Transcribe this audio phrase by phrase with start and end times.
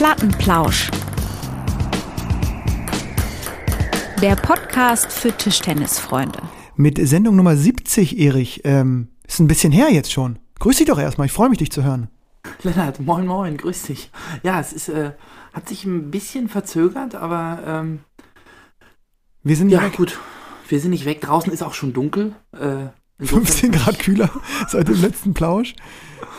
[0.00, 0.90] Plattenplausch.
[4.22, 6.40] Der Podcast für Tischtennisfreunde.
[6.74, 8.62] Mit Sendung Nummer 70, Erich.
[8.64, 10.38] Ähm, ist ein bisschen her jetzt schon.
[10.58, 12.08] Grüß dich doch erstmal, ich freue mich, dich zu hören.
[12.62, 14.10] Lennart, moin moin, grüß dich.
[14.42, 15.12] Ja, es ist, äh,
[15.52, 17.98] hat sich ein bisschen verzögert, aber ähm,
[19.42, 19.98] wir sind ja weg.
[19.98, 20.18] gut.
[20.66, 21.20] Wir sind nicht weg.
[21.20, 22.32] Draußen ist auch schon dunkel.
[22.52, 22.86] Äh,
[23.22, 24.30] 15 Grad kühler
[24.68, 25.74] seit dem letzten Plausch.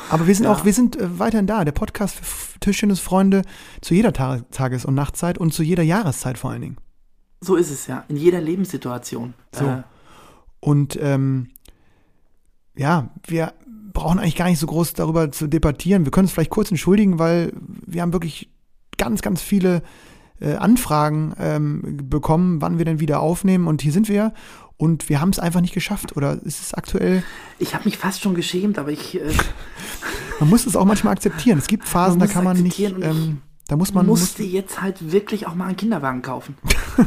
[0.10, 0.52] Aber wir sind ja.
[0.52, 1.64] auch, wir sind äh, weiterhin da.
[1.64, 3.44] Der Podcast für Tischtennisfreunde
[3.82, 6.78] zu jeder Ta Tages- und Nachtzeit und zu jeder Jahreszeit vor allen Dingen.
[7.40, 9.34] So ist es ja, in jeder Lebenssituation.
[9.52, 9.66] So.
[9.66, 9.84] Äh,
[10.60, 11.50] und ähm,
[12.76, 13.54] ja, wir
[13.94, 16.06] brauchen eigentlich gar nicht so groß darüber zu debattieren.
[16.06, 17.52] Wir können es vielleicht kurz entschuldigen, weil
[17.86, 18.50] wir haben wirklich
[18.98, 19.82] ganz, ganz viele
[20.40, 23.68] äh, Anfragen ähm, bekommen, wann wir denn wieder aufnehmen.
[23.68, 24.34] Und hier sind wir.
[24.82, 26.18] Und wir haben es einfach nicht geschafft.
[26.18, 27.22] Oder ist es aktuell?
[27.60, 29.14] Ich habe mich fast schon geschämt, aber ich.
[29.22, 29.32] Äh
[30.40, 31.60] man muss es auch manchmal akzeptieren.
[31.60, 32.80] Es gibt Phasen, da kann man nicht.
[32.80, 34.08] Ähm, da muss man.
[34.08, 36.58] Musste muss, jetzt halt wirklich auch mal einen Kinderwagen kaufen.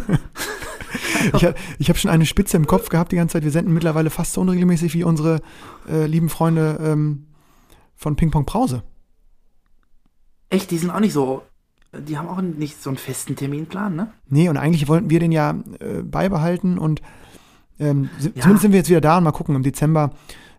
[1.33, 3.43] ich habe hab schon eine Spitze im Kopf gehabt die ganze Zeit.
[3.43, 5.41] Wir senden mittlerweile fast so unregelmäßig wie unsere
[5.89, 7.27] äh, lieben Freunde ähm,
[7.97, 8.85] von Ping Pong Brause.
[10.49, 11.43] Echt, die sind auch nicht so.
[11.93, 14.13] Die haben auch nicht so einen festen Terminplan, ne?
[14.29, 17.03] Nee, und eigentlich wollten wir den ja äh, beibehalten und
[17.79, 18.43] ähm, ja.
[18.43, 20.11] zumindest sind wir jetzt wieder da und mal gucken, im Dezember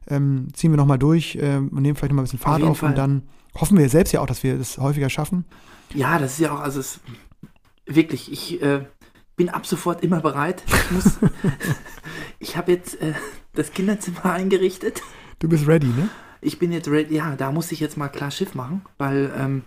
[0.07, 2.83] ähm, ziehen wir nochmal durch äh, und nehmen vielleicht nochmal ein bisschen Fahrt auf, auf
[2.83, 3.23] und dann
[3.55, 5.45] hoffen wir selbst ja auch, dass wir das häufiger schaffen.
[5.93, 6.99] Ja, das ist ja auch, also es,
[7.85, 8.85] wirklich, ich äh,
[9.35, 10.63] bin ab sofort immer bereit.
[10.67, 11.19] Ich muss,
[12.39, 13.13] ich habe jetzt äh,
[13.53, 15.01] das Kinderzimmer eingerichtet.
[15.39, 16.09] Du bist ready, ne?
[16.41, 19.63] Ich bin jetzt ready, ja, da muss ich jetzt mal klar Schiff machen, weil ähm,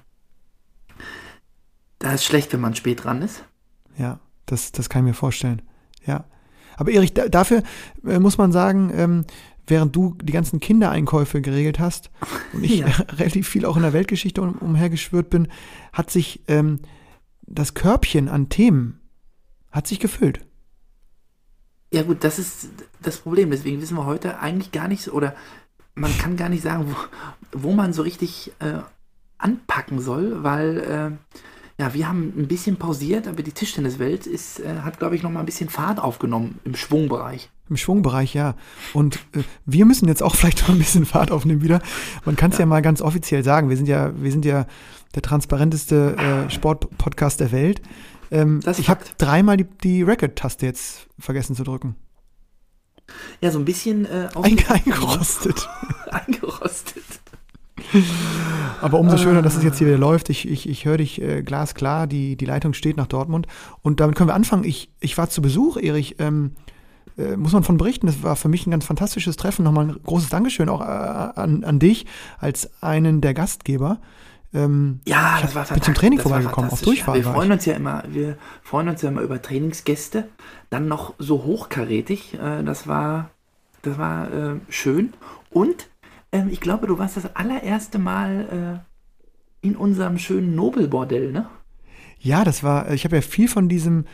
[1.98, 3.44] da ist schlecht, wenn man spät dran ist.
[3.96, 5.62] Ja, das, das kann ich mir vorstellen.
[6.06, 6.24] Ja.
[6.78, 7.62] Aber Erich, da, dafür
[8.06, 9.24] äh, muss man sagen, ähm,
[9.66, 12.10] während du die ganzen Kindereinkäufe geregelt hast
[12.52, 12.86] und ich ja.
[13.18, 15.48] relativ viel auch in der Weltgeschichte um, umhergeschwört bin,
[15.92, 16.78] hat sich ähm,
[17.42, 19.00] das Körbchen an Themen
[19.70, 20.40] hat sich gefüllt.
[21.92, 22.68] Ja gut, das ist
[23.02, 23.50] das Problem.
[23.50, 25.34] Deswegen wissen wir heute eigentlich gar nicht, oder
[25.94, 28.80] man kann gar nicht sagen, wo, wo man so richtig äh,
[29.38, 31.34] anpacken soll, weil äh,
[31.78, 35.30] ja, wir haben ein bisschen pausiert, aber die Tischtenniswelt ist, äh, hat, glaube ich, noch
[35.30, 37.50] mal ein bisschen Fahrt aufgenommen im Schwungbereich.
[37.70, 38.56] Im Schwungbereich, ja.
[38.94, 41.80] Und äh, wir müssen jetzt auch vielleicht noch ein bisschen Fahrt aufnehmen wieder.
[42.24, 42.62] Man kann es ja.
[42.62, 42.66] ja.
[42.66, 43.68] mal ganz offiziell sagen.
[43.68, 44.66] Wir sind ja, wir sind ja
[45.14, 47.80] der transparenteste äh, Sportpodcast der Welt.
[48.30, 51.94] Ähm, ich habe dreimal die, die Record-Taste jetzt vergessen zu drücken.
[53.40, 55.68] Ja, so ein bisschen äh, eingerostet.
[56.10, 57.04] eingerostet.
[58.80, 60.30] Aber umso schöner, dass es jetzt hier wieder läuft.
[60.30, 63.46] Ich, ich, ich höre dich äh, glasklar, die, die Leitung steht nach Dortmund.
[63.82, 64.64] Und damit können wir anfangen.
[64.64, 66.16] Ich, ich war zu Besuch, Erich.
[66.18, 66.52] Ähm,
[67.16, 68.06] äh, muss man von berichten.
[68.06, 69.64] Das war für mich ein ganz fantastisches Treffen.
[69.64, 72.06] Nochmal ein großes Dankeschön auch äh, an, an dich
[72.38, 73.98] als einen der Gastgeber.
[74.54, 75.84] Ähm, ja, das war fantastisch.
[75.84, 77.16] zum Training vorbeigekommen, auf Durchfahrt.
[77.16, 80.28] Wir freuen uns ja immer, wir freuen uns ja immer über Trainingsgäste.
[80.70, 82.34] Dann noch so hochkarätig.
[82.34, 83.30] Äh, das war,
[83.82, 85.12] das war äh, schön.
[85.50, 85.88] Und
[86.32, 88.82] ähm, ich glaube, du warst das allererste Mal
[89.62, 91.48] äh, in unserem schönen Nobelbordell, ne?
[92.20, 94.04] Ja, das war, ich habe ja viel von diesem,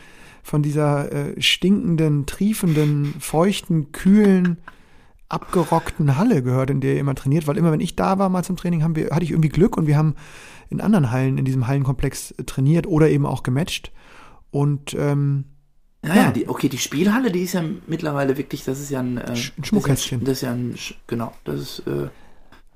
[0.43, 4.57] von dieser äh, stinkenden, triefenden, feuchten, kühlen,
[5.27, 8.43] abgerockten Halle gehört, in der ihr immer trainiert, weil immer wenn ich da war mal
[8.43, 10.15] zum Training, haben wir, hatte ich irgendwie Glück und wir haben
[10.69, 13.91] in anderen Hallen in diesem Hallenkomplex trainiert oder eben auch gematcht.
[14.51, 15.45] Und ähm,
[16.07, 19.17] ja, ja, die, okay, die Spielhalle, die ist ja mittlerweile wirklich, das ist ja ein,
[19.17, 20.23] äh, ein Schmuckkästchen.
[20.23, 20.75] Das ist ja ein,
[21.07, 22.09] genau, das ist, äh,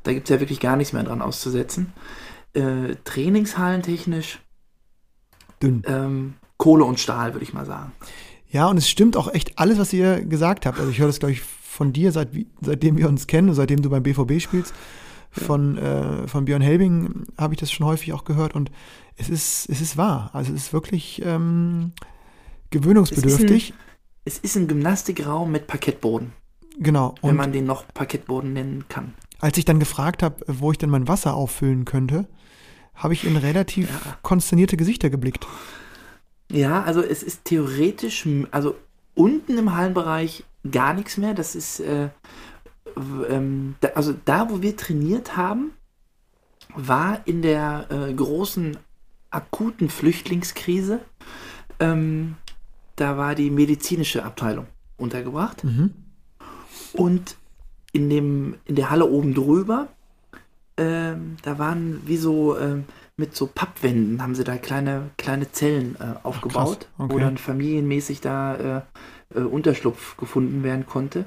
[0.03, 1.93] da gibt es ja wirklich gar nichts mehr dran auszusetzen.
[2.53, 4.39] Äh, Trainingshallen technisch
[5.61, 5.83] dünn.
[5.85, 7.91] Ähm, Kohle und Stahl, würde ich mal sagen.
[8.49, 10.79] Ja, und es stimmt auch echt alles, was ihr gesagt habt.
[10.79, 12.29] Also ich höre das, glaube ich, von dir, seit,
[12.61, 14.73] seitdem wir uns kennen, seitdem du beim BVB spielst.
[15.31, 18.71] Von, äh, von Björn Helbing habe ich das schon häufig auch gehört und
[19.15, 20.31] es ist, es ist wahr.
[20.33, 21.91] Also es ist wirklich ähm,
[22.69, 23.73] gewöhnungsbedürftig.
[24.25, 26.33] Es ist, ein, es ist ein Gymnastikraum mit Parkettboden.
[26.79, 27.15] Genau.
[27.21, 29.13] wenn man den noch Parkettboden nennen kann.
[29.39, 32.25] Als ich dann gefragt habe, wo ich denn mein Wasser auffüllen könnte,
[32.95, 34.17] habe ich in relativ ja.
[34.21, 35.45] konsternierte Gesichter geblickt.
[36.51, 38.75] Ja, also es ist theoretisch, also
[39.13, 41.33] unten im Hallenbereich gar nichts mehr.
[41.33, 42.09] Das ist, äh,
[43.29, 45.71] ähm, da, also da, wo wir trainiert haben,
[46.75, 48.77] war in der äh, großen
[49.29, 51.01] akuten Flüchtlingskrise
[51.79, 52.35] ähm,
[52.99, 54.67] da war die medizinische Abteilung
[54.97, 55.63] untergebracht.
[55.63, 55.91] Mhm.
[56.93, 57.35] Und
[57.91, 59.87] in, dem, in der Halle oben drüber,
[60.77, 62.85] ähm, da waren wie so ähm,
[63.17, 67.13] mit so Pappwänden, haben sie da kleine, kleine Zellen äh, aufgebaut, okay.
[67.13, 68.81] wo dann familienmäßig da äh,
[69.35, 71.25] äh, Unterschlupf gefunden werden konnte.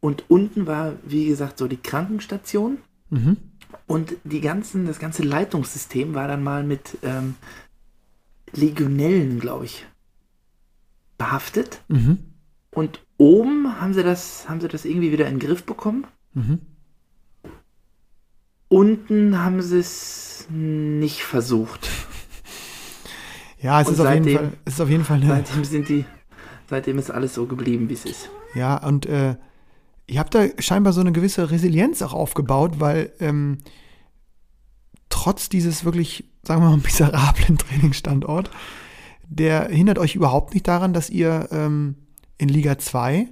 [0.00, 2.78] Und unten war, wie gesagt, so die Krankenstation.
[3.10, 3.36] Mhm.
[3.86, 7.34] Und die ganzen, das ganze Leitungssystem war dann mal mit ähm,
[8.52, 9.84] Legionellen, glaube ich,
[11.18, 11.82] behaftet.
[11.88, 12.18] Mhm.
[12.70, 16.06] Und oben haben sie das, haben sie das irgendwie wieder in den Griff bekommen.
[16.32, 16.60] Mhm.
[18.68, 21.88] Unten haben sie es nicht versucht.
[23.60, 25.64] Ja, es Und ist, auf jeden seitdem- Fall, es ist auf jeden Fall eine, Seitdem
[25.64, 26.04] sind die,
[26.68, 28.28] seitdem ist alles so geblieben, wie es ist.
[28.54, 29.36] Ja, und äh,
[30.06, 33.58] ihr habt da scheinbar so eine gewisse Resilienz auch aufgebaut, weil ähm,
[35.08, 38.50] trotz dieses wirklich, sagen wir mal, miserablen Trainingsstandort,
[39.28, 41.96] der hindert euch überhaupt nicht daran, dass ihr ähm,
[42.38, 43.28] in Liga 2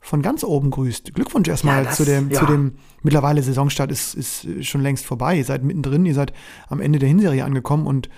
[0.00, 1.14] von ganz oben grüßt.
[1.14, 2.40] Glückwunsch erstmal Ja, das- zu, dem, ja.
[2.40, 2.72] zu dem
[3.02, 5.36] mittlerweile Saisonstart ist, ist schon längst vorbei.
[5.36, 6.32] Ihr seid mittendrin, ihr seid
[6.68, 8.08] am Ende der Hinserie angekommen und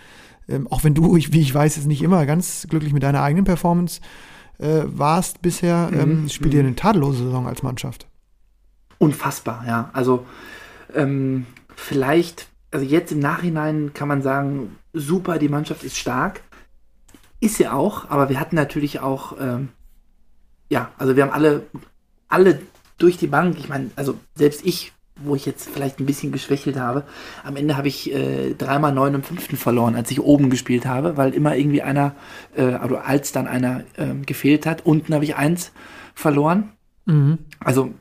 [0.48, 3.22] ähm, auch wenn du, ich, wie ich weiß, jetzt nicht immer ganz glücklich mit deiner
[3.22, 4.00] eigenen Performance
[4.58, 8.06] äh, warst bisher, ähm, Mhm, spielt ihr eine tadellose Saison als Mannschaft.
[8.98, 9.90] Unfassbar, ja.
[9.92, 10.24] Also
[10.94, 16.42] ähm, vielleicht, also jetzt im Nachhinein kann man sagen, super, die Mannschaft ist stark.
[17.44, 19.68] Ist sie auch, aber wir hatten natürlich auch, ähm,
[20.70, 21.66] ja, also wir haben alle,
[22.26, 22.58] alle
[22.96, 26.78] durch die Bank, ich meine, also selbst ich, wo ich jetzt vielleicht ein bisschen geschwächelt
[26.78, 27.04] habe,
[27.44, 31.18] am Ende habe ich äh, dreimal neun im fünften verloren, als ich oben gespielt habe,
[31.18, 32.14] weil immer irgendwie einer,
[32.56, 34.86] äh, also als dann einer ähm, gefehlt hat.
[34.86, 35.72] Unten habe ich eins
[36.14, 36.72] verloren.
[37.04, 37.40] Mhm.
[37.60, 37.92] Also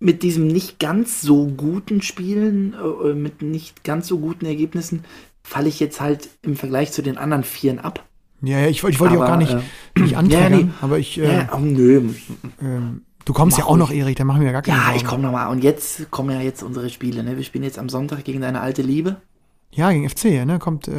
[0.00, 5.06] mit diesem nicht ganz so guten Spielen, äh, mit nicht ganz so guten Ergebnissen,
[5.42, 8.04] falle ich jetzt halt im Vergleich zu den anderen Vieren ab.
[8.42, 10.68] Ja, ja, ich, wollte- ich wollte dich auch gar nicht, äh, nicht anträgern, ja, nee.
[10.80, 12.10] aber ich, äh, Ja, oh, nö.
[12.62, 13.90] ähm, du kommst ja Mach auch noch.
[13.90, 14.96] Erik, da machen wir ja gar keine Ja, Sorgen.
[14.98, 15.48] ich komme nochmal.
[15.48, 17.22] Und jetzt kommen ja jetzt unsere Spiele.
[17.24, 17.36] Ne?
[17.36, 19.16] Wir spielen jetzt am Sonntag gegen deine alte Liebe.
[19.70, 20.58] Ja, gegen FC, ne?
[20.58, 20.92] Kommt, äh,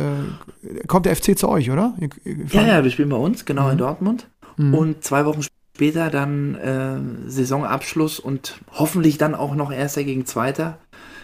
[0.87, 1.95] kommt der FC zu euch, oder?
[1.99, 4.27] Ihr, ihr Ja, ja, wir spielen bei uns, genau in Dortmund.
[4.57, 4.73] Mhm.
[4.75, 5.41] Und zwei Wochen
[5.75, 10.77] später dann äh, Saisonabschluss und hoffentlich dann auch noch Erster gegen Zweiter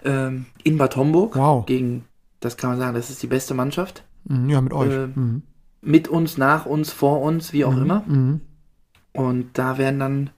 [0.04, 1.36] ähm, in Bad Homburg.
[1.36, 1.66] Wow.
[1.66, 2.06] Gegen,
[2.40, 4.04] das kann man sagen, das ist die beste Mannschaft.
[4.28, 4.92] Mhm, ja, mit euch.
[4.92, 5.44] äh, mhm.
[5.86, 7.82] Mit uns, nach uns, vor uns, wie auch Mhm.
[7.82, 8.04] immer.
[8.08, 8.42] Mhm.
[9.14, 10.30] Und da werden dann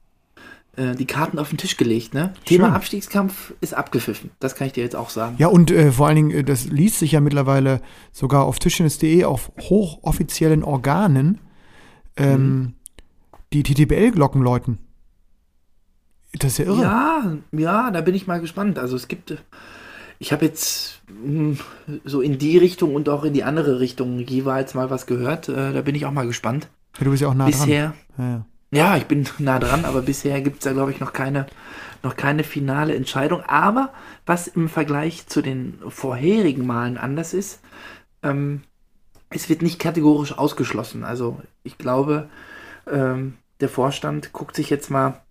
[0.75, 2.13] äh, die Karten auf den Tisch gelegt.
[2.13, 2.33] Ne?
[2.45, 2.73] Thema Schön.
[2.75, 4.29] Abstiegskampf ist abgepfiffen.
[4.39, 5.35] Das kann ich dir jetzt auch sagen.
[5.39, 9.23] Ja, und äh, vor allen Dingen, äh, das liest sich ja mittlerweile sogar auf tischtennis.de
[9.23, 11.39] auf hochoffiziellen Organen
[12.17, 12.73] ähm, Mhm.
[13.53, 14.77] die TTBL-Glocken läuten.
[16.33, 16.81] Das ist ja irre.
[16.81, 18.77] Ja, ja, da bin ich mal gespannt.
[18.77, 19.37] Also es gibt, äh,
[20.19, 21.57] ich habe jetzt mh,
[22.05, 25.49] so in die Richtung und auch in die andere Richtung jeweils mal was gehört.
[25.49, 26.69] Äh, da bin ich auch mal gespannt.
[26.97, 28.45] Ja, du bist ja auch nah bisher, dran.
[28.71, 28.89] Ja, ja.
[28.91, 31.47] ja, ich bin nah dran, aber bisher gibt es da, glaube ich, noch keine,
[32.03, 33.41] noch keine finale Entscheidung.
[33.41, 33.93] Aber
[34.25, 37.61] was im Vergleich zu den vorherigen Malen anders ist,
[38.23, 38.63] ähm,
[39.29, 41.03] es wird nicht kategorisch ausgeschlossen.
[41.03, 42.29] Also ich glaube,
[42.89, 45.21] ähm, der Vorstand guckt sich jetzt mal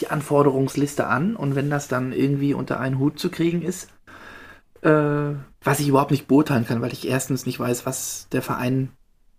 [0.00, 3.88] die Anforderungsliste an und wenn das dann irgendwie unter einen Hut zu kriegen ist,
[4.82, 8.90] äh, was ich überhaupt nicht beurteilen kann, weil ich erstens nicht weiß, was der Verein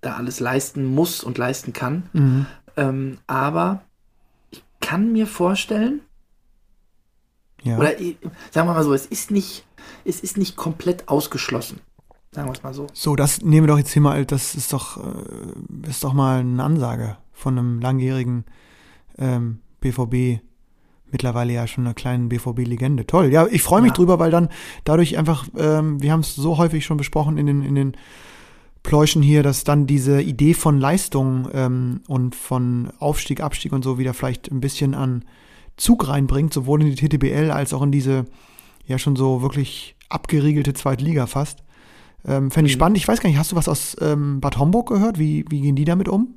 [0.01, 2.09] da alles leisten muss und leisten kann.
[2.13, 2.45] Mhm.
[2.75, 3.81] Ähm, aber
[4.49, 6.01] ich kann mir vorstellen,
[7.63, 7.77] ja.
[7.77, 8.17] oder ich,
[8.51, 9.65] sagen wir mal so, es ist nicht,
[10.05, 11.79] es ist nicht komplett ausgeschlossen.
[12.31, 12.87] Sagen wir es mal so.
[12.93, 16.39] So, das nehmen wir doch jetzt hier mal, das ist doch, äh, ist doch mal
[16.39, 18.45] eine Ansage von einem langjährigen
[19.17, 20.41] ähm, BVB,
[21.11, 23.05] mittlerweile ja schon einer kleinen BVB-Legende.
[23.05, 23.95] Toll, ja, ich freue mich Ja.
[23.95, 24.47] drüber, weil dann
[24.85, 27.93] dadurch einfach, ähm, wir haben es so häufig schon besprochen in den, in den
[28.83, 33.99] Pläuschen hier, dass dann diese Idee von Leistung ähm, und von Aufstieg, Abstieg und so
[33.99, 35.23] wieder vielleicht ein bisschen an
[35.77, 38.25] Zug reinbringt, sowohl in die TTBL als auch in diese
[38.87, 41.63] ja schon so wirklich abgeriegelte Zweitliga fast.
[42.25, 42.79] Ähm, Fände ich Mhm.
[42.79, 42.97] spannend.
[42.97, 45.19] Ich weiß gar nicht, hast du was aus ähm, Bad Homburg gehört?
[45.19, 46.35] Wie, wie gehen die damit um?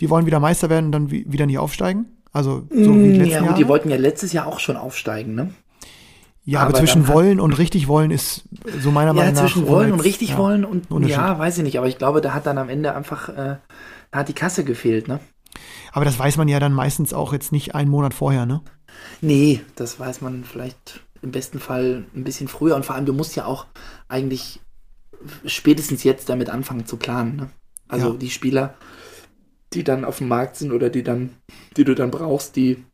[0.00, 2.06] Die wollen wieder Meister werden und dann wie, wieder nicht aufsteigen?
[2.34, 3.58] Also so wie die Mm, letzten ja, gut, Jahre?
[3.58, 5.54] die wollten ja letztes Jahr auch schon aufsteigen, ne?
[6.44, 8.44] ja, aber, aber zwischen wollen und richtig wollen ist
[8.76, 9.56] so meiner Ja, Meinung nach.
[9.56, 10.36] zwischen ohne wollen und richtig ja.
[10.36, 13.28] wollen und ja, weiß ich nicht, aber ich glaube, da hat dann am Ende einfach
[13.28, 13.56] äh,
[14.10, 15.20] da hat die Kasse gefehlt, ne?
[15.92, 18.60] Aber das weiß man ja dann meistens auch jetzt nicht einen Monat vorher, ne?
[19.20, 23.12] Nee, das weiß man vielleicht im besten Fall ein bisschen früher und vor allem, du
[23.12, 23.66] musst ja auch
[24.08, 24.60] eigentlich
[25.46, 27.36] spätestens jetzt damit anfangen zu planen.
[27.36, 27.50] Ne?
[27.88, 28.16] Also Ja.
[28.16, 28.74] die Spieler,
[29.74, 31.30] die dann auf dem Markt sind oder die dann,
[31.76, 32.84] die du dann brauchst, die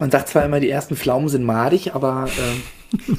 [0.00, 3.18] man sagt zwar immer, die ersten Pflaumen sind madig, aber ähm,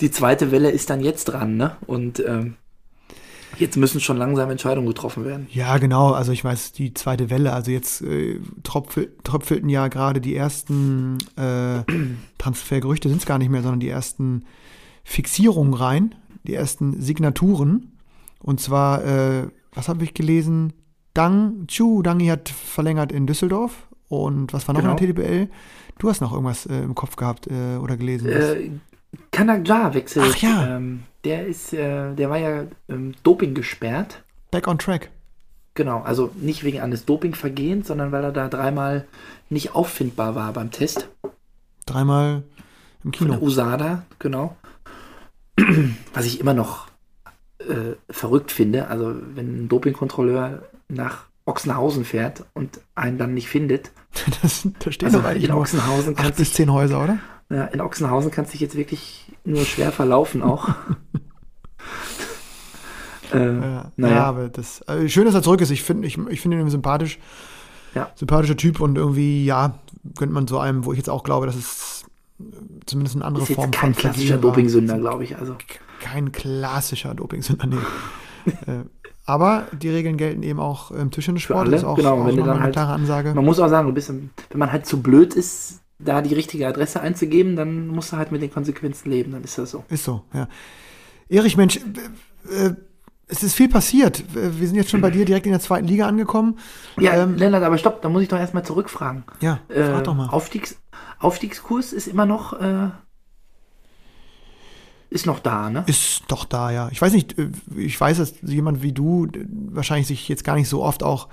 [0.00, 1.76] die zweite Welle ist dann jetzt dran, ne?
[1.86, 2.54] Und ähm,
[3.58, 5.48] jetzt müssen schon langsam Entscheidungen getroffen werden.
[5.50, 6.12] Ja, genau.
[6.12, 11.18] Also ich weiß, die zweite Welle, also jetzt äh, tröpfel, tröpfelten ja gerade die ersten
[11.36, 11.82] äh,
[12.38, 14.44] Transfergerüchte, sind es gar nicht mehr, sondern die ersten
[15.02, 16.14] Fixierungen rein,
[16.44, 17.98] die ersten Signaturen.
[18.38, 20.72] Und zwar, äh, was habe ich gelesen?
[21.14, 24.96] Dang Chu, Dangi hat verlängert in Düsseldorf Und was war noch Genau.
[24.96, 25.48] in der TDBL?
[25.98, 28.28] Du hast noch irgendwas äh, im Kopf gehabt äh, oder gelesen.
[28.28, 28.70] Äh,
[29.30, 30.26] Kanagja wechselt.
[30.30, 30.76] Ach ja.
[30.76, 34.22] Ähm, der ist, äh, der war ja ähm, Doping gesperrt.
[34.50, 35.10] Back on track.
[35.74, 39.06] Genau, also nicht wegen eines Dopingvergehens, sondern weil er da dreimal
[39.50, 41.08] nicht auffindbar war beim Test.
[41.84, 42.44] Dreimal
[43.04, 43.46] im Von der Kino.
[43.46, 44.56] USADA, genau.
[46.14, 46.88] Was ich immer noch
[47.68, 53.90] äh, verrückt finde, also wenn ein Dopingkontrolleur nach Ochsenhausen fährt und einen dann nicht findet.
[54.42, 57.18] Das, da stehen Also in Ochsenhausen acht kannst bis zehn Häuser, oder?
[57.50, 60.70] ja, in Ochsenhausen kannst dich jetzt wirklich nur schwer verlaufen auch.
[63.32, 64.14] äh, Ja, Naja.
[64.14, 65.70] ja aber das äh, schön, dass er zurück ist.
[65.70, 67.18] Ich finde ich, ich finde ihn sympathisch.
[67.94, 68.10] Ja.
[68.14, 69.78] Sympathischer Typ und irgendwie, ja,
[70.18, 71.95] könnte man so einem, wo ich jetzt auch glaube, dass es
[72.86, 74.36] zumindest eine andere ist Form kein von klassischer.
[74.38, 75.36] Dopingsünder, glaube ich.
[75.38, 75.56] Also
[76.00, 77.76] Kein klassischer Dopingsünder, nee.
[78.66, 78.84] äh,
[79.24, 81.66] aber die Regeln gelten eben auch im Tischtennissport.
[81.68, 83.34] Das ist auch, genau, auch wenn eine halt- klare Ansage.
[83.34, 87.00] man muss auch sagen, bist, wenn man halt zu blöd ist, da die richtige Adresse
[87.00, 89.32] einzugeben, dann musst du halt mit den Konsequenzen leben.
[89.32, 89.82] Dann ist das so.
[89.88, 90.46] Ist so, ja.
[91.28, 91.78] Erich, Mensch,
[92.48, 92.74] äh, äh,
[93.28, 94.20] es ist viel passiert.
[94.36, 96.58] Äh, Wir sind jetzt schon bei dir direkt in der zweiten Liga angekommen.
[97.00, 99.24] Ja, Ähm, Lennart, aber stopp, da muss ich doch erstmal zurückfragen.
[99.40, 100.28] Ja, Äh, frag doch mal.
[100.28, 100.76] Aufstiegs,
[101.18, 102.88] Aufstiegskurs ist immer noch, äh,
[105.08, 105.84] ist noch da, ne?
[105.86, 106.88] Ist doch da, ja.
[106.90, 110.56] Ich weiß nicht, äh, ich weiß, dass jemand wie du äh, wahrscheinlich sich jetzt gar
[110.56, 111.28] nicht so oft auch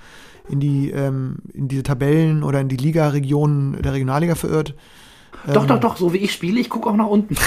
[0.48, 4.74] in die, ähm, in diese Tabellen oder in die Liga-Regionen der Regionalliga verirrt.
[5.46, 7.36] doch, Ähm, doch, doch, so wie ich spiele, ich gucke auch nach unten.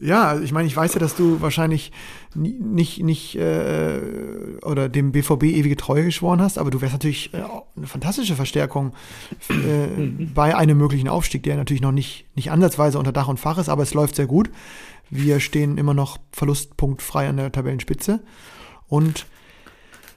[0.00, 1.92] Ja, ich meine, ich weiß ja, dass du wahrscheinlich
[2.34, 4.00] nicht, nicht äh,
[4.62, 7.42] oder dem BVB ewige Treue geschworen hast, aber du wärst natürlich äh,
[7.76, 8.92] eine fantastische Verstärkung
[9.48, 9.86] äh,
[10.32, 13.68] bei einem möglichen Aufstieg, der natürlich noch nicht, nicht ansatzweise unter Dach und Fach ist,
[13.68, 14.50] aber es läuft sehr gut.
[15.10, 18.20] Wir stehen immer noch verlustpunktfrei an der Tabellenspitze
[18.88, 19.26] und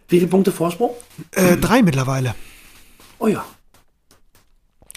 [0.08, 0.92] Wie viele Punkte Vorsprung?
[1.32, 2.36] äh, drei mittlerweile.
[3.18, 3.44] Oh ja.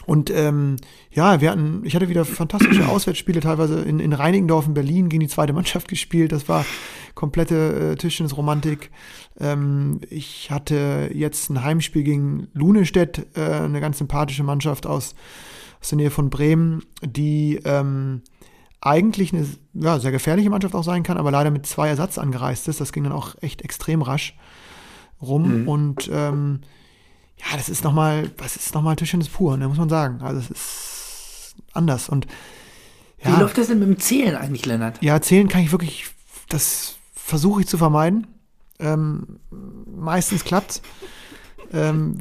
[0.07, 0.77] Und ähm,
[1.11, 5.21] ja, wir hatten, ich hatte wieder fantastische Auswärtsspiele, teilweise in, in Reinigendorf in Berlin gegen
[5.21, 6.31] die zweite Mannschaft gespielt.
[6.31, 6.65] Das war
[7.17, 8.91] komplette äh, Tischtennisromantik.
[9.41, 15.17] Ähm, ich hatte jetzt ein Heimspiel gegen Lunestedt, äh, eine ganz sympathische Mannschaft aus,
[15.81, 18.23] aus der Nähe von Bremen, die ähm,
[18.81, 19.45] eigentlich eine
[19.75, 22.81] ja, sehr gefährliche Mannschaft auch sein kann, aber leider mit zwei Ersatz angereist ist.
[22.81, 24.39] Das ging dann auch echt extrem rasch
[25.21, 25.67] rum.
[25.67, 26.61] Und ähm,
[27.39, 30.21] ja, das ist nochmal, das ist nochmal Tischtennis pur, ne, muss man sagen.
[30.23, 32.09] Also es ist anders.
[32.09, 32.27] Und
[33.23, 35.03] Wie ja, läuft das denn mit dem Zählen eigentlich, Lennart?
[35.03, 36.07] ja, erzählen kann ich wirklich,
[36.49, 38.27] das versuche ich zu vermeiden.
[38.79, 39.41] Ähm,
[39.87, 40.83] meistens klappt
[41.73, 42.19] ähm,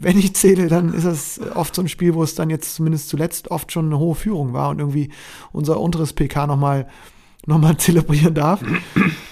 [0.00, 3.08] Wenn ich zähle, dann ist das oft so ein Spiel, wo es dann jetzt zumindest
[3.08, 5.10] zuletzt oft schon eine hohe Führung war und irgendwie
[5.52, 6.90] unser unteres PK nochmal noch
[7.58, 8.62] mal zelebrieren darf.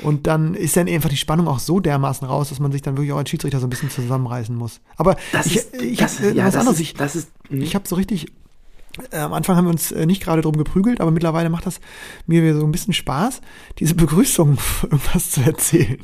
[0.03, 2.97] Und dann ist dann einfach die Spannung auch so dermaßen raus, dass man sich dann
[2.97, 4.81] wirklich auch als Schiedsrichter so ein bisschen zusammenreißen muss.
[4.97, 6.81] Aber Das ich, ist, ich das, habe äh, ja, was das anderes.
[6.81, 7.63] Ist, Ich, das ist, hm.
[7.63, 8.33] ich habe so richtig,
[9.11, 11.81] äh, am Anfang haben wir uns äh, nicht gerade drum geprügelt, aber mittlerweile macht das
[12.27, 13.41] mir wieder so ein bisschen Spaß,
[13.79, 16.01] diese Begrüßung irgendwas zu erzählen.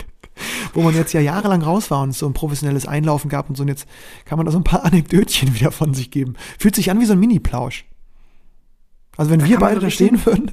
[0.73, 3.57] Wo man jetzt ja jahrelang raus war und es so ein professionelles Einlaufen gab und
[3.57, 3.87] so, und jetzt
[4.25, 6.35] kann man da so ein paar Anekdötchen wieder von sich geben.
[6.59, 7.85] Fühlt sich an wie so ein Mini-Plausch.
[9.17, 10.51] Also wenn Da wir beide da stehen würden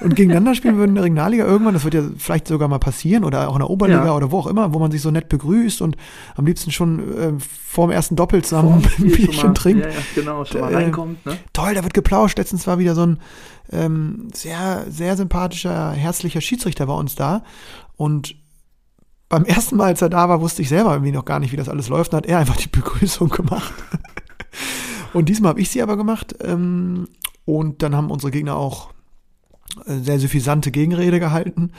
[0.00, 3.24] und gegeneinander spielen würden in der Regionalliga irgendwann, das wird ja vielleicht sogar mal passieren
[3.24, 4.14] oder auch in der Oberliga Ja.
[4.16, 5.96] oder wo auch immer, wo man sich so nett begrüßt und
[6.36, 9.84] am liebsten schon äh, vor dem ersten Doppel zusammen Vorm ein Bierchen trinkt.
[9.84, 11.24] Ja, ja, genau, schon mal Äh, reinkommt.
[11.26, 11.36] Ne?
[11.52, 12.38] Toll, da wird geplauscht.
[12.38, 13.18] Letztens war wieder so ein
[13.72, 17.42] ähm, sehr, sehr sympathischer, herzlicher Schiedsrichter bei uns da.
[17.96, 18.36] Und
[19.28, 21.56] beim ersten Mal, als er da war, wusste ich selber irgendwie noch gar nicht, wie
[21.56, 22.12] das alles läuft.
[22.12, 23.72] Dann hat er einfach die Begrüßung gemacht.
[25.12, 26.34] und diesmal habe ich sie aber gemacht.
[26.42, 27.08] Ähm,
[27.44, 28.90] und dann haben unsere Gegner auch
[29.86, 31.70] sehr suffisante Gegenrede gehalten.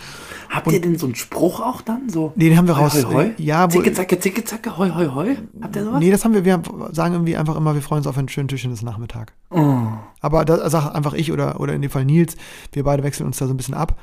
[0.50, 2.10] Habt ihr denn so einen Spruch auch dann?
[2.10, 3.06] So, Nee, den haben wir hoi, raus.
[3.06, 3.24] hoi, hoi?
[3.28, 5.38] äh, Ja, wo, Zicke, zacke, zicke, zacke, hoi, hoi, hoi.
[5.62, 6.00] Habt ihr sowas?
[6.00, 6.62] nee, das haben wir, wir
[6.92, 9.34] sagen irgendwie einfach immer, wir freuen uns auf einen schönen Tisch in das Nachmittag.
[9.50, 9.84] Oh.
[10.22, 12.36] Aber da sagt einfach ich oder, oder in dem Fall Nils,
[12.74, 14.00] wir beide wechseln uns da so ein bisschen ab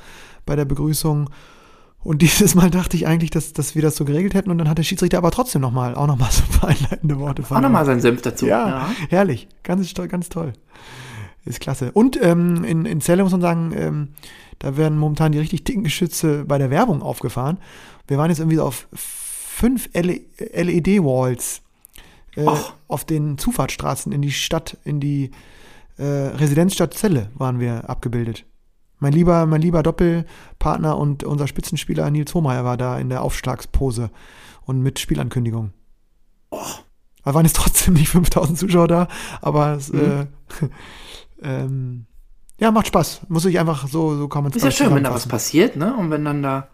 [0.47, 1.29] bei der Begrüßung.
[2.05, 4.69] Und dieses Mal dachte ich eigentlich, dass, dass wir das so geregelt hätten und dann
[4.69, 7.85] hat der Schiedsrichter aber trotzdem nochmal, auch nochmal so ein paar einleitende Worte Auch nochmal
[7.85, 8.47] seinen Senf dazu.
[8.47, 9.49] Ja, herrlich.
[9.63, 10.53] Ganz, toll- ganz toll.
[11.45, 11.91] Ist klasse.
[11.93, 14.09] Und ähm, in, in Celle muss man sagen, ähm,
[14.61, 17.59] da werden momentan die richtig dicken Geschütze bei der Werbung aufgefahren.
[18.07, 21.63] Wir waren jetzt irgendwie so auf fünf LED-Walls
[22.37, 22.75] äh, Och.
[22.89, 25.33] auf den Zufahrtsstraßen in die Stadt, in die
[25.99, 28.45] äh, Residenzstadt Celle waren wir abgebildet.
[29.01, 34.11] Mein lieber, mein lieber Doppelpartner und unser Spitzenspieler Nils Hohmeier war da in der Aufschlagspose
[34.65, 35.73] und mit Spielankündigung.
[36.51, 39.09] Da waren jetzt trotzdem nicht 5000 Zuschauer da,
[39.41, 40.01] aber es, Mhm.
[40.01, 40.27] äh,
[41.43, 42.07] ähm,
[42.59, 43.23] ja, macht Spaß.
[43.29, 45.97] Muss ich einfach so, so man Ist ja schön, wenn da was passiert, ne?
[45.97, 46.69] Und wenn dann da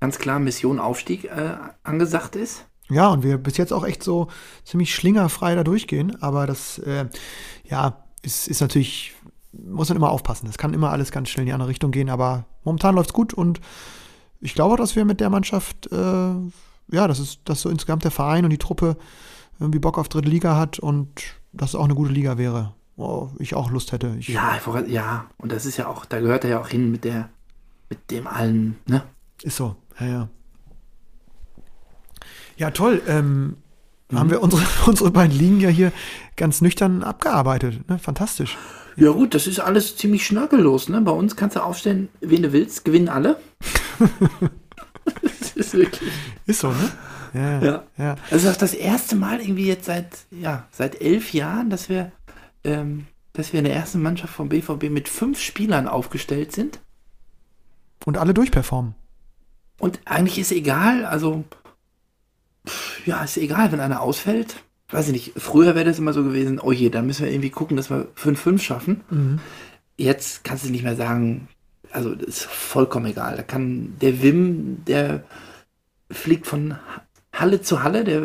[0.00, 2.66] ganz klar Mission Aufstieg äh, angesagt ist.
[2.90, 4.28] Ja, und wir bis jetzt auch echt so
[4.64, 6.20] ziemlich schlingerfrei da durchgehen.
[6.22, 7.06] Aber das, äh,
[7.64, 9.14] ja, ist, ist natürlich,
[9.52, 10.48] muss man immer aufpassen.
[10.48, 12.10] Es kann immer alles ganz schnell in die andere Richtung gehen.
[12.10, 13.60] Aber momentan läuft's gut und
[14.40, 18.10] ich glaube, dass wir mit der Mannschaft, äh, ja, das ist, dass so insgesamt der
[18.10, 18.96] Verein und die Truppe
[19.60, 21.08] irgendwie Bock auf dritte Liga hat und
[21.52, 22.74] dass es auch eine gute Liga wäre.
[22.96, 24.14] Wo ich auch Lust hätte.
[24.18, 26.90] Ich, Ja, einfach- ja, und das ist ja auch, da gehört er ja auch hin
[26.90, 27.30] mit der,
[27.88, 29.02] mit dem allen, ne?
[29.42, 30.28] Ist so, ja, ja.
[32.56, 33.02] Ja, toll.
[33.08, 33.56] Ähm,
[34.14, 35.90] Haben wir unsere, unsere beiden Ligen ja hier
[36.36, 37.88] ganz nüchtern abgearbeitet.
[37.88, 37.98] Ne?
[37.98, 38.56] Fantastisch.
[38.96, 41.00] Ja gut, das ist alles ziemlich schnörkellos, ne?
[41.00, 43.40] Bei uns kannst du aufstellen, wen du willst, gewinnen alle.
[45.22, 46.10] das ist wirklich.
[46.46, 46.90] Ist so, ne?
[47.32, 47.62] Ja.
[47.64, 47.82] Ja.
[47.96, 48.16] ja.
[48.30, 52.12] Also das ist das erste Mal irgendwie jetzt seit, ja, seit elf Jahren, dass wir,
[52.64, 56.80] ähm, dass wir in der ersten Mannschaft vom BVB mit fünf Spielern aufgestellt sind.
[58.04, 58.94] Und alle durchperformen.
[59.78, 61.44] Und eigentlich ist egal, also
[62.66, 64.62] pff, ja, ist egal, wenn einer ausfällt.
[64.90, 67.50] Weiß ich nicht, früher wäre das immer so gewesen, oh je, dann müssen wir irgendwie
[67.50, 69.00] gucken, dass wir 5-5 schaffen.
[69.10, 69.40] Mhm.
[69.96, 71.48] Jetzt kannst du nicht mehr sagen,
[71.90, 73.36] also das ist vollkommen egal.
[73.36, 75.24] Da kann der Wim, der
[76.10, 76.76] fliegt von
[77.32, 78.22] Halle zu Halle, der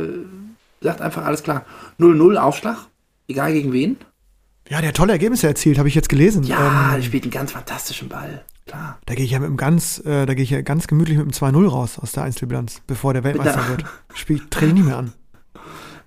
[0.82, 1.66] sagt einfach alles klar.
[2.00, 2.88] 0-0 Aufschlag,
[3.28, 3.98] egal gegen wen.
[4.70, 6.44] Ja, der hat tolle Ergebnisse erzielt, habe ich jetzt gelesen.
[6.44, 8.44] Ja, Ähm, der spielt einen ganz fantastischen Ball.
[8.66, 8.98] Klar.
[9.06, 11.24] da gehe ich ja mit einem ganz, äh, da gehe ich ja ganz gemütlich mit
[11.24, 13.86] einem 2-0 raus aus der Einzelbilanz, bevor der Weltmeister Da- wird.
[14.14, 15.14] Spiel Training nicht mehr an.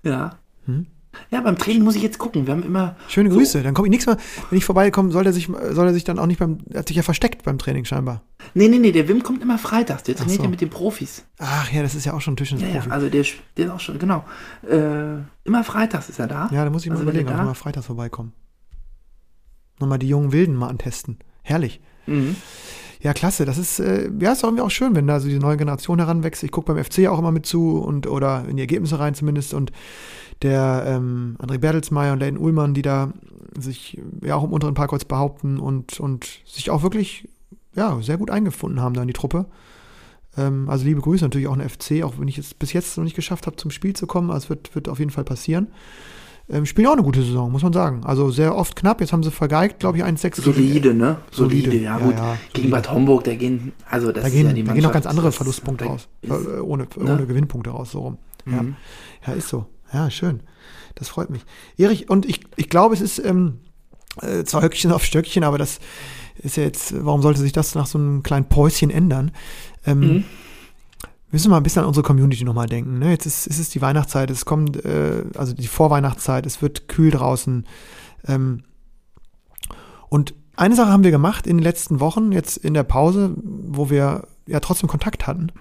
[0.02, 0.36] Ja.
[0.66, 0.86] Hm?
[1.30, 2.46] Ja, beim Training muss ich jetzt gucken.
[2.46, 2.96] Wir haben immer.
[3.08, 3.36] Schöne So.
[3.38, 3.62] Grüße.
[3.62, 6.18] Dann komme ich nächstes Mal, wenn ich vorbeikomme, soll er sich, soll er sich dann
[6.18, 8.22] auch nicht beim, er hat sich ja versteckt beim Training scheinbar.
[8.52, 10.02] Nee, nee, nee, der Wim kommt immer freitags.
[10.04, 10.44] Der trainiert so.
[10.44, 11.24] ja mit den Profis.
[11.38, 12.90] Ach ja, das ist ja auch schon ein Ja, ja, Tischtennis-Profi.
[12.90, 13.24] also der,
[13.56, 14.24] der ist auch schon, genau.
[14.68, 16.48] Äh, immer freitags ist er da.
[16.52, 18.32] Ja, da muss ich mal Also überlegen, er ob ich mal freitags vorbeikomme.
[19.80, 21.18] Nochmal die jungen Wilden mal antesten.
[21.42, 21.80] Herrlich.
[22.06, 22.36] Mhm.
[23.02, 23.46] Ja, klasse.
[23.46, 25.98] Das ist, äh, ja, ist auch irgendwie auch schön, wenn da so diese neue Generation
[25.98, 26.42] heranwächst.
[26.42, 29.54] Ich gucke beim FC auch immer mit zu und oder in die Ergebnisse rein zumindest.
[29.54, 29.72] Und
[30.42, 33.12] der ähm, André Bertelsmeier und Leighton Ullmann, die da
[33.58, 37.28] sich ja auch im unteren Parkholz behaupten und, und sich auch wirklich
[37.74, 39.46] ja, sehr gut eingefunden haben da in die Truppe.
[40.36, 43.04] Ähm, also liebe Grüße natürlich auch an FC, auch wenn ich es bis jetzt noch
[43.04, 44.30] nicht geschafft habe, zum Spiel zu kommen.
[44.30, 45.68] Also es wird, wird auf jeden Fall passieren.
[46.50, 48.02] Ähm, spielen auch eine gute Saison, muss man sagen.
[48.04, 49.00] Also sehr oft knapp.
[49.00, 50.40] Jetzt haben sie vergeigt, glaube ich, 1-6.
[50.42, 51.18] Solide, ne?
[51.30, 52.14] Solide, ja, ja, gut.
[52.16, 52.70] ja, Gegen solide.
[52.70, 55.06] Bad Homburg, da gehen, also das Da ist gehen, ja die da gehen noch ganz
[55.06, 56.08] andere Verlustpunkte raus.
[56.22, 57.12] ist- Äh, ohne, ne?
[57.14, 58.18] ohne Gewinnpunkte raus, so rum.
[58.46, 58.62] Ja.
[58.62, 58.76] Mhm.
[59.26, 59.66] ja, ist so.
[59.92, 60.40] Ja, schön.
[60.96, 61.44] Das freut mich.
[61.76, 63.58] Erich, und ich, ich glaube, es ist ähm,
[64.20, 65.78] äh, zwar Höckchen auf Stöckchen, aber das
[66.38, 69.30] ist ja jetzt, warum sollte sich das nach so einem kleinen Päuschen ändern?
[69.86, 70.24] Ähm, Mhm.
[71.32, 72.98] Müssen wir mal ein bisschen an unsere Community nochmal denken.
[72.98, 73.10] Ne?
[73.10, 77.10] Jetzt ist, ist es die Weihnachtszeit, es kommt, äh, also die Vorweihnachtszeit, es wird kühl
[77.10, 77.66] draußen.
[78.26, 78.64] Ähm,
[80.08, 83.90] und eine Sache haben wir gemacht in den letzten Wochen, jetzt in der Pause, wo
[83.90, 85.52] wir ja trotzdem Kontakt hatten.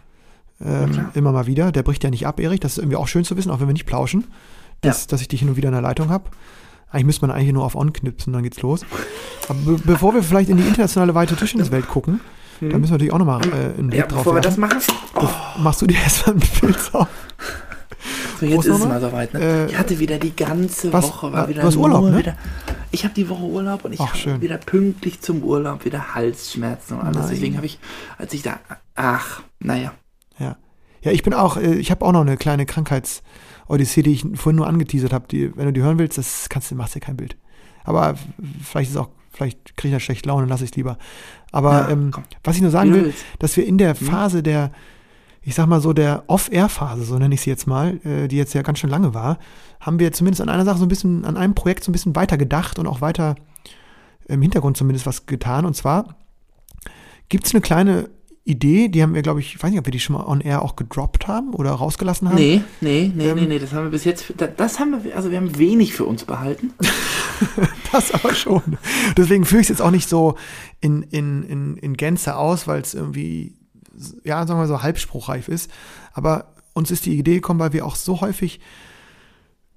[0.61, 1.11] Ähm, klar.
[1.13, 1.71] immer mal wieder.
[1.71, 2.59] Der bricht ja nicht ab, Erich.
[2.59, 4.27] Das ist irgendwie auch schön zu wissen, auch wenn wir nicht plauschen,
[4.81, 6.29] dass, dass ich dich hin und wieder in der Leitung habe.
[6.91, 8.85] Eigentlich müsste man eigentlich nur auf On knipsen, dann geht's los.
[9.47, 12.19] Aber be bevor wir vielleicht in die internationale weite Tischtenniswelt gucken,
[12.59, 14.79] da müssen wir natürlich auch nochmal äh, einen Blick Ja, drauf bevor wir das machen,
[15.59, 17.07] Machst du dir erstmal ein Bild auf?
[18.39, 19.33] so jetzt Prost ist es mal soweit.
[19.33, 19.39] Ne?
[19.41, 22.17] Äh, ich hatte wieder die ganze was- Woche, war äh, wieder du hast Urlaub, ne?
[22.17, 22.35] wieder.
[22.91, 27.05] Ich habe die Woche Urlaub und ich habe wieder pünktlich zum Urlaub wieder Halsschmerzen und
[27.05, 27.17] alles.
[27.17, 27.29] Nein.
[27.31, 27.79] Deswegen habe ich,
[28.17, 28.59] als ich da,
[28.95, 29.93] ach, naja.
[30.39, 30.57] Ja.
[31.01, 34.55] Ja, ich bin auch, äh, ich habe auch noch eine kleine Krankheits-Odyssee, die ich vorhin
[34.57, 35.25] nur angeteasert habe.
[35.55, 37.37] Wenn du die hören willst, das kannst du, machst dir kein Bild.
[37.83, 38.15] Aber
[38.63, 40.97] vielleicht ist auch, vielleicht kriege ich da schlecht Laune, lasse ich es lieber.
[41.51, 42.11] Aber Ja, ähm,
[42.43, 44.71] was ich nur sagen will, dass wir in der Phase der,
[45.41, 48.53] ich sag mal so, der Off-Air-Phase, so nenne ich sie jetzt mal, äh, die jetzt
[48.53, 49.39] ja ganz schön lange war,
[49.79, 52.15] haben wir zumindest an einer Sache so ein bisschen, an einem Projekt so ein bisschen
[52.15, 53.35] weiter gedacht und auch weiter
[54.27, 55.65] im Hintergrund zumindest was getan.
[55.65, 56.15] Und zwar
[57.29, 58.09] gibt es eine kleine
[58.43, 60.41] Idee, die haben wir, glaube ich, ich weiß nicht, ob wir die schon mal on
[60.41, 62.35] air auch gedroppt haben oder rausgelassen haben.
[62.35, 65.15] Nee, nee, nee, Ähm, nee, nee, das haben wir bis jetzt, da- das haben wir,
[65.15, 66.71] also wir haben wenig für uns behalten.
[67.91, 68.77] Das aber schon.
[69.17, 70.35] Deswegen führe ich es jetzt auch nicht so
[70.79, 73.55] in, in, in, in Gänze aus, weil es irgendwie,
[74.23, 75.71] ja, sagen wir mal so halbspruchreif ist.
[76.13, 78.59] Aber uns ist die Idee gekommen, weil wir auch so häufig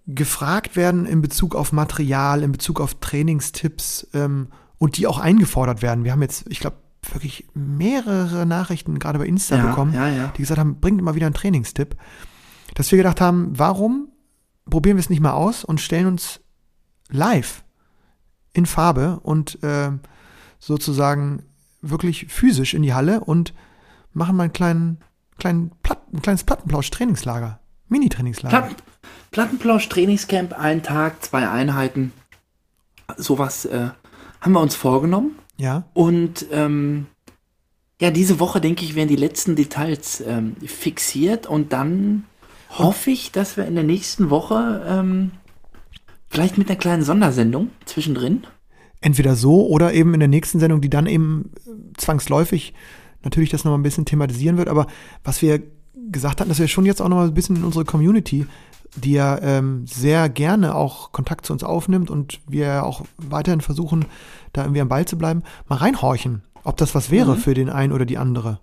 [0.07, 4.49] gefragt werden in Bezug auf Material, in Bezug auf Trainingstipps ähm,
[4.79, 6.05] und die auch eingefordert werden.
[6.05, 6.77] Wir haben jetzt, ich glaube,
[7.11, 10.33] wirklich mehrere Nachrichten gerade bei Insta Ja, bekommen, ja, ja.
[10.37, 11.97] die gesagt haben, bringt immer wieder einen Trainingstipp.
[12.75, 14.09] Dass wir gedacht haben, warum
[14.71, 16.41] probieren wir es nicht mal aus und stellen uns
[17.13, 17.63] live
[18.53, 20.01] in Farbe und ähm,
[20.59, 21.45] sozusagen
[21.81, 23.55] wirklich physisch in die Halle und
[24.13, 24.99] machen mal einen kleinen,
[25.39, 27.59] kleinen Platt, ein kleines Plattenplausch-Trainingslager.
[27.89, 28.61] Mini-Trainingslager.
[28.61, 28.77] Platten,
[29.31, 32.13] Plattenplausch Trainingscamp, ein Tag, zwei Einheiten.
[33.17, 33.91] Sowas äh,
[34.41, 35.39] haben wir uns vorgenommen.
[35.57, 35.85] Ja.
[35.93, 37.07] Und ähm,
[38.01, 42.25] ja, diese Woche, denke ich, werden die letzten Details ähm, fixiert und dann
[42.71, 45.33] hoffe ich, dass wir in der nächsten Woche ähm,
[46.33, 48.45] vielleicht mit einer kleinen Sondersendung zwischendrin.
[49.01, 52.73] Entweder so oder eben in der nächsten Sendung, die dann eben äh, zwangsläufig
[53.23, 54.69] natürlich das nochmal ein bisschen thematisieren wird.
[54.69, 54.87] Aber
[55.23, 55.63] was wir
[56.11, 58.47] gesagt hatten, dass wir schon jetzt auch nochmal ein bisschen in unsere Community,
[58.97, 64.05] die ja ähm, sehr gerne auch Kontakt zu uns aufnimmt und wir auch weiterhin versuchen,
[64.53, 67.39] da irgendwie am Ball zu bleiben, mal reinhorchen, ob das was wäre Mhm.
[67.39, 68.59] für den einen oder die andere.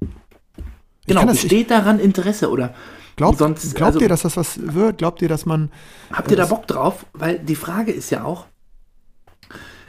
[0.00, 2.74] Ich Genau, das- besteht daran Interesse oder
[3.16, 4.98] Glaubt, sonst, glaubt also, ihr, dass das was wird?
[4.98, 5.70] Glaubt ihr, dass man
[6.12, 7.06] Habt ihr da das- Bock drauf?
[7.14, 8.46] Weil die Frage ist ja auch,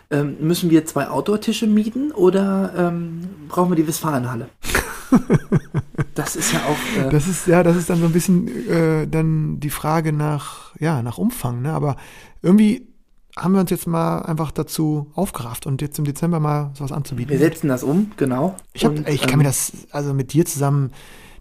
[0.09, 4.47] ähm, müssen wir zwei Outdoor-Tische mieten oder ähm, brauchen wir die Westfalenhalle?
[6.15, 7.01] das ist ja auch.
[7.05, 10.73] Äh, Das ist, ja, das ist dann so ein bisschen äh, dann die Frage nach,
[10.79, 11.73] ja, nach Umfang, ne?
[11.73, 11.97] Aber
[12.41, 12.87] irgendwie
[13.37, 17.29] haben wir uns jetzt mal einfach dazu aufgerafft und jetzt im Dezember mal sowas anzubieten.
[17.31, 18.55] wir setzen das um, genau.
[18.73, 20.91] ich, hab, Und, ich kann ähm, mir das, also mit dir zusammen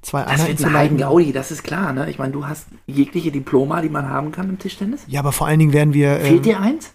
[0.06, 0.96] zwei Das Einheiten zu leiten.
[0.98, 2.08] Gaudi, das ist klar, ne?
[2.10, 5.02] Ich meine, du hast jegliche Diploma, die man haben kann im Tischtennis.
[5.08, 6.92] Ja, aber vor allen Dingen werden wir, ähm, Fehlt dir eins?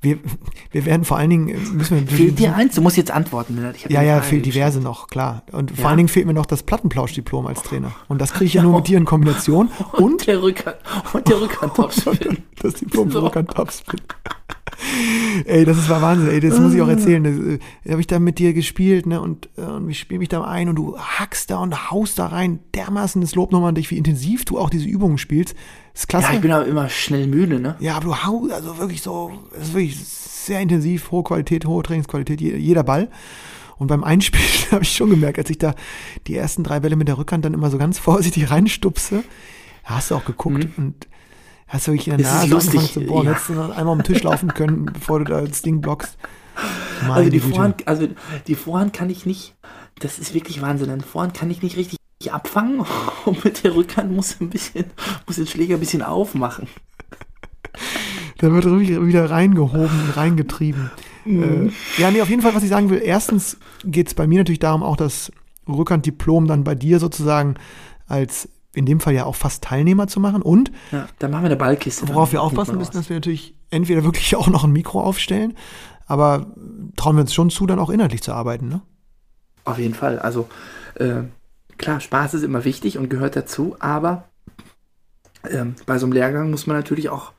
[0.00, 0.18] wir,
[0.70, 2.74] wir werden vor allen Dingen, äh, müssen wir Fehlt dir eins?
[2.74, 3.58] Du musst jetzt antworten.
[3.74, 5.42] Ich hab Ja, ja, fehlt diverse noch, klar.
[5.50, 5.88] Und vor Ja.
[5.88, 7.92] allen Dingen fehlt mir noch das Plattenplauschdiplom als Trainer.
[8.08, 9.70] Und das kriege ich ja nur mit dir in Kombination.
[9.92, 10.76] Und Und der Rückhand,
[11.12, 12.38] und der Rückhandtopspin.
[12.62, 13.20] das Diplom So.
[13.20, 14.00] Rock Topspin.
[15.44, 17.24] Ey, das ist war Wahnsinn, ey, das muss ich auch erzählen.
[17.24, 19.20] Das, äh, habe ich da mit dir gespielt, ne?
[19.20, 22.26] Und, äh, und ich spiele mich da ein und du hackst da und haust da
[22.26, 22.60] rein.
[22.74, 25.54] Dermaßen das Lob nochmal an dich, wie intensiv du auch diese Übungen spielst.
[25.92, 26.28] Das ist klasse.
[26.28, 27.76] Ja, ich bin aber immer schnell müde, ne?
[27.80, 31.82] Ja, aber du haust, also wirklich so, es ist wirklich sehr intensiv, hohe Qualität, hohe
[31.82, 33.10] Trainingsqualität, je- jeder Ball.
[33.78, 35.74] Und beim Einspielen habe ich schon gemerkt, als ich da
[36.26, 39.24] die ersten drei Bälle mit der Rückhand dann immer so ganz vorsichtig reinstupse,
[39.84, 40.94] hast du auch geguckt und
[41.66, 43.32] hast wirklich in der Nase lustig, angefangen zu bohren, ja.
[43.32, 46.16] hättest du noch einmal um den Tisch laufen können, bevor du da das Ding blockst.
[47.02, 47.54] Meine Also die Güte.
[47.54, 48.08] Vorhand, also
[48.46, 49.54] die Vorhand kann ich nicht,
[49.98, 50.96] das ist wirklich Wahnsinn.
[50.98, 51.98] Die Vorhand kann ich nicht richtig
[52.30, 52.84] abfangen
[53.24, 54.86] und mit der Rückhand muss ein bisschen,
[55.26, 56.68] muss den Schläger ein bisschen aufmachen.
[58.38, 60.90] Da wird wieder reingehoben und reingetrieben.
[61.24, 61.68] Mhm.
[61.68, 64.38] Äh, ja, nee, auf jeden Fall, was ich sagen will, erstens geht es bei mir
[64.38, 65.32] natürlich darum, auch das
[65.68, 67.54] Rückhanddiplom dann bei dir sozusagen
[68.06, 70.42] als in dem Fall ja auch fast Teilnehmer zu machen.
[70.42, 72.06] Und Ja, dann machen wir eine Ballkiste.
[72.08, 75.54] worauf wir aufpassen müssen, dass wir natürlich entweder wirklich auch noch ein Mikro aufstellen,
[76.06, 76.46] aber
[76.96, 78.82] trauen wir uns schon zu, dann auch inhaltlich zu arbeiten, ne?
[79.64, 80.18] Auf jeden Fall.
[80.18, 80.48] Also
[80.96, 81.22] äh,
[81.78, 84.24] klar, Spaß ist immer wichtig und gehört dazu, aber
[85.50, 87.32] ähm, bei so einem Lehrgang muss man natürlich auch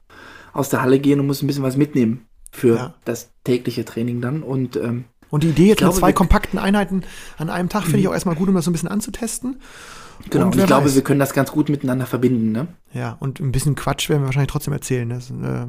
[0.54, 2.94] aus der Halle gehen und muss ein bisschen was mitnehmen für Ja.
[3.06, 4.42] das tägliche Training dann.
[4.42, 7.04] Und ähm, Und die Idee jetzt mit zwei kompakten Einheiten
[7.38, 9.60] an einem Tag finde ich auch erstmal gut, um das so ein bisschen anzutesten.
[10.30, 10.96] Genau, Und ich glaube, weiß.
[10.96, 12.52] wir können das ganz gut miteinander verbinden.
[12.52, 12.68] Ne?
[12.94, 15.10] Ja, und ein bisschen Quatsch werden wir wahrscheinlich trotzdem erzählen.
[15.10, 15.68] Das äh,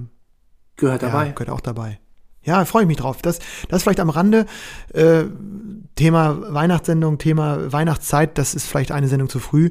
[0.76, 1.26] Gehört dabei.
[1.26, 1.98] Ja, gehört auch dabei.
[2.42, 3.22] Ja, freue ich mich drauf.
[3.22, 4.46] Das, das vielleicht am Rande.
[4.92, 5.24] Äh,
[5.96, 9.70] Thema Weihnachtssendung, Thema Weihnachtszeit, das ist vielleicht eine Sendung zu früh.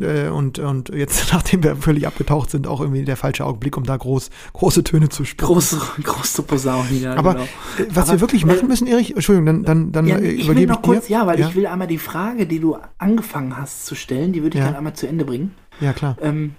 [0.00, 3.84] Äh, und, und jetzt, nachdem wir völlig abgetaucht sind, auch irgendwie der falsche Augenblick, um
[3.84, 5.52] da groß, große Töne zu sprechen.
[5.52, 7.14] Große, große Posaunen, ja.
[7.14, 7.44] Aber genau.
[7.44, 10.30] äh, was Aber, wir wirklich äh, machen müssen, Erich, Entschuldigung, dann, dann, dann Ja, äh,
[10.30, 10.92] ich will übergebe noch ich dir.
[10.94, 11.48] kurz, ja, weil ja?
[11.48, 14.64] ich will einmal die Frage, die du angefangen hast zu stellen, die würde ich Ja.
[14.66, 15.54] gerne einmal zu Ende bringen.
[15.80, 16.16] Ja, klar.
[16.20, 16.54] Ähm,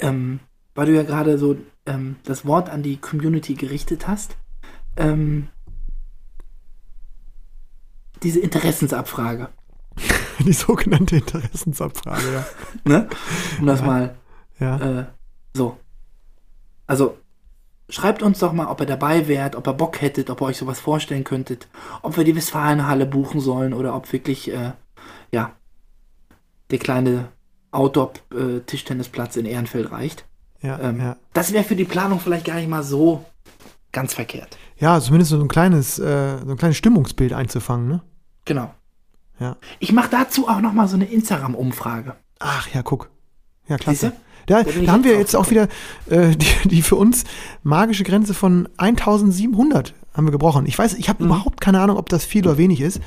[0.00, 0.40] ähm,
[0.74, 4.36] weil du ja gerade so ähm, das Wort an die Community gerichtet hast.
[4.96, 5.48] Ähm,
[8.22, 9.48] diese Interessensabfrage,
[10.44, 12.44] Die sogenannte Interessensabfrage, ja.
[12.84, 13.08] ne?
[13.60, 13.86] Um das Ja.
[13.86, 14.16] mal
[14.58, 15.00] ja.
[15.00, 15.06] äh,
[15.54, 15.76] so.
[16.86, 17.18] Also,
[17.88, 20.56] schreibt uns doch mal, ob ihr dabei wärt, ob ihr Bock hättet, ob ihr euch
[20.58, 21.68] sowas vorstellen könntet,
[22.02, 24.72] ob wir die Westfalenhalle buchen sollen oder ob wirklich, äh,
[25.32, 25.52] ja,
[26.70, 27.28] der kleine
[27.72, 30.24] Outdoor-Tischtennisplatz in Ehrenfeld reicht.
[30.62, 31.16] Ja, Ähm, ja.
[31.32, 33.24] Das wäre für die Planung vielleicht gar nicht mal so
[33.92, 34.56] ganz verkehrt.
[34.78, 38.02] ja, zumindest so ein kleines, äh, so ein kleines Stimmungsbild einzufangen, ne?
[38.44, 38.72] Genau.
[39.38, 39.56] Ja.
[39.78, 42.14] Ich mache dazu auch noch mal so eine Instagram-Umfrage.
[42.38, 43.10] Ach ja, guck.
[43.68, 43.98] Ja, klasse.
[44.10, 44.16] Siehste?
[44.46, 45.68] Da, Da haben wir jetzt jetzt auch wieder
[46.08, 47.24] äh, die, die für uns
[47.64, 50.66] magische Grenze von 1700 haben wir gebrochen.
[50.66, 51.30] Ich weiß, ich habe Mhm.
[51.30, 53.00] überhaupt keine Ahnung, ob das viel oder wenig ist.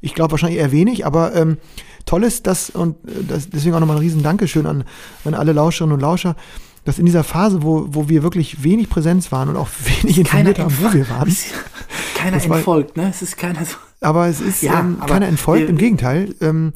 [0.00, 1.58] Ich glaube wahrscheinlich eher wenig, aber ähm,
[2.06, 4.84] toll ist das und äh, das, deswegen auch nochmal ein riesen Dankeschön an,
[5.24, 6.36] an alle Lauscherinnen und Lauscher,
[6.84, 9.68] dass in dieser Phase, wo, wo wir wirklich wenig Präsenz waren und auch
[10.02, 11.34] wenig informiert haben, wo wir waren,
[12.14, 13.08] Keiner war- entfolgt, ne?
[13.10, 13.76] Es ist keiner so.
[14.00, 16.34] aber es ist Ja, ähm, keiner entfolgt, wir- im Gegenteil.
[16.40, 16.72] Ähm,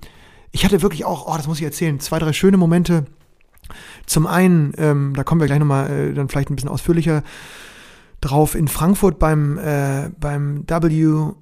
[0.50, 3.04] ich hatte wirklich auch, oh, das muss ich erzählen, zwei, drei schöne Momente.
[4.06, 7.22] Zum einen, ähm, da kommen wir gleich nochmal äh, dann vielleicht ein bisschen ausführlicher
[8.20, 11.32] drauf, in Frankfurt beim, äh, beim W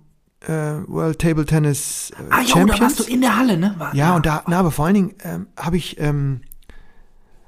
[0.40, 0.52] äh,
[0.88, 2.80] World Table Tennis äh, Ah, jo, da Champions.
[2.80, 3.74] warst du in der Halle, ne?
[3.78, 6.40] War, Ja, und da, na, aber vor allen Dingen ähm, habe ich, ähm,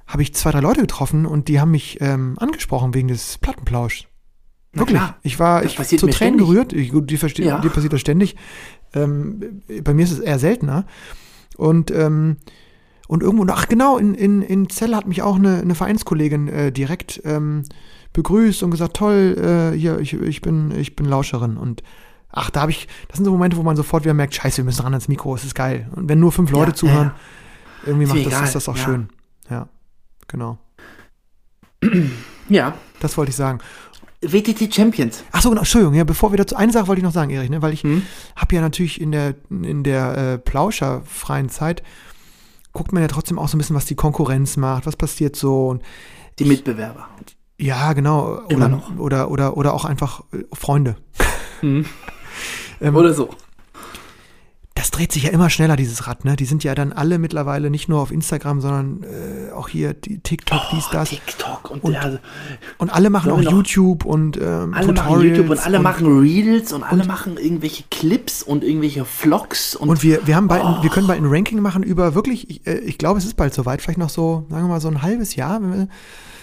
[0.08, 4.06] habe ich zwei, drei Leute getroffen und die haben mich ähm, angesprochen wegen des Plattenplauschs.
[4.72, 5.00] Wirklich.
[5.22, 6.46] Ich war ich zu Tränen ständig.
[6.46, 6.72] gerührt.
[6.72, 7.60] Ich, gut, dir, Ja.
[7.60, 8.36] dir passiert das ständig.
[8.94, 10.86] Ähm, bei mir ist es eher seltener.
[11.56, 12.38] Und, ähm,
[13.08, 16.72] Und irgendwo, ach genau, in, in, in Celle hat mich auch eine, eine Vereinskollegin äh,
[16.72, 17.62] direkt ähm,
[18.12, 21.56] begrüßt und gesagt, toll, äh, hier, ich, ich, bin, ich bin Lauscherin.
[21.56, 21.82] Und
[22.30, 24.64] ach, da habe ich, das sind so Momente, wo man sofort wieder merkt, scheiße, wir
[24.64, 25.88] müssen ran ans Mikro, es ist geil.
[25.96, 29.08] Und wenn nur fünf Leute Ja, zuhören, ja, irgendwie macht das, ist das auch schön.
[29.48, 29.68] Ja,
[30.28, 30.58] genau.
[32.48, 32.74] Ja.
[33.00, 33.58] Das wollte ich sagen.
[34.20, 35.22] WTT Champions.
[35.30, 37.50] Ach so, genau, Entschuldigung, ja, bevor wir dazu, eine Sache wollte ich noch sagen, Erich,
[37.50, 38.02] ne, weil ich Hm?
[38.34, 41.84] habe ja natürlich in der, in der äh, plauscherfreien Zeit,
[42.72, 45.68] guckt man ja trotzdem auch so ein bisschen, was die Konkurrenz macht, was passiert so
[45.68, 45.82] und
[46.40, 47.08] Die Mitbewerber.
[47.58, 48.96] ja, genau, Immer oder, noch.
[48.98, 50.96] oder, oder, oder auch einfach äh, Freunde.
[51.60, 51.84] Hm.
[52.80, 53.30] Ähm, Oder so.
[54.78, 56.36] Das dreht sich ja immer schneller, dieses Rad, ne?
[56.36, 60.20] Die sind ja dann alle mittlerweile nicht nur auf Instagram, sondern äh, auch hier die
[60.20, 61.08] TikTok, dies, das.
[61.08, 62.18] TikTok und, Und ja,
[62.78, 65.36] Und alle machen auch YouTube und ähm, alle machen Tutorials.
[65.38, 70.04] YouTube und alle machen Reels und alle machen irgendwelche Clips und irgendwelche Vlogs und, Und
[70.04, 70.80] wir, wir haben bald, Oh.
[70.80, 73.52] wir können bald ein Ranking machen über wirklich, ich, äh, ich glaube, es ist bald
[73.54, 75.88] soweit, vielleicht noch so, sagen wir mal, so ein halbes Jahr, wenn wir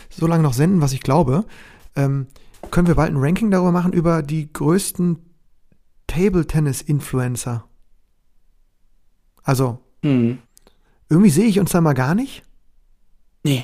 [0.10, 1.46] so lange noch senden, was ich glaube,
[1.96, 2.28] ähm,
[2.70, 5.20] können wir bald ein Ranking darüber machen über die größten
[6.08, 7.64] Table-Tennis-Influencer.
[9.46, 10.40] Also, hm.
[11.08, 12.44] irgendwie sehe ich uns da mal gar nicht,
[13.44, 13.64] nee,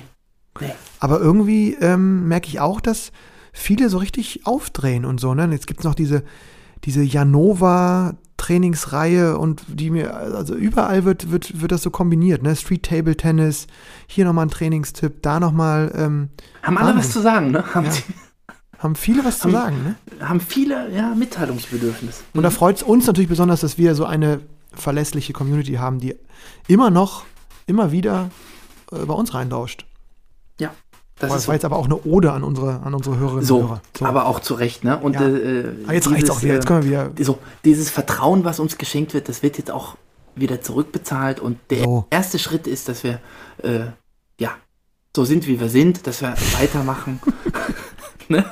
[0.60, 0.72] nee.
[1.00, 3.12] aber irgendwie ähm, merke ich auch, dass
[3.52, 5.34] viele so richtig aufdrehen und so.
[5.34, 5.50] Ne?
[5.52, 6.24] Jetzt gibt es noch diese,
[6.86, 12.56] diese Janova Trainingsreihe und die mir, also überall wird, wird, wird das so kombiniert, ne?
[12.56, 13.68] Street Table Tennis,
[14.08, 16.30] hier nochmal ein Trainingstipp, da nochmal, ähm,
[16.64, 17.00] Haben alle Wahnsinn.
[17.04, 17.64] was zu sagen, ne?
[17.76, 17.92] Haben, Ja.
[18.80, 20.28] haben viele was zu Haben- sagen, ne?
[20.28, 22.24] haben viele ja, Mitteilungsbedürfnis.
[22.34, 24.40] Und da freut es uns natürlich besonders, dass wir so eine
[24.74, 26.16] verlässliche Community haben, die
[26.68, 27.24] immer noch,
[27.68, 28.30] immer wieder
[28.92, 29.86] äh, bei uns reindauscht.
[30.60, 30.74] ja,
[31.20, 33.58] das Das, ist war jetzt aber auch eine Ode an unsere, an unsere Hörerinnen so.
[33.58, 33.82] und Hörer.
[33.98, 34.06] so.
[34.06, 34.98] Aber auch zu Recht, ne?
[34.98, 35.28] Und Ja.
[35.28, 37.12] äh, Ah, jetzt dieses, auch wieder, jetzt können wir wieder.
[37.20, 39.98] äh, so, dieses Vertrauen, was uns geschenkt wird, das wird jetzt auch
[40.36, 41.40] wieder zurückbezahlt.
[41.40, 42.06] Und der So.
[42.10, 43.20] erste Schritt ist, dass wir
[43.62, 43.82] äh,
[44.40, 44.52] ja
[45.16, 47.20] so sind, wie wir sind, dass wir weitermachen.
[48.30, 48.46] ne?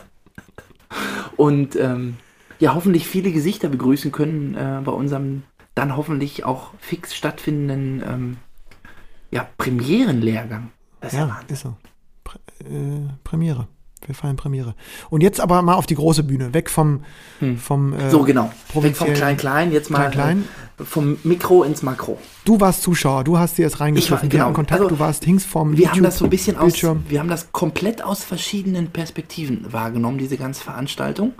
[1.38, 2.18] Und ähm,
[2.60, 5.44] ja, hoffentlich viele Gesichter begrüßen können äh, bei unserem
[5.80, 8.38] dann hoffentlich auch fix stattfindenden ähm,
[9.32, 10.72] ja, Premierenlehrgang.
[11.02, 11.54] Das ist ja Ja, Wahnsinn.
[11.54, 11.76] ist so.
[12.24, 13.68] Pr äh, Premiere.
[14.06, 14.76] Wir feiern Premiere.
[15.10, 17.04] Und jetzt aber mal auf die große Bühne, weg vom,
[17.40, 17.58] Hm.
[17.58, 18.50] vom äh, So, genau.
[18.74, 20.46] Weg vom Klein-Klein, jetzt mal Klein-Klein.
[20.80, 22.18] Äh, vom Mikro ins Makro.
[22.46, 24.52] Du warst Zuschauer, du hast dir jetzt war- wir hatten genau.
[24.54, 27.04] Kontakt, Also, du warst hings vom Wir haben das so ein bisschen aus, Bildschirm.
[27.10, 31.34] wir haben das komplett aus verschiedenen Perspektiven wahrgenommen, diese ganze Veranstaltung.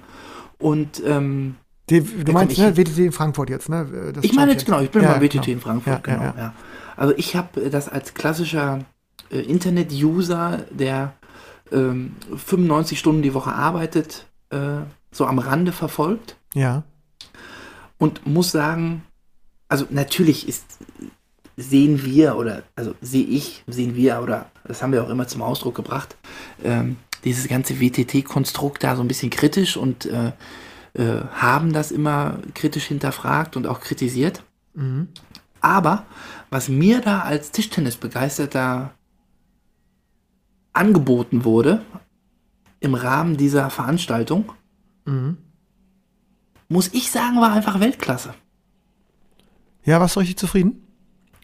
[0.58, 1.56] Und ähm,
[1.90, 4.12] Die, du komm, meinst, ne, WTT in Frankfurt jetzt, ne?
[4.14, 5.46] Das ich meine jetzt genau, ich bin Ja, mal WTT genau.
[5.48, 6.24] in Frankfurt, Ja, ja, genau.
[6.24, 6.34] ja.
[6.38, 6.54] Ja,
[6.96, 8.86] Also ich habe das als klassischer
[9.32, 11.14] äh, Internet-User, der
[11.72, 14.58] ähm, 95 Stunden die Woche arbeitet, äh,
[15.12, 16.36] so am Rande verfolgt.
[16.54, 16.84] Ja,
[18.00, 19.04] und muss sagen,
[19.68, 20.66] also natürlich ist
[21.58, 25.42] sehen wir oder also sehe ich, sehen wir oder das haben wir auch immer zum
[25.42, 26.16] Ausdruck gebracht,
[26.64, 30.32] ähm, dieses ganze WTT-Konstrukt da so ein bisschen kritisch und äh,
[30.94, 34.44] äh, haben das immer kritisch hinterfragt und auch kritisiert.
[34.74, 35.08] mhm.
[35.62, 36.06] Aber
[36.50, 38.92] was mir da als Tischtennisbegeisterter
[40.74, 41.82] angeboten wurde
[42.80, 44.54] im Rahmen dieser Veranstaltung,
[45.06, 45.38] Mhm.
[46.70, 48.34] muss ich sagen, war einfach Weltklasse.
[49.84, 50.86] Ja, warst du richtig zufrieden?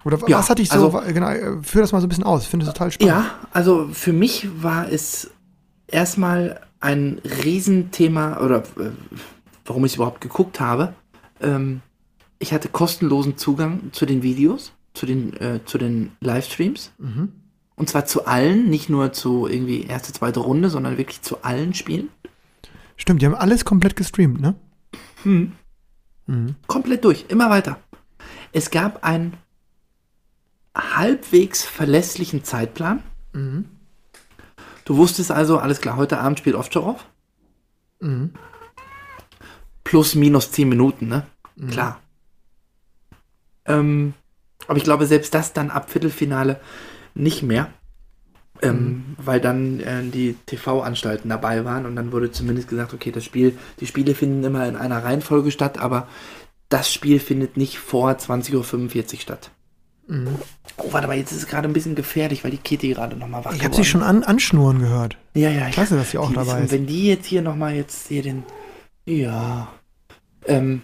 [0.06, 2.24] Oder Ja, was hat dich so, also- genau, äh, führ das mal so ein bisschen
[2.24, 3.14] aus, ich finde es total spannend.
[3.16, 5.32] Ja, also für mich war es
[5.88, 8.92] erstmal ein Riesenthema, oder äh,
[9.66, 10.94] warum ich es überhaupt geguckt habe.
[11.42, 11.82] Ähm,
[12.38, 16.92] ich hatte kostenlosen Zugang zu den Videos, zu den, äh, zu den Livestreams.
[17.00, 17.32] Mhm.
[17.76, 21.74] Und zwar zu allen, nicht nur zu irgendwie erste, zweite Runde, sondern wirklich zu allen
[21.74, 22.10] Spielen.
[22.96, 24.56] Stimmt, die haben alles komplett gestreamt, ne?
[26.28, 26.56] Mhm.
[26.68, 27.80] Komplett durch, immer weiter.
[28.54, 29.34] Es gab einen
[30.76, 33.04] halbwegs verlässlichen Zeitplan.
[33.34, 33.66] Mhm.
[34.86, 37.06] Du wusstest also, alles klar, heute Abend spielt Ovtcharov.
[38.00, 38.32] Mhm.
[39.84, 41.26] Plus, minus 10 Minuten, ne?
[41.70, 42.00] Klar.
[43.66, 44.14] Ähm,
[44.68, 46.60] aber ich glaube, selbst das dann ab Viertelfinale
[47.14, 47.70] nicht mehr.
[48.62, 53.26] Ähm, Weil dann äh, die TV-Anstalten dabei waren und dann wurde zumindest gesagt, okay, das
[53.26, 56.08] Spiel, die Spiele finden immer in einer Reihenfolge statt, aber
[56.70, 59.52] das Spiel findet nicht vor 20.45 Uhr statt.
[60.08, 63.44] Oh, warte mal, jetzt ist es gerade ein bisschen gefährlich, weil die Kitty gerade nochmal
[63.44, 65.18] wach Ich habe sie schon an, anschnurren gehört.
[65.34, 65.70] Ja, ja, ja.
[65.70, 66.72] Klasse, dass sie auch Die dabei ist.
[66.72, 68.44] Wenn die jetzt hier nochmal jetzt hier den.
[69.06, 69.70] Ja.
[70.46, 70.82] Ähm,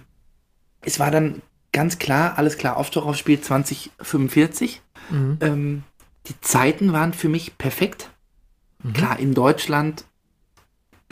[0.82, 4.82] es war dann ganz klar, alles klar, Aufstorauf spielt 2045.
[5.10, 5.38] Mhm.
[5.42, 5.84] Ähm,
[6.28, 8.10] die Zeiten waren für mich perfekt.
[8.84, 8.94] Mhm.
[8.94, 10.06] Klar, in Deutschland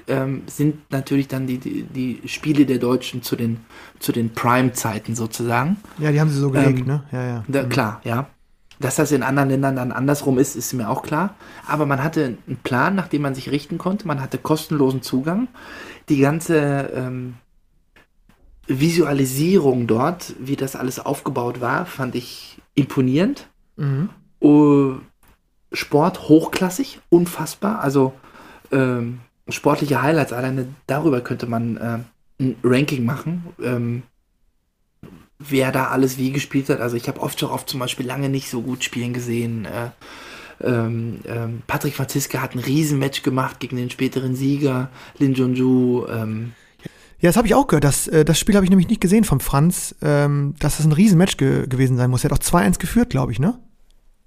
[0.10, 3.62] ähm, sind natürlich dann die, die, die Spiele der Deutschen zu den,
[4.00, 5.78] zu den Prime-Zeiten sozusagen.
[5.98, 7.04] Ja, die haben sie so gelegt, Ähm, ne?
[7.12, 7.43] Ja, ja.
[7.48, 7.69] Da, Mhm.
[7.69, 8.28] Klar, ja.
[8.80, 11.36] Dass das in anderen Ländern dann andersrum ist, ist mir auch klar.
[11.67, 14.08] Aber man hatte einen Plan, nach dem man sich richten konnte.
[14.08, 15.50] Man hatte kostenlosen Zugang.
[16.08, 17.36] Die ganze ähm,
[18.67, 23.48] Visualisierung dort, wie das alles aufgebaut war, fand ich imponierend.
[23.76, 24.10] Mhm.
[24.41, 24.95] Uh,
[25.74, 27.82] Sport hochklassig, unfassbar.
[27.82, 28.13] Also
[28.72, 29.19] ähm,
[29.52, 32.00] sportliche Highlights, alleine darüber könnte man äh,
[32.40, 33.46] ein Ranking machen.
[33.62, 34.04] Ähm,
[35.40, 36.82] wer da alles wie gespielt hat.
[36.82, 39.66] Also ich habe oft schon oft zum Beispiel lange nicht so gut spielen gesehen.
[39.66, 39.90] Äh,
[40.62, 46.06] ähm, ähm, Patrick Franziska hat ein Riesenmatch gemacht gegen den späteren Sieger, Lin Junju.
[46.08, 46.52] Ähm.
[47.20, 47.86] Ja, das habe ich auch gehört.
[47.86, 50.92] Das, äh, das Spiel habe ich nämlich nicht gesehen von Franz, ähm, dass das ein
[50.92, 52.24] Riesenmatch ge gewesen sein muss.
[52.24, 53.58] Er hat auch 2-1 geführt, glaube ich, ne?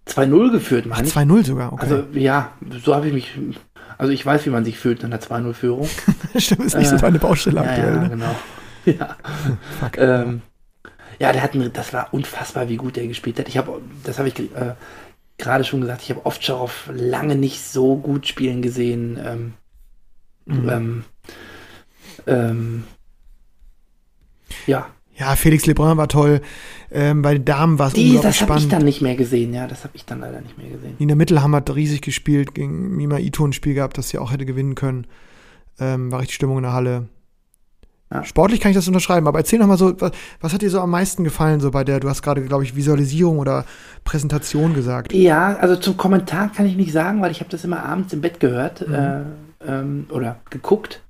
[0.08, 1.14] 2-0 geführt, meine ich.
[1.14, 1.82] 2-0 sogar, okay.
[1.82, 3.38] Also ja, so habe ich mich.
[3.98, 5.88] Also ich weiß, wie man sich fühlt nach einer 2-0-Führung.
[6.36, 7.94] Stimmt, ist nicht äh, so deine Baustelle ja, aktuell.
[7.94, 8.10] Ja, ne?
[8.10, 8.36] genau.
[8.84, 9.16] Ja.
[9.96, 10.42] ähm,
[11.20, 13.46] ja, der hat ein, das war unfassbar, wie gut er gespielt hat.
[13.46, 14.74] Ich habe, das habe ich äh,
[15.38, 19.20] gerade schon gesagt, ich habe oft schon auf lange nicht so gut spielen gesehen.
[19.24, 19.54] Ähm,
[20.44, 20.68] Mhm.
[20.68, 21.04] ähm,
[22.26, 22.84] ähm,
[24.66, 26.40] ja, Ja, Felix Lebrun war toll.
[26.94, 28.72] Ähm, bei den Damen war es unglaublich das habe ich spannend.
[28.72, 29.54] dann nicht mehr gesehen.
[29.54, 30.94] Ja, das habe ich dann leider nicht mehr gesehen.
[30.98, 34.44] Nina Mittelhammer hat riesig gespielt, gegen Mima Ito ein Spiel gehabt, das sie auch hätte
[34.44, 35.06] gewinnen können.
[35.80, 37.08] Ähm, war richtig Stimmung in der Halle.
[38.12, 38.24] Ja.
[38.24, 40.80] Sportlich kann ich das unterschreiben, aber erzähl noch mal so, was, was hat dir so
[40.80, 43.64] am meisten gefallen, so bei der, du hast gerade, glaube ich, Visualisierung oder
[44.04, 45.14] Präsentation gesagt.
[45.14, 48.20] Ja, also zum Kommentar kann ich nicht sagen, weil ich habe das immer abends im
[48.20, 48.94] Bett gehört Mhm.
[48.94, 49.20] äh,
[49.66, 51.02] ähm, oder geguckt.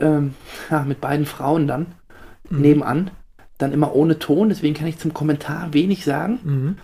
[0.00, 0.32] Ähm,
[0.70, 1.86] ja, mit beiden Frauen dann
[2.48, 2.60] Mhm.
[2.62, 3.10] nebenan.
[3.58, 6.38] Dann immer ohne Ton, deswegen kann ich zum Kommentar wenig sagen.
[6.44, 6.76] Mhm.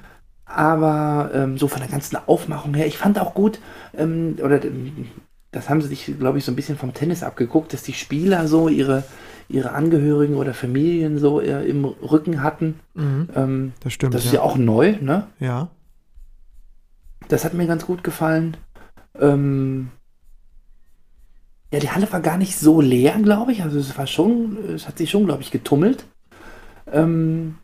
[0.44, 3.60] Aber ähm, so von der ganzen Aufmachung her, ich fand auch gut,
[3.96, 5.06] ähm, oder ähm,
[5.52, 8.48] das haben sie sich, glaube ich, so ein bisschen vom Tennis abgeguckt, dass die Spieler
[8.48, 9.04] so ihre,
[9.48, 12.80] ihre Angehörigen oder Familien so äh, im Rücken hatten.
[12.94, 13.28] Mhm.
[13.34, 14.14] Ähm, Das stimmt.
[14.14, 14.40] das ist ja.
[14.40, 15.28] ja auch neu, ne?
[15.38, 15.68] ja.
[17.28, 18.56] Das hat mir ganz gut gefallen.
[19.18, 19.88] Ähm,
[21.72, 23.62] ja, die Halle war gar nicht so leer, glaube ich.
[23.62, 26.04] Also es war schon, es hat sich schon, glaube ich, getummelt.
[26.92, 27.56] Ähm,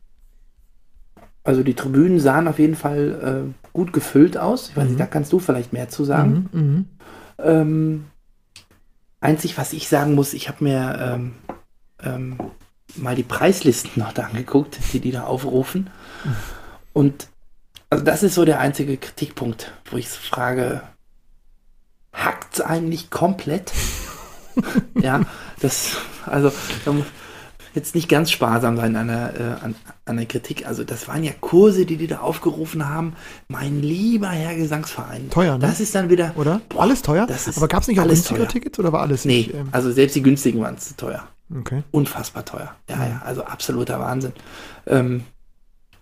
[1.44, 4.70] also die Tribünen sahen auf jeden Fall äh, gut gefüllt aus.
[4.70, 4.90] Ich weiß Mhm.
[4.90, 6.48] nicht, da kannst du vielleicht mehr zu sagen.
[6.52, 6.61] Mhm.
[6.61, 6.85] Mhm.
[7.38, 8.04] Ähm,
[9.20, 11.33] einzig, was ich sagen muss, ich habe mir ähm,
[12.02, 12.38] ähm,
[12.96, 15.90] mal die Preislisten noch da angeguckt, die die da aufrufen.
[16.92, 17.28] Und
[17.88, 20.83] also das ist so der einzige Kritikpunkt, wo ich frage,
[22.12, 23.72] hackt's eigentlich komplett?
[25.00, 25.20] ja,
[25.61, 26.52] das, also
[27.74, 30.66] jetzt nicht ganz sparsam sein an der, äh, an, an der Kritik.
[30.66, 33.14] Also das waren ja Kurse, die die da aufgerufen haben.
[33.48, 35.30] Mein lieber Herr Gesangsverein.
[35.30, 35.61] Teuer, ne?
[35.61, 36.61] Das ist dann wieder, Oder?
[36.68, 37.26] Boah, alles teuer?
[37.26, 38.48] das ist aber gab es nicht auch teuer.
[38.48, 39.54] Tickets oder war alles Nee, nicht?
[39.54, 41.26] Ähm, also selbst die günstigen waren zu teuer.
[41.59, 41.83] okay.
[41.90, 42.74] Unfassbar teuer.
[42.88, 44.33] Ja, ja, also absoluter Wahnsinn.
[44.87, 45.24] Ähm,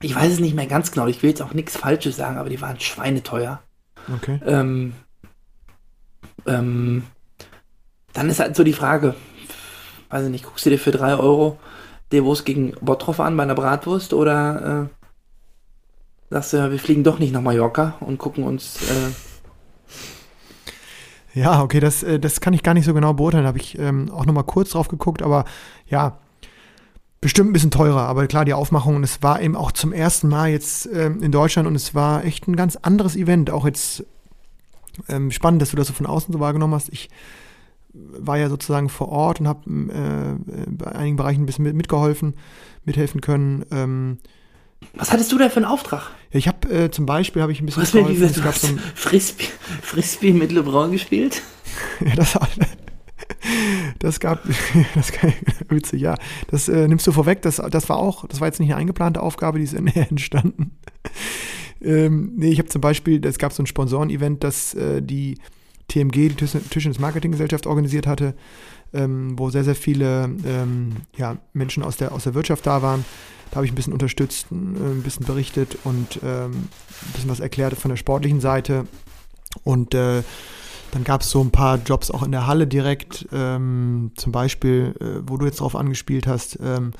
[0.00, 1.06] ich weiß es nicht mehr ganz genau.
[1.06, 3.60] Ich will jetzt auch nichts Falsches sagen, aber die waren schweineteuer.
[4.14, 4.40] Okay.
[4.46, 4.92] Ähm,
[6.46, 7.02] ähm,
[8.12, 9.14] dann ist halt so die Frage,
[10.10, 11.58] weiß ich nicht, guckst du dir für 3 Euro
[12.12, 15.08] Devos gegen Bottroff an bei einer Bratwurst oder äh,
[16.30, 19.12] sagst du, wir fliegen doch nicht nach Mallorca und gucken uns äh,
[21.38, 23.44] Ja, okay, das, äh, das kann ich gar nicht so genau beurteilen.
[23.44, 25.44] Da habe ich ähm, auch noch mal kurz drauf geguckt, aber
[25.86, 26.18] ja,
[27.20, 28.02] bestimmt ein bisschen teurer.
[28.02, 31.32] Aber klar, die Aufmachung, und es war eben auch zum ersten Mal jetzt ähm, in
[31.32, 33.50] Deutschland und es war echt ein ganz anderes Event.
[33.50, 34.04] Auch jetzt
[35.08, 36.88] ähm, spannend, dass du das so von außen so wahrgenommen hast.
[36.92, 37.08] Ich
[38.10, 42.34] war ja sozusagen vor Ort und habe äh, bei einigen Bereichen ein bisschen mit, mitgeholfen,
[42.84, 43.64] mithelfen können.
[43.70, 44.18] Ähm,
[44.94, 46.02] Was hattest du da für einen Auftrag?
[46.32, 48.42] ja, ich habe äh, zum Beispiel habe ich ein bisschen Was mir mitgeholfen.
[48.42, 49.44] gesagt, Es du hast so Frisbee,
[49.82, 51.42] Frisbee mit LeBron gespielt?
[52.04, 52.36] Ja, das,
[53.98, 54.42] das gab,
[54.94, 55.12] das
[55.68, 56.14] witzig, ja.
[56.50, 59.20] Das äh, nimmst du vorweg, das, das war auch, das war jetzt nicht eine eingeplante
[59.22, 60.72] Aufgabe, die ist entstanden.
[61.80, 65.38] Ähm, nee, ich habe zum Beispiel, es gab so ein Sponsoren-Event, das äh, die
[65.88, 68.34] TMG, die Tischtennis Marketinggesellschaft, organisiert hatte,
[68.92, 73.04] ähm, wo sehr, sehr viele ähm, ja, Menschen aus der, aus der Wirtschaft da waren.
[73.50, 77.40] Da habe ich ein bisschen unterstützt, ein, ein bisschen berichtet und ähm, ein bisschen was
[77.40, 78.86] erklärt von der sportlichen Seite.
[79.64, 80.22] Und äh,
[80.90, 84.94] dann gab es so ein paar Jobs auch in der Halle direkt, ähm, zum Beispiel,
[85.00, 86.92] äh, wo du jetzt drauf angespielt hast, ähm,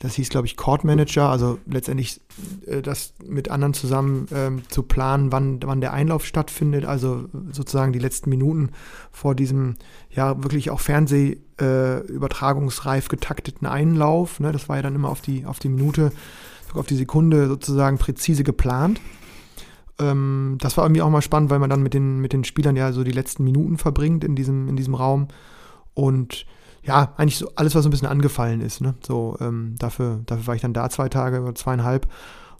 [0.00, 2.20] das hieß, glaube ich, Court Manager, also letztendlich
[2.66, 7.92] äh, das mit anderen zusammen ähm, zu planen, wann, wann der Einlauf stattfindet, also sozusagen
[7.92, 8.70] die letzten Minuten
[9.12, 9.74] vor diesem
[10.10, 14.40] ja wirklich auch Fernsehübertragungsreif äh, getakteten Einlauf.
[14.40, 14.52] Ne?
[14.52, 16.12] Das war ja dann immer auf die, auf die Minute,
[16.74, 19.00] auf die Sekunde sozusagen präzise geplant.
[19.98, 22.76] Ähm, das war irgendwie auch mal spannend, weil man dann mit den, mit den Spielern
[22.76, 25.28] ja so die letzten Minuten verbringt in diesem, in diesem Raum.
[25.94, 26.46] Und
[26.84, 28.80] ja, eigentlich so alles, was so ein bisschen angefallen ist.
[28.80, 28.94] Ne?
[29.06, 32.06] So, ähm, dafür, dafür war ich dann da zwei Tage oder zweieinhalb.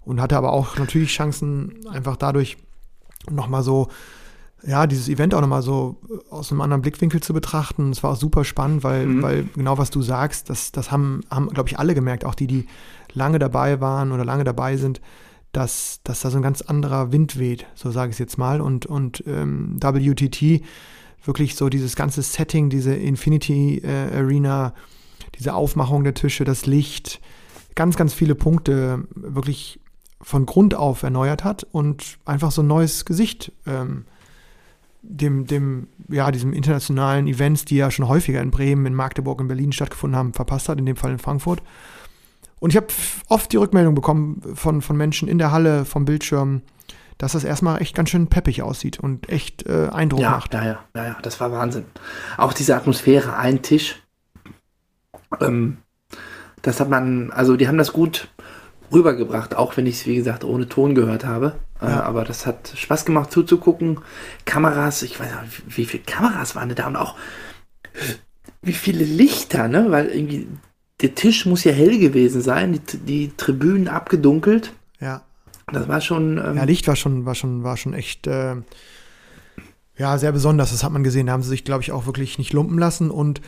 [0.03, 2.57] und hatte aber auch natürlich Chancen, einfach dadurch
[3.31, 3.87] nochmal so,
[4.63, 5.99] ja, dieses Event auch nochmal so
[6.29, 7.89] aus einem anderen Blickwinkel zu betrachten.
[7.91, 9.21] Es war auch super spannend, weil, Mhm.
[9.23, 12.45] weil genau was du sagst, das, das haben, haben glaube ich, alle gemerkt, auch die,
[12.47, 12.67] die
[13.13, 15.01] lange dabei waren oder lange dabei sind,
[15.53, 18.61] dass, dass da so ein ganz anderer Wind weht, so sage ich es jetzt mal.
[18.61, 20.61] Und, und ähm, WTT,
[21.25, 24.73] wirklich so dieses ganze Setting, diese Infinity äh, Arena,
[25.37, 27.19] diese Aufmachung der Tische, das Licht,
[27.75, 29.79] ganz, ganz viele Punkte wirklich
[30.21, 34.05] von Grund auf erneuert hat und einfach so ein neues Gesicht ähm,
[35.01, 39.47] dem, dem, ja, diesem internationalen Events, die ja schon häufiger in Bremen, in Magdeburg, in
[39.47, 41.61] Berlin stattgefunden haben, verpasst hat, in dem Fall in Frankfurt.
[42.59, 42.87] Und ich habe
[43.29, 46.61] oft die Rückmeldung bekommen von, von Menschen in der Halle, vom Bildschirm,
[47.17, 50.53] dass das erstmal echt ganz schön peppig aussieht und echt äh, Eindruck Ja, macht.
[50.53, 51.85] ja, ja, ja, ja, das war Wahnsinn.
[52.37, 54.01] Auch diese Atmosphäre, ein Tisch.
[55.39, 55.77] Ähm,
[56.61, 58.27] das hat man, also die haben das gut
[58.91, 61.55] rübergebracht, auch wenn ich es, wie gesagt, ohne Ton gehört habe.
[61.81, 62.03] Äh, Ja.
[62.03, 63.99] aber das hat Spaß gemacht zuzugucken.
[64.45, 67.15] Kameras, ich weiß nicht, wie, viele Kameras waren da und auch
[68.61, 69.87] wie viele Lichter, ne?
[69.89, 70.47] Weil irgendwie
[71.01, 74.71] der Tisch muss ja hell gewesen sein, die, die Tribünen abgedunkelt.
[74.99, 75.23] Ja.
[75.71, 76.37] Das war schon.
[76.37, 78.55] Ähm, Ja, Licht war schon, war schon, war schon echt, äh,
[79.97, 80.71] ja, sehr besonders.
[80.71, 81.27] Das hat man gesehen.
[81.27, 83.09] Da haben sie sich, glaube ich, auch wirklich nicht lumpen lassen.
[83.09, 83.41] Und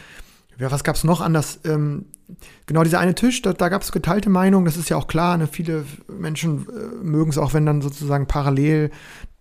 [0.59, 1.59] ja, was gab es noch anders?
[1.65, 2.05] Ähm,
[2.65, 4.65] genau, dieser eine Tisch, da, da gab es geteilte Meinungen.
[4.65, 5.38] Das ist ja auch klar.
[5.38, 5.47] Ne?
[5.47, 8.91] Viele Menschen äh, mögen es auch, wenn dann sozusagen parallel,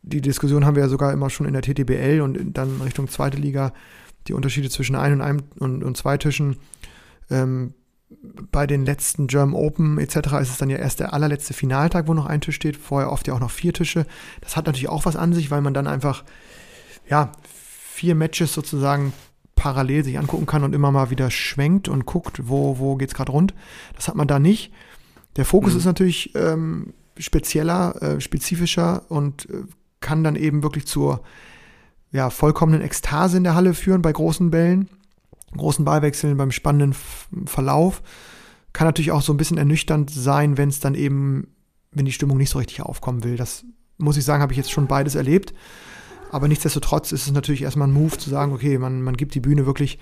[0.02, 3.38] die Diskussion haben wir ja sogar immer schon in der TTBL und dann Richtung zweite
[3.38, 3.72] Liga,
[4.28, 6.56] die Unterschiede zwischen ein und einem und, und zwei Tischen.
[7.30, 7.74] Ähm,
[8.52, 10.16] bei den letzten German Open etc.
[10.40, 12.76] ist es dann ja erst der allerletzte Finaltag, wo noch ein Tisch steht.
[12.76, 14.06] Vorher oft ja auch noch vier Tische.
[14.40, 16.24] Das hat natürlich auch was an sich, weil man dann einfach
[17.08, 17.32] ja
[17.92, 19.12] vier Matches sozusagen
[19.56, 23.14] parallel sich angucken kann und immer mal wieder schwenkt und guckt, wo, wo geht es
[23.14, 23.54] gerade rund.
[23.94, 24.72] Das hat man da nicht.
[25.36, 25.78] Der Fokus Mhm.
[25.78, 29.64] ist natürlich ähm, spezieller, äh, spezifischer und äh,
[30.00, 31.22] kann dann eben wirklich zur
[32.12, 34.88] ja, vollkommenen Ekstase in der Halle führen bei großen Bällen,
[35.54, 36.94] großen Ballwechseln, beim spannenden
[37.46, 38.02] Verlauf.
[38.72, 41.48] Kann natürlich auch so ein bisschen ernüchternd sein, wenn es dann eben,
[41.92, 43.36] wenn die Stimmung nicht so richtig aufkommen will.
[43.36, 43.64] Das
[43.98, 45.54] muss ich sagen, habe ich jetzt schon beides erlebt.
[46.30, 49.40] Aber nichtsdestotrotz ist es natürlich erstmal ein Move zu sagen, okay, man, man gibt die
[49.40, 49.98] Bühne wirklich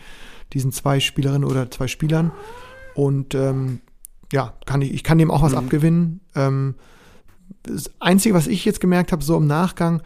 [0.52, 2.32] diesen zwei Spielerinnen oder zwei Spielern.
[2.94, 3.80] Und ähm,
[4.32, 5.58] ja, kann ich, ich kann dem auch was Mhm.
[5.58, 6.20] abgewinnen.
[6.34, 6.74] Ähm,
[7.62, 10.02] das Einzige, was ich jetzt gemerkt habe, so im Nachgang,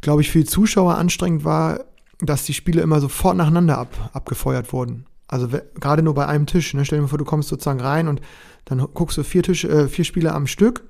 [0.00, 1.84] glaube ich, für die Zuschauer anstrengend war,
[2.22, 5.06] dass die Spiele immer sofort nacheinander ab, abgefeuert wurden.
[5.28, 5.48] Also
[5.78, 6.74] gerade nur bei einem Tisch.
[6.74, 6.84] Ne?
[6.84, 8.20] Stell dir mal vor, du kommst sozusagen rein und
[8.64, 10.82] dann guckst du vier, Tisch, äh, vier Spiele am Stück.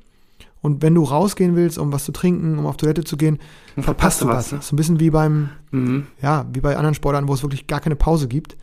[0.63, 3.39] Und wenn du rausgehen willst, um was zu trinken, um auf Toilette zu gehen,
[3.77, 4.53] Dann verpasst du was.
[4.53, 4.59] ne?
[4.63, 6.07] So ein bisschen wie beim, Mhm.
[6.21, 8.57] ja, wie bei anderen Sportarten, wo es wirklich gar keine Pause gibt.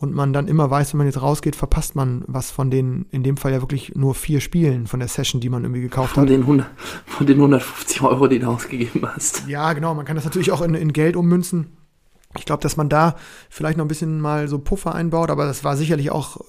[0.00, 3.24] Und man dann immer weiß, wenn man jetzt rausgeht, verpasst man was von den, in
[3.24, 6.22] dem Fall ja wirklich nur vier Spielen von der Session, die man irgendwie gekauft Von
[6.22, 6.30] hat.
[6.30, 6.66] den, 100,
[7.06, 9.48] von den 150 Euro, die du ausgegeben hast.
[9.48, 9.94] Ja, genau.
[9.96, 11.66] Man kann das natürlich auch in, in Geld ummünzen.
[12.38, 13.16] Ich glaube, dass man da
[13.50, 16.40] vielleicht noch ein bisschen mal so Puffer einbaut, aber das war sicherlich auch,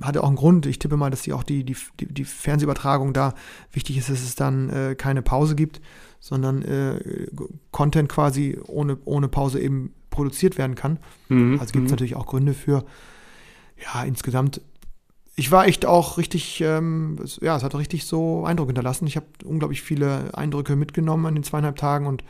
[0.00, 0.66] hatte auch einen Grund.
[0.66, 3.34] Ich tippe mal, dass die auch die, die, die, Fernsehübertragung da
[3.72, 5.80] wichtig ist, dass es dann äh, keine Pause gibt,
[6.20, 7.26] sondern äh,
[7.70, 10.98] Content quasi ohne, ohne Pause eben produziert werden kann.
[11.28, 11.58] Mhm.
[11.58, 11.94] Also gibt es Mhm.
[11.94, 12.84] natürlich auch Gründe für.
[13.82, 14.60] Ja, insgesamt.
[15.34, 19.06] Ich war echt auch richtig, ähm, ja, es hat richtig so Eindruck hinterlassen.
[19.06, 22.22] Ich habe unglaublich viele Eindrücke mitgenommen an den zweieinhalb Tagen und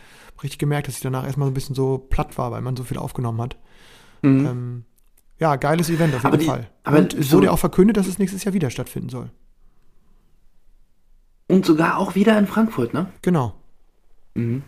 [0.43, 2.85] richtig gemerkt, dass ich danach erstmal so ein bisschen so platt war, weil man so
[2.85, 3.57] viel aufgenommen hat.
[4.23, 4.47] Mhm.
[4.47, 4.85] Ähm,
[5.41, 6.71] ja, geiles Event auf jeden die- Fall.
[6.85, 9.31] aber und es so- wurde auch verkündet, dass es nächstes Jahr wieder stattfinden soll.
[11.49, 13.09] Und sogar auch wieder in Frankfurt, ne?
[13.23, 13.55] Genau.
[14.35, 14.63] Mhm.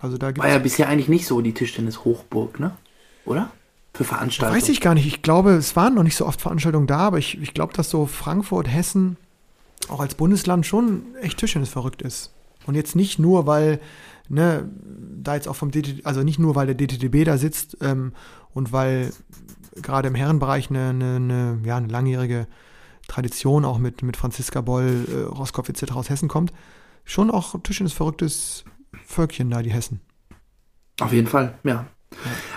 [0.00, 2.76] Also da War ja bisher eigentlich nicht so die Tischtennis-Hochburg, ne?
[3.24, 3.50] Oder?
[3.94, 4.60] Für Veranstaltungen.
[4.60, 5.06] Weiß ich gar nicht.
[5.06, 7.90] Ich glaube, es waren noch nicht so oft Veranstaltungen da, aber ich, ich glaube, dass
[7.90, 9.16] so Frankfurt, Hessen
[9.88, 12.34] auch als Bundesland schon echt Tischtennis verrückt ist.
[12.66, 13.80] Und jetzt nicht nur, weil,
[14.28, 14.68] ne,
[15.22, 18.12] da jetzt auch vom DTD, also nicht nur, weil der DTDB da sitzt ähm,
[18.52, 19.12] und weil
[19.76, 22.48] gerade im Herrenbereich eine, eine, eine, ja, eine langjährige
[23.06, 25.92] Tradition auch mit, mit Franziska Boll, äh, Roskopf etc.
[25.92, 26.52] aus Hessen kommt.
[27.04, 28.64] Schon auch Tischtennis verrücktes
[29.06, 30.00] Völkchen da, die Hessen.
[31.00, 31.86] Auf jeden Fall, ja.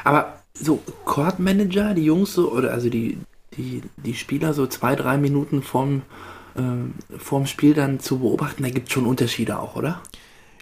[0.04, 3.18] Aber so Court Manager, die Jungs so, oder also die,
[3.58, 6.02] die, die Spieler so zwei, drei Minuten vorm,
[6.56, 6.62] äh,
[7.18, 10.02] vorm Spiel dann zu beobachten, da gibt es schon Unterschiede auch, oder?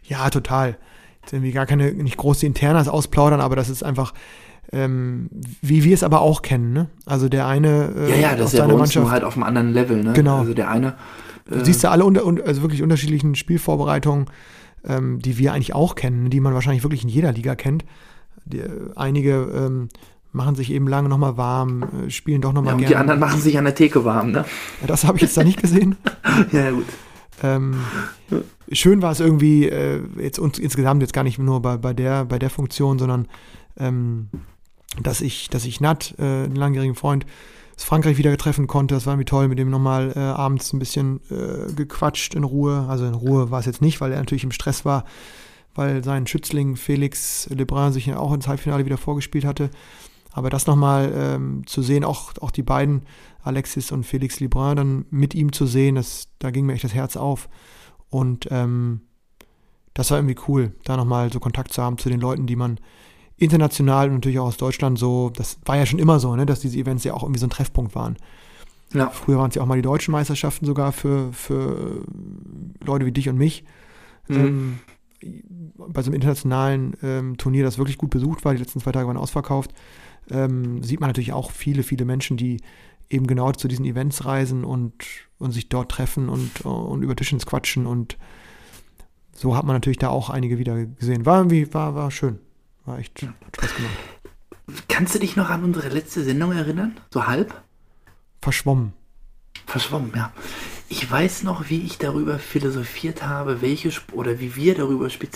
[0.04, 0.78] Ja, total.
[1.22, 4.14] Jetzt irgendwie gar keine, nicht groß die Internas ausplaudern, aber das ist einfach,
[4.72, 5.30] ähm,
[5.62, 6.88] wie wir es aber auch kennen, ne?
[7.06, 9.34] Also der eine äh, Ja, ja, das ist ja bei uns nur Mannschaft, halt auf
[9.36, 10.14] einem anderen Level, ne?
[10.14, 10.40] Genau.
[10.40, 10.96] Also der eine.
[11.50, 14.26] du siehst ja alle unter, un- also wirklich unterschiedlichen Spielvorbereitungen,
[14.88, 17.86] ähm, die wir eigentlich auch kennen, die man wahrscheinlich wirklich in jeder Liga kennt.
[18.46, 18.62] Die,
[18.96, 19.90] einige ähm,
[20.32, 22.94] machen sich eben lange nochmal warm, äh, spielen doch Ja, nochmal und gerne.
[22.94, 24.46] die anderen machen sich an der Theke warm, ne?
[24.82, 25.98] Ja, das habe ich jetzt da nicht gesehen.
[26.52, 26.86] ja, ja, gut.
[27.44, 27.76] Ähm,
[28.72, 32.26] schön war es irgendwie, äh, jetzt uns, insgesamt jetzt gar nicht nur bei, bei, der,
[32.26, 33.28] bei der Funktion, sondern
[33.78, 34.30] ähm,
[35.02, 37.26] dass ich, dass ich Nat, äh, einen langjährigen Freund,
[37.78, 38.96] aus Frankreich wieder treffen konnte.
[38.96, 42.86] Das war irgendwie toll, mit dem nochmal äh, abends ein bisschen äh, gequatscht in Ruhe.
[42.88, 45.04] Also in Ruhe war es jetzt nicht, weil er natürlich im Stress war,
[45.76, 49.70] weil sein Schützling Felix Lebrun sich ja auch ins Halbfinale wieder vorgespielt hatte.
[50.32, 53.04] Aber das nochmal ähm, zu sehen, auch, auch die beiden,
[53.42, 56.94] Alexis und Felix Lebrun, dann mit ihm zu sehen, das, da ging mir echt das
[56.94, 57.48] Herz auf.
[58.10, 59.02] Und ähm,
[59.94, 62.80] das war irgendwie cool, da nochmal so Kontakt zu haben zu den Leuten, die man
[63.38, 66.60] international und natürlich auch aus Deutschland so, das war ja schon immer so, ne, dass
[66.60, 68.18] diese Events ja auch irgendwie so ein Treffpunkt waren.
[68.94, 69.10] Ja.
[69.10, 72.04] Früher waren es ja auch mal die deutschen Meisterschaften sogar für, für
[72.84, 73.64] Leute wie dich und mich.
[74.28, 74.36] Mhm.
[74.36, 74.80] Ähm,
[75.76, 79.08] bei so einem internationalen ähm, Turnier, das wirklich gut besucht war, die letzten zwei Tage
[79.08, 79.74] waren ausverkauft,
[80.30, 82.62] ähm, sieht man natürlich auch viele, viele Menschen, die
[83.10, 84.94] eben genau zu diesen Events reisen und,
[85.38, 88.18] und sich dort treffen und, und über Tischens quatschen und
[89.36, 91.26] so hat man natürlich da auch einige wieder gesehen.
[91.26, 92.40] War irgendwie, war, war schön.
[92.86, 93.94] War echt hat Spaß gemacht.
[94.88, 96.98] Kannst du dich noch an unsere letzte Sendung erinnern?
[97.12, 97.62] So halb?
[98.42, 98.94] Verschwommen.
[99.68, 100.32] Verschwommen, ja.
[100.88, 105.28] Ich weiß noch, wie ich darüber philosophiert habe, welche oder wie wir darüber spe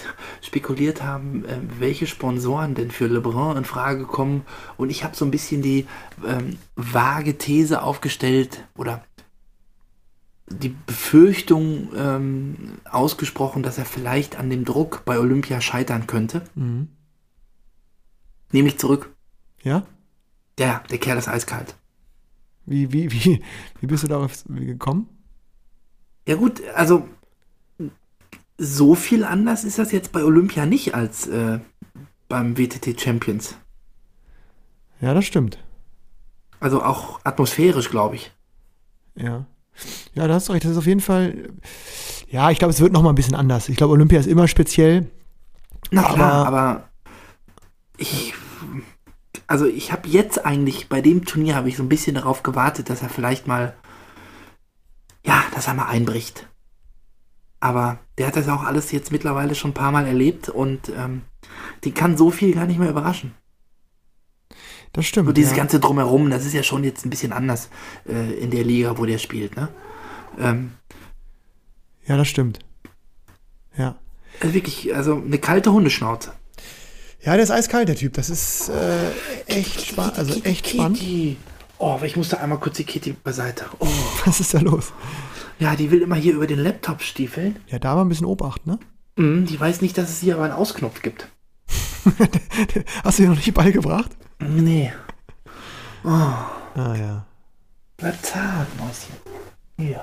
[0.41, 4.45] spekuliert haben, äh, welche Sponsoren denn für LeBron in Frage kommen.
[4.77, 5.87] Und ich habe so ein bisschen die
[6.25, 9.03] ähm, vage These aufgestellt oder
[10.51, 16.43] die Befürchtung ähm, ausgesprochen, dass er vielleicht an dem Druck bei Olympia scheitern könnte.
[16.55, 16.89] Mhm.
[18.51, 19.11] Nehme ich zurück.
[19.63, 19.83] Ja?
[20.59, 21.75] Ja, der Kerl ist eiskalt.
[22.65, 23.43] Wie, wie, wie,
[23.79, 25.07] wie bist du darauf gekommen?
[26.29, 27.09] Ja gut, also
[28.59, 31.57] so viel anders ist das jetzt bei Olympia nicht als äh,
[32.27, 33.55] beim WTT Champions.
[35.01, 35.57] Ja, das stimmt.
[36.59, 38.31] Also auch atmosphärisch, glaube ich.
[39.15, 39.47] Ja.
[40.13, 40.65] Ja, da hast du recht.
[40.65, 41.49] Das ist auf jeden Fall.
[42.29, 43.67] Ja, ich glaube, es wird noch mal ein bisschen anders.
[43.67, 45.09] Ich glaube, Olympia ist immer speziell.
[45.89, 46.89] Na klar, aber, aber
[47.97, 48.35] ich,
[49.47, 52.91] also ich habe jetzt eigentlich, bei dem Turnier habe ich so ein bisschen darauf gewartet,
[52.91, 53.73] dass er vielleicht mal,
[55.25, 56.47] ja, dass er mal einbricht.
[57.59, 61.23] Aber der hat das auch alles jetzt mittlerweile schon ein paar Mal erlebt und ähm,
[61.83, 63.33] die kann so viel gar nicht mehr überraschen.
[64.93, 65.27] Das stimmt.
[65.27, 65.57] Und dieses ja.
[65.57, 67.69] ganze Drumherum, das ist ja schon jetzt ein bisschen anders
[68.07, 69.69] äh, in der Liga, wo der spielt, ne?
[70.39, 70.71] Ähm,
[72.07, 72.59] ja, das stimmt.
[73.77, 73.99] Ja.
[74.39, 76.33] Also wirklich, also eine kalte Hundeschnauze.
[77.21, 78.13] Ja, der ist eiskalt, der Typ.
[78.13, 79.11] Das ist äh,
[79.45, 80.17] echt spannend.
[80.17, 80.97] Also echt spannend.
[81.79, 83.65] Oh, aber ich musste einmal kurz die Kitty beiseite.
[83.79, 83.87] Oh.
[84.25, 84.91] Was ist da los?
[85.59, 87.57] Ja, die will immer hier über den Laptop stiefeln.
[87.67, 88.79] Ja, da war ein bisschen Obacht, ne?
[89.15, 91.29] Mm, die weiß nicht, dass es hier aber einen Ausknopf gibt.
[93.03, 94.11] Hast du ihr noch nicht beigebracht?
[94.39, 94.91] Nee.
[96.03, 96.09] Oh.
[96.09, 97.25] Ah ja.
[97.97, 99.15] Bleib zart, Mäuschen.
[99.77, 100.01] Hier.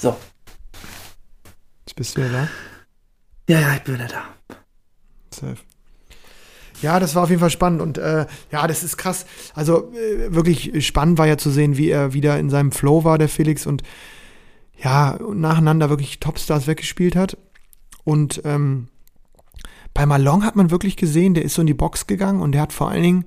[0.00, 0.16] So.
[1.86, 2.48] Jetzt bist du ja da?
[3.48, 4.24] Ja, ja, ich bin wieder da.
[5.32, 5.56] Safe.
[6.82, 9.26] Ja, das war auf jeden Fall spannend und äh, ja, das ist krass.
[9.54, 13.18] Also äh, wirklich spannend war ja zu sehen, wie er wieder in seinem Flow war,
[13.18, 13.82] der Felix, und
[14.82, 17.36] ja, nacheinander wirklich Topstars weggespielt hat.
[18.04, 18.88] Und ähm,
[19.92, 22.62] bei Malong hat man wirklich gesehen, der ist so in die Box gegangen und der
[22.62, 23.24] hat vor allen Dingen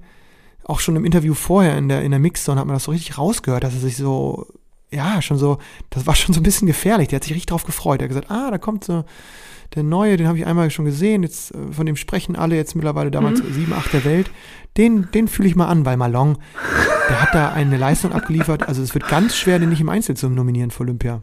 [0.64, 3.18] auch schon im Interview vorher in der, in der Mixzone hat man das so richtig
[3.18, 4.48] rausgehört, dass er sich so,
[4.90, 5.58] ja, schon so,
[5.90, 7.10] das war schon so ein bisschen gefährlich.
[7.10, 8.00] Der hat sich richtig drauf gefreut.
[8.00, 9.04] Er hat gesagt, ah, da kommt so
[9.76, 12.76] der neue, den habe ich einmal schon gesehen, jetzt äh, von dem sprechen alle jetzt
[12.76, 13.54] mittlerweile damals mhm.
[13.54, 14.32] 7, 8 der Welt.
[14.78, 16.38] Den, den fühle ich mal an, weil Malong,
[17.10, 18.68] der hat da eine Leistung abgeliefert.
[18.68, 21.22] Also es wird ganz schwer, den nicht im Einzel zu nominieren für Olympia.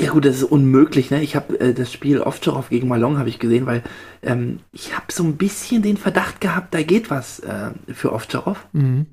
[0.00, 1.10] Ja gut, das ist unmöglich.
[1.10, 1.22] Ne?
[1.22, 3.82] Ich habe äh, das Spiel Ovtcharov gegen Malong habe ich gesehen, weil
[4.22, 8.66] ähm, ich habe so ein bisschen den Verdacht gehabt, da geht was äh, für Ovtcharov.
[8.72, 9.06] Mhm.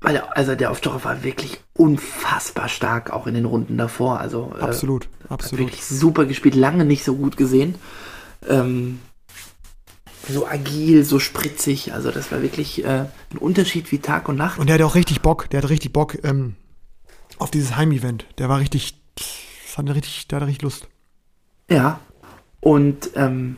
[0.00, 4.20] Weil der, also der Ovtcharov war wirklich unfassbar stark, auch in den Runden davor.
[4.20, 5.66] Also äh, absolut, äh, absolut.
[5.66, 7.74] Wirklich super gespielt, lange nicht so gut gesehen.
[8.48, 9.00] Ähm,
[10.28, 11.92] so agil, so spritzig.
[11.94, 14.58] Also das war wirklich äh, ein Unterschied wie Tag und Nacht.
[14.58, 15.50] Und der hat auch richtig Bock.
[15.50, 16.54] Der hat richtig Bock ähm,
[17.38, 18.26] auf dieses Heimevent.
[18.38, 20.88] Der war richtig, das hat richtig, der hatte richtig Lust.
[21.68, 21.98] Ja.
[22.60, 23.56] Und ähm,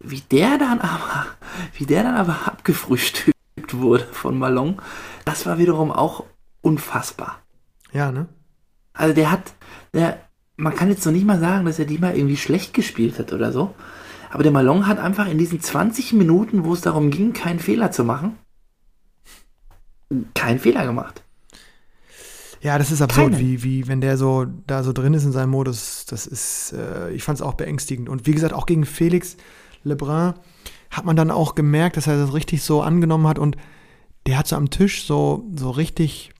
[0.00, 1.26] wie der dann aber,
[1.74, 3.39] wie der dann aber abgefrühstückt
[3.78, 4.80] wurde von Malong,
[5.24, 6.24] das war wiederum auch
[6.60, 7.40] unfassbar.
[7.92, 8.28] Ja, ne?
[8.92, 9.54] Also der hat,
[9.94, 10.18] der,
[10.56, 13.32] man kann jetzt noch nicht mal sagen, dass er die mal irgendwie schlecht gespielt hat
[13.32, 13.74] oder so.
[14.30, 17.90] Aber der Malong hat einfach in diesen 20 Minuten, wo es darum ging, keinen Fehler
[17.90, 18.38] zu machen,
[20.34, 21.22] keinen Fehler gemacht.
[22.62, 25.50] Ja, das ist absurd, wie, wie wenn der so da so drin ist in seinem
[25.50, 26.04] Modus.
[26.04, 28.08] Das ist, äh, ich fand es auch beängstigend.
[28.08, 29.38] Und wie gesagt, auch gegen Felix
[29.82, 30.34] Lebrun
[30.90, 33.56] hat man dann auch gemerkt, dass er das richtig so angenommen hat und
[34.26, 36.32] der hat so am Tisch so, so richtig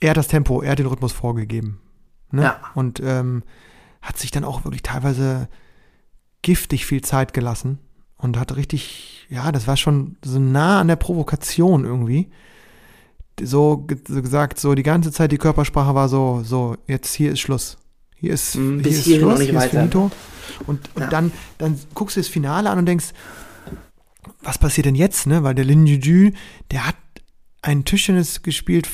[0.00, 1.80] er hat das Tempo, er hat den Rhythmus vorgegeben.
[2.30, 2.42] Ne?
[2.44, 2.60] Ja.
[2.74, 3.42] Und ähm,
[4.00, 5.48] hat sich dann auch wirklich teilweise
[6.42, 7.78] giftig viel Zeit gelassen
[8.16, 12.30] und hat richtig, ja, das war schon so nah an der Provokation irgendwie.
[13.40, 17.40] So, so gesagt, so die ganze Zeit die Körpersprache war so, so, jetzt hier ist
[17.40, 17.76] Schluss.
[18.16, 20.10] Hier ist, Mm, hier ist Schluss, nicht hier ist finito.
[20.66, 21.08] Und, und Ja.
[21.08, 23.06] dann, dann guckst du das Finale an und denkst,
[24.42, 25.42] was passiert denn jetzt, ne?
[25.42, 26.32] Weil der Lin Juju,
[26.70, 26.96] der hat
[27.62, 28.88] ein Tischtennis gespielt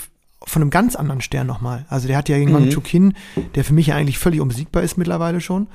[0.47, 1.87] von einem ganz anderen Stern nochmal.
[1.89, 2.55] Also der hat ja gegen Mhm.
[2.55, 3.14] Wang Chukin,
[3.55, 5.68] der für mich ja eigentlich völlig unbesiegbar ist mittlerweile schon,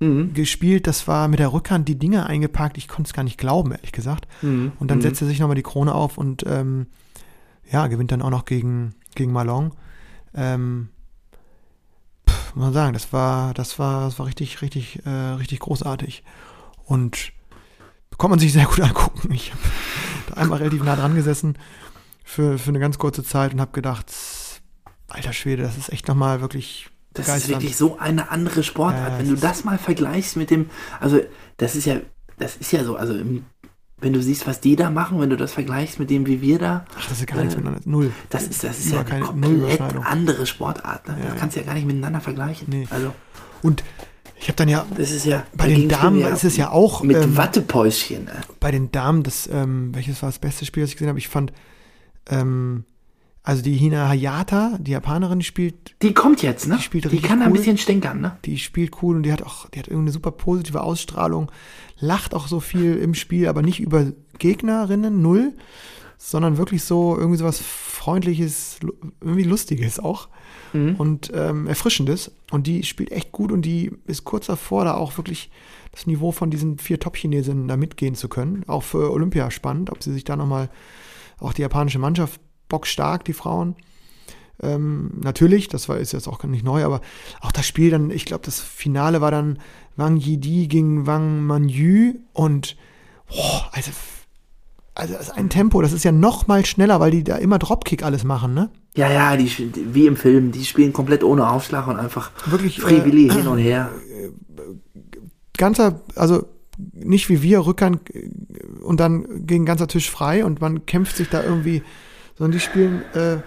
[0.00, 0.34] Mhm.
[0.34, 0.86] gespielt.
[0.86, 2.78] Das war mit der Rückhand die Dinge eingepackt.
[2.78, 4.26] Ich konnte es gar nicht glauben, ehrlich gesagt.
[4.42, 4.72] Mhm.
[4.78, 5.02] Und dann Mhm.
[5.02, 6.86] setzt er sich nochmal die Krone auf und ähm,
[7.70, 9.72] ja, gewinnt dann auch noch gegen, gegen Malong.
[10.34, 10.88] Ähm,
[12.28, 16.22] pff, muss man sagen, das war, das war, das war richtig, richtig, äh, richtig großartig.
[16.84, 17.32] Und
[18.18, 19.32] konnte man sich sehr gut angucken.
[19.32, 19.62] Ich habe
[20.28, 21.58] da einmal relativ nah dran gesessen
[22.24, 24.12] für, für eine ganz kurze Zeit und habe gedacht,
[25.08, 29.12] alter Schwede, das ist echt nochmal wirklich Das ist wirklich so eine andere Sportart.
[29.12, 31.20] Ja, wenn du das mal vergleichst mit dem, also
[31.58, 32.00] das ist ja,
[32.38, 33.44] das ist ja so, also im,
[33.98, 36.58] wenn du siehst, was die da machen, wenn du das vergleichst mit dem, wie wir
[36.58, 37.80] da, Ach, das ist gar nichts äh, miteinander.
[37.84, 38.12] Null.
[38.30, 41.08] das ist, das ist Über ja eine komplett andere Sportart.
[41.08, 41.14] Ne?
[41.14, 41.40] Ja, das ja.
[41.40, 42.66] kannst du ja gar nicht miteinander vergleichen.
[42.68, 42.88] Nee.
[42.90, 43.14] Also
[43.62, 43.84] Und
[44.38, 47.02] ich habe dann ja, das ist ja bei den Damen wir ist es ja auch,
[47.02, 48.24] mit ähm, Wattepäuschen.
[48.24, 48.32] Ne?
[48.60, 51.18] bei den Damen, das, ähm, welches war das beste Spiel, das ich gesehen habe?
[51.18, 51.52] Ich fand,
[52.28, 52.84] ähm,
[53.42, 56.76] also die Hina Hayata, die Japanerin, die spielt, Die kommt jetzt, ne?
[56.76, 57.58] Die spielt die kann ein cool.
[57.58, 58.38] bisschen stänkern, ne?
[58.46, 61.52] die spielt cool und die hat auch, die hat irgendeine super positive Ausstrahlung,
[61.98, 65.52] lacht auch so viel im Spiel, aber nicht über Gegnerinnen, null,
[66.18, 70.28] sondern wirklich so irgendwie sowas Freundliches, lu- irgendwie Lustiges auch
[70.72, 70.96] Mhm.
[70.96, 72.32] und ähm, Erfrischendes.
[72.50, 75.50] Und die spielt echt gut und die ist kurz davor, da auch wirklich
[75.92, 78.64] das Niveau von diesen vier Top-Chinesinnen da mitgehen zu können.
[78.66, 80.68] Auch für Olympia spannend, ob sie sich da nochmal,
[81.38, 83.76] auch die japanische Mannschaft, bockstark, die Frauen.
[84.60, 87.00] Ähm, natürlich, das war ist jetzt auch nicht neu, aber
[87.40, 89.58] auch das Spiel dann, ich glaube, das Finale war dann
[89.96, 92.76] Wang Yidi gegen Wang Manyu und
[93.28, 93.90] boah, also,
[94.94, 97.58] also das ist ein Tempo, das ist ja noch mal schneller, weil die da immer
[97.58, 98.70] Dropkick alles machen, ne?
[98.96, 99.50] Ja, ja, die,
[99.92, 103.58] wie im Film, die spielen komplett ohne Aufschlag und einfach Wirklich, äh, Frivilli hin und
[103.58, 103.90] her.
[105.56, 106.46] ganzer, also
[106.92, 108.30] nicht wie wir, Rückhand äh,
[108.82, 111.82] und dann gegen ganzer Tisch frei und man kämpft sich da irgendwie,
[112.36, 113.38] sondern die spielen äh,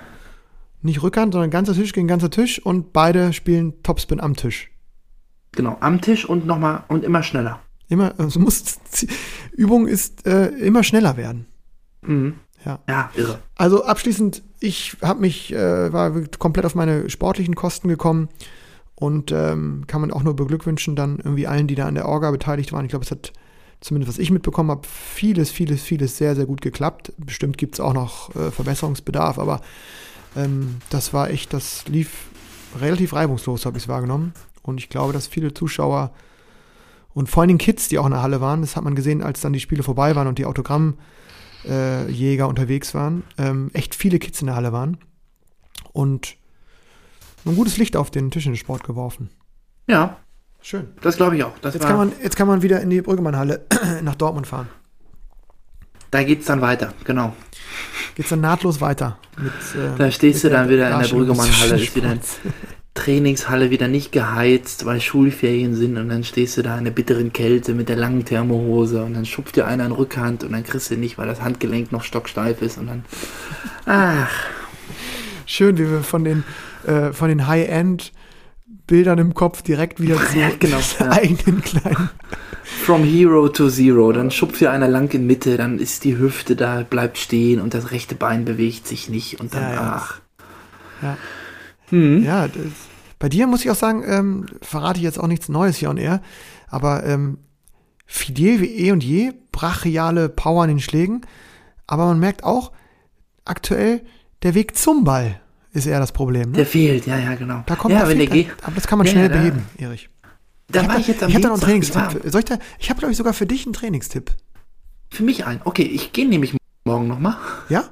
[0.82, 4.70] nicht Rückhand, sondern ganzer Tisch gegen ganzer Tisch und beide spielen Topspin am Tisch.
[5.54, 7.62] Genau, am Tisch und nochmal und immer schneller.
[7.90, 8.80] Immer, also muss,
[9.54, 11.46] Übung ist äh, immer schneller werden.
[12.02, 12.36] Mhm.
[12.66, 12.80] Ja.
[12.90, 13.40] Ja, irre.
[13.56, 18.30] Also abschließend, ich habe mich, äh, war komplett auf meine sportlichen Kosten gekommen
[18.96, 22.32] und ähm, kann man auch nur beglückwünschen dann irgendwie allen, die da an der Orga
[22.32, 22.84] beteiligt waren.
[22.84, 23.32] Ich glaube, es hat
[23.80, 27.14] zumindest, was ich mitbekommen habe, vieles, vieles, vieles sehr, sehr gut geklappt.
[27.18, 29.62] Bestimmt gibt es auch noch äh, Verbesserungsbedarf, aber
[30.36, 32.28] ähm, das war echt, das lief
[32.80, 34.34] relativ reibungslos, habe ich es wahrgenommen.
[34.62, 36.12] Und ich glaube, dass viele Zuschauer
[37.18, 39.24] und vor allen Dingen Kids, die auch in der Halle waren, das hat man gesehen,
[39.24, 41.00] als dann die Spiele vorbei waren und die Autogramm
[41.64, 44.98] äh, unterwegs waren, ähm, echt viele Kids in der Halle waren
[45.94, 46.36] und
[47.44, 49.32] ein gutes Licht auf den Tischtennissport geworfen.
[49.88, 50.18] Ja,
[50.62, 50.90] Schön.
[51.02, 51.58] das glaube ich auch.
[51.64, 53.66] Das Jetzt kann, man, jetzt kann man wieder in die Brüggemann-Halle
[54.04, 54.68] nach Dortmund fahren.
[56.12, 57.34] da geht es dann weiter, genau.
[58.14, 59.18] Geht's dann nahtlos weiter.
[59.40, 62.20] Mit, äh, Da stehst du dann wieder in der Brüggemann-Halle, ist wieder ein.
[62.98, 67.32] Trainingshalle wieder nicht geheizt, weil Schulferien sind und dann stehst du da in der bitteren
[67.32, 70.92] Kälte mit der langen Thermohose und dann schupft dir einer in Rückhand und dann kriegst
[70.92, 73.06] du nicht, weil das Handgelenk noch stocksteif ist und dann,
[73.86, 74.32] ach,
[75.50, 76.44] Schön, wie wir von den,
[76.86, 81.10] äh, von den High-End-Bildern im Kopf direkt wieder zu Ja, genau, ja.
[81.10, 82.10] eigenen kleinen.
[82.84, 86.58] from hero to zero, dann schupft dir einer lang in Mitte, dann ist die Hüfte
[86.58, 89.94] da, bleibt stehen und das rechte Bein bewegt sich nicht und dann, ja.
[89.96, 90.20] ach.
[91.02, 91.18] Ja.
[91.90, 92.24] Hm.
[92.24, 92.58] Ja, das,
[93.20, 95.98] bei dir muss ich auch sagen, ähm, verrate ich jetzt auch nichts Neues hier on
[95.98, 96.22] air,
[96.68, 97.40] aber ähm,
[98.06, 101.22] fidel wie eh und je, brachiale Power in den Schlägen,
[101.88, 102.72] aber man merkt auch,
[103.46, 104.02] aktuell
[104.44, 105.40] der Weg zum Ball
[105.72, 106.52] ist eher das Problem.
[106.52, 106.58] Ne?
[106.58, 107.64] Der fehlt, ja, ja, genau.
[107.66, 108.48] Da kommt ja, der fehlt, geht.
[108.64, 110.10] aber das kann man Ja, schnell da- beheben, Erich.
[110.70, 112.22] Da ich war ich jetzt am ich hab da noch einen Trainingstipp.
[112.26, 114.32] Soll ich da, ich habe, glaube ich, sogar für dich einen Trainingstipp.
[115.10, 115.62] Für mich ein.
[115.64, 117.38] Okay, ich gehe nämlich morgen nochmal.
[117.70, 117.86] Ja?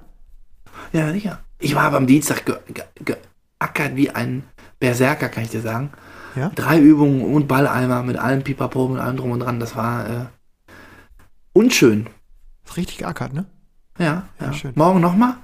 [0.91, 1.39] Ja, sicher.
[1.59, 2.55] Ich war aber am Dienstag ge
[3.05, 3.15] ge
[3.59, 4.43] geackert wie ein
[4.79, 5.91] Berserker, kann ich dir sagen.
[6.35, 6.49] Ja?
[6.49, 9.59] Drei Übungen und Balleimer mit allem Pipapo, mit allem drum und dran.
[9.59, 10.25] Das war äh,
[11.53, 12.07] unschön.
[12.65, 13.45] Ist richtig geackert, ne?
[13.97, 14.53] Ja, Ja, ja.
[14.53, 14.73] schön.
[14.75, 15.35] Morgen nochmal.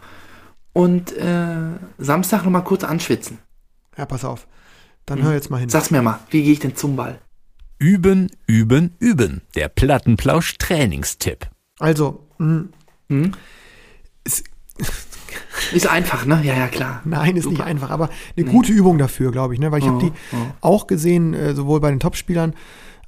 [0.74, 1.56] Und äh,
[1.98, 3.38] Samstag nochmal kurz anschwitzen.
[3.98, 4.48] Ja, pass auf.
[5.06, 5.24] Dann Mhm.
[5.24, 5.70] hör jetzt mal hin.
[5.70, 7.20] Sag's mir mal, wie gehe ich denn zum Ball?
[7.80, 9.42] Üben, üben, üben.
[9.56, 11.50] Der Plattenplausch Trainingstipp.
[11.80, 12.66] Also, mh,
[13.10, 13.32] Hm?
[14.24, 14.44] es,
[15.74, 16.42] Ist einfach, ne?
[16.44, 17.02] Ja, ja, klar.
[17.06, 17.66] Nein, ist nicht Super.
[17.66, 19.72] einfach, aber eine gute Übung dafür, glaube ich, ne?
[19.72, 20.38] Weil ich habe die oh.
[20.62, 22.54] auch gesehen, äh, sowohl bei den Topspielern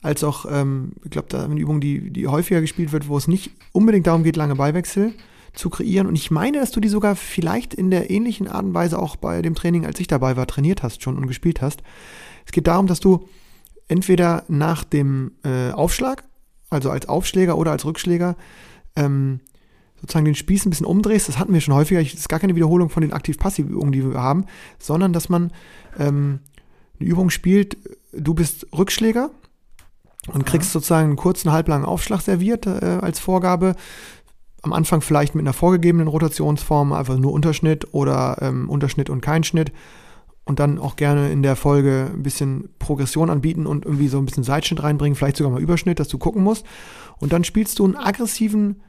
[0.01, 3.28] als auch, ähm, ich glaube, da eine Übung, die, die häufiger gespielt wird, wo es
[3.28, 5.13] nicht unbedingt darum geht, lange Ballwechsel
[5.53, 6.07] zu kreieren.
[6.07, 9.15] Und ich meine, dass du die sogar vielleicht in der ähnlichen Art und Weise auch
[9.15, 11.84] bei dem Training, als ich dabei war, trainiert hast schon und gespielt hast.
[12.45, 13.28] Es geht darum, dass du
[13.88, 16.24] entweder nach dem äh, Aufschlag,
[16.69, 18.36] also als Aufschläger oder als Rückschläger,
[18.95, 19.39] ähm,
[20.04, 21.30] sozusagen den Spieß ein bisschen umdrehst.
[21.30, 22.04] Das hatten wir schon häufiger.
[22.04, 24.45] Das ist gar keine Wiederholung von den Aktiv-Passiv-Übungen, die wir haben,
[24.78, 25.54] sondern dass man
[25.97, 26.39] ähm,
[26.99, 27.78] eine Übung spielt,
[28.12, 29.32] du bist Rückschläger
[30.28, 33.76] und kriegst sozusagen einen kurzen, halblangen Aufschlag serviert äh, als Vorgabe.
[34.62, 39.45] Am Anfang vielleicht mit einer vorgegebenen Rotationsform, einfach nur Unterschnitt oder ähm, Unterschnitt und kein
[39.45, 39.72] Schnitt.
[40.43, 44.26] Und dann auch gerne in der Folge ein bisschen Progression anbieten und irgendwie so ein
[44.26, 46.66] bisschen Seitschnitt reinbringen, vielleicht sogar mal Überschnitt, dass du gucken musst.
[47.20, 48.82] Und dann spielst du einen aggressiven,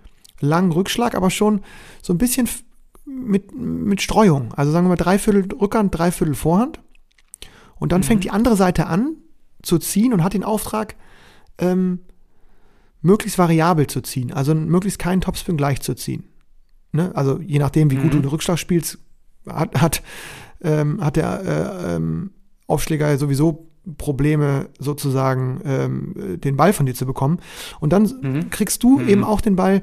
[0.44, 1.60] langen Rückschlag, aber schon
[2.02, 2.48] so ein bisschen
[3.04, 4.52] mit, mit Streuung.
[4.54, 6.80] Also sagen wir mal Dreiviertel Rückhand, Dreiviertel Vorhand.
[7.76, 9.16] Und dann fängt die andere Seite an
[9.62, 10.94] zu ziehen und hat den Auftrag,
[11.58, 12.00] ähm,
[13.02, 14.32] möglichst variabel zu ziehen.
[14.32, 16.24] Also möglichst keinen Topspin gleich zu ziehen.
[16.92, 17.10] Ne?
[17.14, 18.98] Also je nachdem, wie gut du den Rückschlag spielst,
[19.46, 20.02] hat, hat,
[20.62, 22.30] ähm, hat der äh, ähm,
[22.66, 23.68] Aufschläger ja sowieso
[23.98, 27.40] Probleme, sozusagen ähm, äh, den Ball von dir zu bekommen.
[27.80, 29.82] Und dann kriegst du eben auch den Ball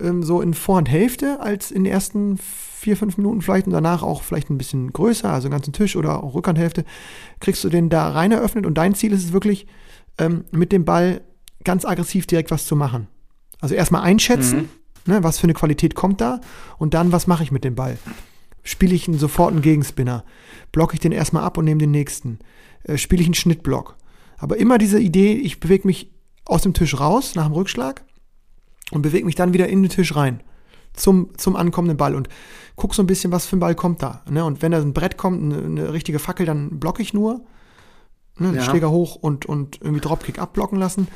[0.00, 4.22] ähm, so in Vorhandhälfte als in den ersten vier, fünf Minuten vielleicht und danach auch
[4.22, 6.84] vielleicht ein bisschen größer, also einen ganzen Tisch oder auch Rückhandhälfte,
[7.40, 9.66] kriegst du den da rein eröffnet und dein Ziel ist es wirklich,
[10.18, 11.20] ähm, mit dem Ball
[11.64, 13.08] ganz aggressiv direkt was zu machen.
[13.60, 14.70] Also erstmal einschätzen,
[15.06, 16.40] ne, was für eine Qualität kommt da
[16.78, 17.98] und dann, was mache ich mit dem Ball?
[18.62, 20.24] Spiele ich einen, sofort einen Gegenspinner?
[20.72, 22.38] Blocke ich den erstmal ab und nehme den nächsten?
[22.84, 23.96] Äh, Spiele ich einen Schnittblock?
[24.38, 26.10] Aber immer diese Idee, ich bewege mich
[26.46, 28.02] aus dem Tisch raus nach dem Rückschlag
[28.90, 30.42] und bewege mich dann wieder in den Tisch rein
[30.94, 32.28] zum, zum ankommenden Ball und
[32.76, 34.22] guck so ein bisschen, was für ein Ball kommt da.
[34.28, 34.44] Ne?
[34.44, 37.42] Und wenn da ein Brett kommt, eine, eine richtige Fackel, dann blocke ich nur.
[38.38, 38.54] Ne?
[38.54, 38.62] Ja.
[38.62, 41.08] Schläger hoch und, und irgendwie Dropkick abblocken lassen.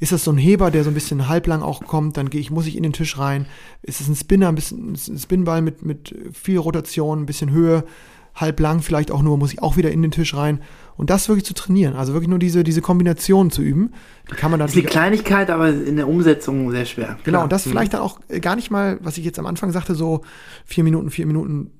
[0.00, 2.50] Ist das so ein Heber, der so ein bisschen halblang auch kommt, dann gehe ich,
[2.50, 3.46] muss ich in den Tisch rein.
[3.82, 7.84] Ist es ein Spinner, ein bisschen ein Spinball mit, mit viel Rotation, ein bisschen Höhe,
[8.34, 10.62] halblang vielleicht auch nur, muss ich auch wieder in den Tisch rein.
[10.96, 11.96] Und das wirklich zu trainieren.
[11.96, 13.92] Also wirklich nur diese, diese Kombination zu üben.
[14.30, 17.18] Die kann man dann Das ist eine Kleinigkeit, aber in der Umsetzung sehr schwer.
[17.24, 17.42] Genau, Klar.
[17.44, 17.70] und das Mhm.
[17.70, 20.20] vielleicht dann auch gar nicht mal, was ich jetzt am Anfang sagte, so
[20.64, 21.72] vier Minuten, vier Minuten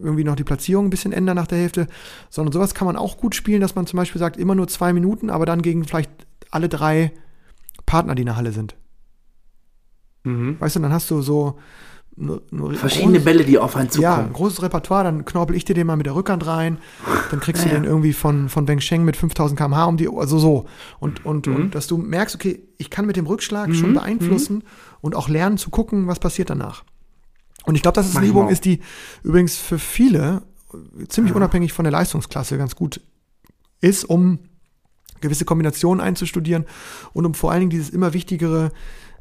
[0.00, 1.86] irgendwie noch die Platzierung ein bisschen ändern nach der Hälfte,
[2.30, 4.92] sondern sowas kann man auch gut spielen, dass man zum Beispiel sagt, immer nur zwei
[4.92, 6.10] Minuten, aber dann gegen vielleicht
[6.50, 7.12] alle drei
[7.86, 8.76] Partner, die in der Halle sind.
[10.24, 10.56] Mhm.
[10.60, 11.58] Weißt du, dann hast du so
[12.16, 14.32] nur, nur Verschiedene großes- Bälle, die auf einen Ja, ein zukommen.
[14.34, 16.78] großes Repertoire, dann knorpel ich dir den mal mit der Rückhand rein,
[17.30, 17.90] dann kriegst Ja, du den ja.
[17.90, 20.66] irgendwie von, von Weng Sheng mit 5000 km/h um die, also so.
[20.98, 21.54] Und, und, Mhm.
[21.54, 24.64] und dass du merkst, okay, ich kann mit dem Rückschlag schon beeinflussen
[25.00, 26.84] und auch lernen zu gucken, was passiert danach.
[27.64, 28.80] Und ich glaube, dass es Mach eine Übung ist, die
[29.22, 30.42] übrigens für viele
[31.08, 33.00] ziemlich unabhängig von der Leistungsklasse ganz gut
[33.80, 34.38] ist, um
[35.20, 36.64] gewisse Kombinationen einzustudieren
[37.12, 38.72] und um vor allen Dingen dieses immer wichtigere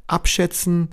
[0.07, 0.89] Abschätzen,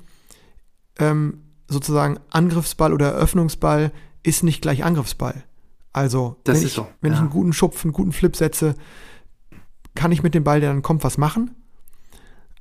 [0.99, 3.93] ähm, sozusagen Angriffsball oder Eröffnungsball
[4.23, 5.45] ist nicht gleich Angriffsball.
[5.93, 7.23] Also, Das wenn, ich, so, wenn ich ja.
[7.23, 8.75] einen guten Schupf, einen guten Flip setze,
[9.95, 11.53] kann ich mit dem Ball, der dann kommt, was machen.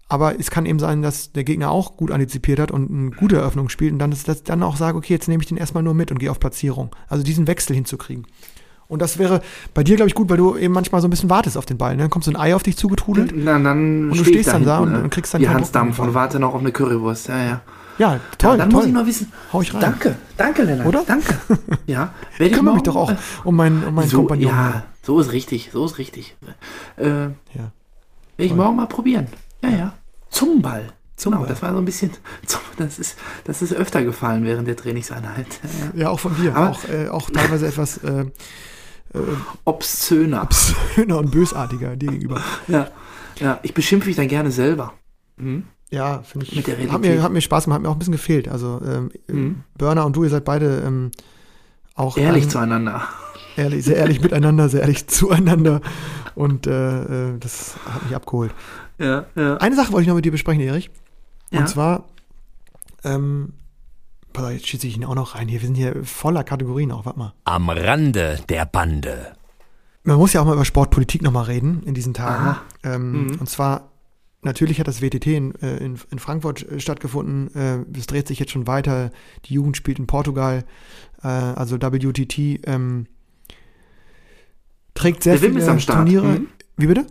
[0.08, 3.38] Aber es kann eben sein, dass der Gegner auch gut antizipiert hat und eine gute
[3.38, 5.82] Eröffnung spielt und dann, ist das, dann auch sage, okay, jetzt nehme ich den erstmal
[5.84, 6.96] nur mit und gehe auf Platzierung.
[7.08, 8.26] Also diesen Wechsel hinzukriegen.
[8.88, 9.42] Und das wäre
[9.74, 11.80] bei dir, glaube ich, gut, weil du eben manchmal so ein bisschen wartest auf den
[11.80, 11.96] Ball.
[11.96, 12.04] ne?
[12.04, 13.34] Dann kommt so ein Ei auf dich zugetrudelt.
[13.36, 15.04] Na, dann du steh ich stehst dann da hinten, und- ne?
[15.06, 17.28] und kriegst dann die Hansdampf und warte noch auf eine Currywurst.
[17.30, 17.62] Ja, ja.
[17.98, 18.80] Ja, toll, ja, dann toll.
[18.82, 19.32] muss ich noch wissen.
[19.54, 19.82] Hau ich rein.
[19.82, 20.88] Danke, danke, Lennart.
[20.88, 21.04] Oder?
[21.08, 21.38] Danke.
[21.88, 24.48] Ja, werde Ich kümmere mich doch auch äh, um meinen, um meinen so, Kompagnon.
[24.50, 26.36] Ja, so ist richtig, so ist richtig.
[26.98, 27.32] Äh, Ja.
[27.56, 27.72] Werde
[28.38, 29.28] ich morgen mal probieren.
[29.64, 29.94] Ja, ja.
[30.30, 30.92] Zum Ball.
[31.16, 31.50] Zum genau, Ball.
[31.54, 32.12] das war so ein bisschen,
[32.78, 35.48] das ist, das ist öfter gefallen während der Trainingseinheit.
[35.94, 36.10] Ja, ja.
[36.10, 36.54] Auch von dir.
[36.56, 38.26] Aber- auch, äh, auch teilweise etwas äh,
[39.64, 40.50] Obszöner.
[40.94, 42.42] schöner und bösartiger dir gegenüber.
[42.68, 42.90] Ja,
[43.40, 44.94] ja, ich beschimpfe mich dann gerne selber.
[45.92, 46.56] Ja, finde ich.
[46.56, 47.22] Mit der hat, mir, Realität.
[47.22, 48.48] hat mir Spaß gemacht, hat mir auch ein bisschen gefehlt.
[48.50, 49.64] Also, ähm, Mhm.
[49.78, 51.12] Burner und du, ihr seid beide ähm,
[51.96, 53.02] auch Ehrlich an- zueinander.
[53.56, 55.82] ehrlich, sehr ehrlich miteinander, sehr ehrlich zueinander.
[56.34, 58.54] Und äh, äh, das hat mich abgeholt.
[58.98, 59.58] Ja, ja.
[59.58, 60.90] Eine Sache wollte ich noch mit dir besprechen, Erich.
[61.52, 61.60] ja.
[61.60, 62.06] Und zwar,
[63.04, 63.54] ähm,
[64.34, 65.62] pass auf, jetzt schieße ich ihn auch noch rein hier.
[65.62, 67.34] Wir sind hier voller Kategorien auch, warte mal.
[67.46, 69.34] Am Rande der Bande.
[70.04, 72.58] Man muss ja auch mal über Sportpolitik nochmal reden in diesen Tagen.
[72.84, 73.40] Ähm, Mhm.
[73.40, 73.90] Und zwar,
[74.46, 77.54] natürlich hat das WTT in, äh, in, in Frankfurt äh, stattgefunden.
[77.54, 79.12] Äh, Es dreht sich jetzt schon weiter.
[79.46, 80.64] Die Jugend spielt in Portugal.
[81.22, 82.38] Also WTT
[82.68, 83.08] ähm,
[84.94, 85.98] trägt sehr Der Wim viele ist am Start.
[85.98, 86.40] Turniere.
[86.40, 86.48] Mhm.
[86.78, 87.08] Wie bitte?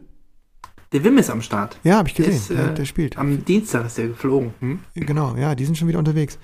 [0.93, 1.79] Der Wim ist am Start.
[1.83, 2.35] Ja, habe ich gesehen.
[2.35, 3.19] ist, der, äh, der spielt.
[3.19, 4.55] Am Dienstag ist der geflogen.
[4.61, 4.79] Hm?
[4.95, 6.39] Genau, ja, die sind schon wieder unterwegs.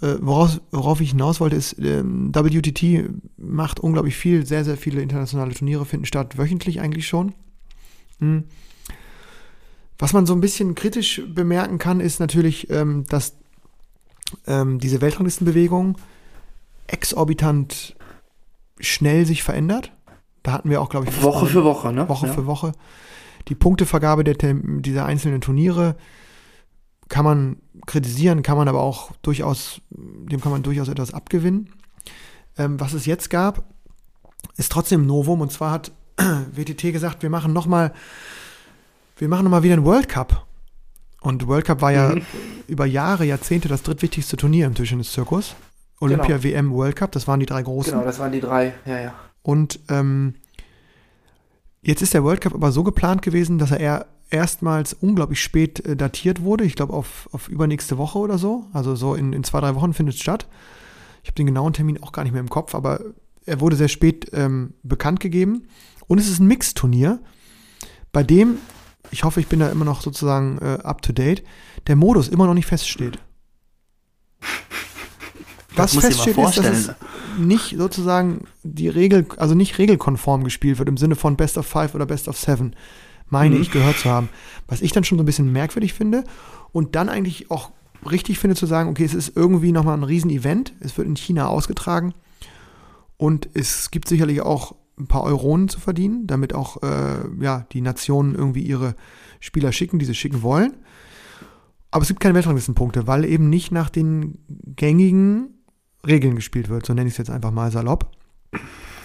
[0.00, 5.02] äh, woraus, worauf ich hinaus wollte, ist, ähm, WTT macht unglaublich viel, sehr, sehr viele
[5.02, 7.34] internationale Turniere finden statt, wöchentlich eigentlich schon.
[8.20, 8.44] Hm.
[10.04, 13.36] Was man so ein bisschen kritisch bemerken kann, ist natürlich, ähm, dass
[14.46, 15.96] ähm, diese Weltranglistenbewegung
[16.86, 17.96] exorbitant
[18.78, 19.92] schnell sich verändert.
[20.42, 22.06] Da hatten wir auch, glaube ich, Woche für Woche, ne?
[22.06, 22.34] Woche ja.
[22.34, 22.72] für Woche.
[23.48, 25.96] Die Punktevergabe der, dieser einzelnen Turniere
[27.08, 31.70] kann man kritisieren, kann man aber auch durchaus, dem kann man durchaus etwas abgewinnen.
[32.58, 33.64] Ähm, was es jetzt gab,
[34.58, 35.92] ist trotzdem Novum und zwar hat
[36.52, 37.94] WTT gesagt, wir machen nochmal,
[39.16, 40.46] wir machen nochmal wieder einen World Cup.
[41.20, 42.22] Und World Cup war ja Mhm.
[42.68, 45.54] über Jahre, Jahrzehnte das drittwichtigste Turnier im Tischtennis-Zirkus.
[46.00, 47.92] Olympia, WM, World Cup, das waren die drei großen.
[47.92, 49.14] Genau, das waren die drei, ja, ja.
[49.42, 50.34] Und ähm,
[51.82, 55.80] jetzt ist der World Cup aber so geplant gewesen, dass er eher erstmals unglaublich spät
[55.86, 56.64] äh, datiert wurde.
[56.64, 58.64] Ich glaube auf, auf übernächste Woche oder so.
[58.72, 60.46] Also so in, in zwei, drei Wochen findet es statt.
[61.22, 63.00] Ich habe den genauen Termin auch gar nicht mehr im Kopf, aber
[63.46, 65.68] er wurde sehr spät ähm, bekannt gegeben.
[66.06, 67.20] Und es ist ein Mixturnier,
[68.12, 68.58] bei dem,
[69.14, 71.44] ich hoffe, ich bin da immer noch sozusagen äh, up to date,
[71.86, 73.16] der Modus immer noch nicht feststeht.
[75.76, 76.90] Was feststeht, ist, dass es
[77.38, 81.94] nicht sozusagen die Regel, also nicht regelkonform gespielt wird im Sinne von Best of Five
[81.94, 82.74] oder Best of Seven,
[83.28, 83.62] meine Mhm.
[83.62, 84.28] ich gehört zu haben.
[84.66, 86.24] Was ich dann schon so ein bisschen merkwürdig finde
[86.72, 87.70] und dann eigentlich auch
[88.10, 91.46] richtig finde zu sagen, okay, es ist irgendwie nochmal ein Riesenevent, es wird in China
[91.46, 92.14] ausgetragen
[93.16, 97.80] und es gibt sicherlich auch ein paar Euronen zu verdienen, damit auch äh, ja, die
[97.80, 98.94] Nationen irgendwie ihre
[99.40, 100.74] Spieler schicken, die sie schicken wollen.
[101.90, 104.38] Aber es gibt keine Weltranglistenpunkte, weil eben nicht nach den
[104.76, 105.48] gängigen
[106.06, 108.10] Regeln gespielt wird, so nenne ich es jetzt einfach mal salopp.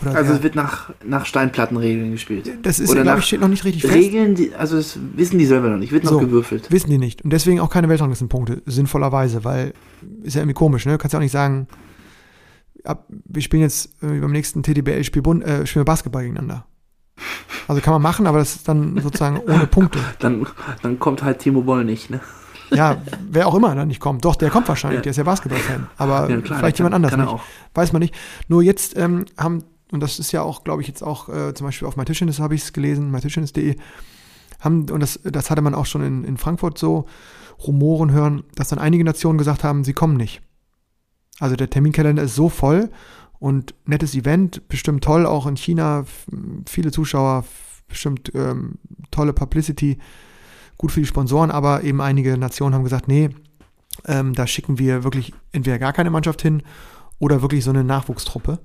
[0.01, 2.49] Oder Also es wird nach, nach Steinplattenregeln gespielt.
[2.61, 3.93] das ist, oder glaube ich, steht noch nicht richtig fest.
[3.93, 6.19] Regeln, die, also das wissen die selber noch nicht, wird noch So.
[6.19, 6.71] gewürfelt.
[6.71, 7.21] Wissen die nicht.
[7.23, 9.73] Und deswegen auch keine Weltranglistenpunkte, sinnvollerweise, weil
[10.23, 10.93] ist ja irgendwie komisch, ne?
[10.93, 11.67] Du kannst ja auch nicht sagen,
[12.83, 16.65] ab, wir spielen jetzt äh, beim nächsten TDBL-Spiel äh, spielen wir Basketball gegeneinander.
[17.67, 19.99] Also kann man machen, aber das ist dann sozusagen ohne Punkte.
[20.19, 20.47] Dann,
[20.81, 22.19] dann kommt halt Timo Boll nicht, ne?
[22.71, 22.97] Ja,
[23.29, 24.25] wer auch immer dann nicht kommt.
[24.25, 25.01] Doch, der kommt wahrscheinlich, Ja.
[25.03, 25.87] der ist ja Basketball-Fan.
[25.97, 27.35] Aber Ja, klar, vielleicht jemand anders kann nicht.
[27.73, 28.13] Weiß man nicht.
[28.47, 31.65] Nur jetzt ähm, haben, und das ist ja auch, glaube ich, jetzt auch äh, zum
[31.65, 33.75] Beispiel auf MyTischtennis habe ich es gelesen, mytischtennis.de,
[34.59, 37.05] haben, und das, das hatte man auch schon in, in Frankfurt so
[37.65, 40.41] Rumoren hören, dass dann einige Nationen gesagt haben, sie kommen nicht.
[41.39, 42.89] Also der Terminkalender ist so voll
[43.39, 46.05] und nettes Event, bestimmt toll, auch in China,
[46.67, 47.45] viele Zuschauer,
[47.87, 48.73] bestimmt ähm,
[49.11, 49.97] tolle Publicity,
[50.77, 53.29] gut für die Sponsoren, aber eben einige Nationen haben gesagt, nee,
[54.05, 56.63] ähm, da schicken wir wirklich entweder gar keine Mannschaft hin
[57.19, 58.59] oder wirklich so eine Nachwuchstruppe.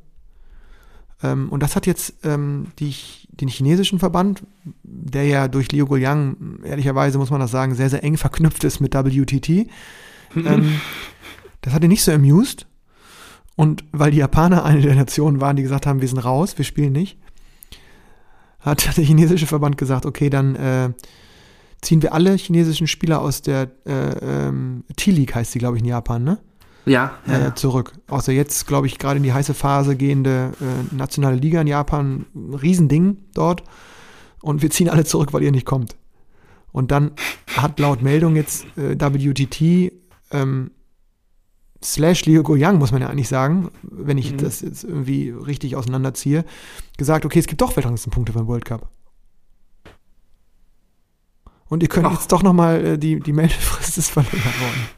[1.22, 2.94] Ähm, und das hat jetzt ähm, die,
[3.28, 4.44] den chinesischen Verband,
[4.82, 8.80] der ja durch Liu Guoliang, ehrlicherweise muss man das sagen, sehr, sehr eng verknüpft ist
[8.80, 9.48] mit WTT,
[10.36, 10.80] ähm,
[11.64, 12.66] das hat ihn nicht so amused.
[13.56, 16.64] Und weil die Japaner eine der Nationen waren, die gesagt haben, wir sind raus, wir
[16.64, 17.18] spielen nicht,
[18.60, 20.90] hat der chinesische Verband gesagt, okay, dann äh,
[21.80, 25.88] ziehen wir alle chinesischen Spieler aus der äh, ähm, T-League, heißt sie, glaube ich, in
[25.88, 26.38] Japan, ne?
[26.84, 27.54] Ja, ja, äh, ja.
[27.54, 27.94] zurück.
[28.08, 32.26] Außer jetzt, glaube ich, gerade in die heiße Phase gehende äh, nationale Liga in Japan,
[32.34, 33.62] ein Riesending dort.
[34.42, 35.96] Und wir ziehen alle zurück, weil ihr nicht kommt.
[36.72, 37.12] Und dann
[37.56, 39.92] hat laut Meldung jetzt äh, WTT
[40.30, 40.72] ähm,
[41.84, 44.38] slash Liu Guoyang, muss man ja eigentlich sagen, wenn ich Mhm.
[44.38, 46.44] das jetzt irgendwie richtig auseinanderziehe,
[46.96, 48.88] gesagt, okay, es gibt doch Weltranglistenpunkte beim World Cup.
[51.68, 52.12] Und ihr könnt Ach.
[52.12, 54.88] jetzt doch nochmal, äh, die, die Meldefrist ist verlängert worden.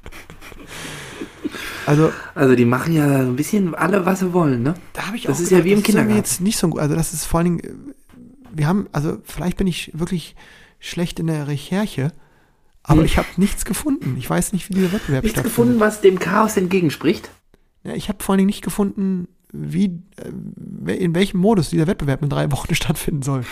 [1.87, 4.75] Also, Also die machen ja so ein bisschen alle, was sie wollen, ne?
[4.93, 6.17] da habe ich Das auch ist ja wie im das ist Kindergarten.
[6.17, 6.81] jetzt nicht so gut.
[6.81, 7.75] Also das ist vor allen Dingen, äh,
[8.53, 10.35] wir haben, also vielleicht bin ich wirklich
[10.81, 12.13] schlecht in der Recherche,
[12.87, 13.07] aber Hm.
[13.07, 14.17] ich habe nichts gefunden.
[14.19, 15.57] Ich weiß nicht, wie dieser Wettbewerb Nichts stattfindet.
[15.57, 17.31] gefunden, was dem Chaos entgegenspricht.
[17.85, 20.03] Ja, ich habe vor allen Dingen nicht gefunden, wie,
[20.87, 23.45] äh, in welchem Modus dieser Wettbewerb in drei Wochen stattfinden soll.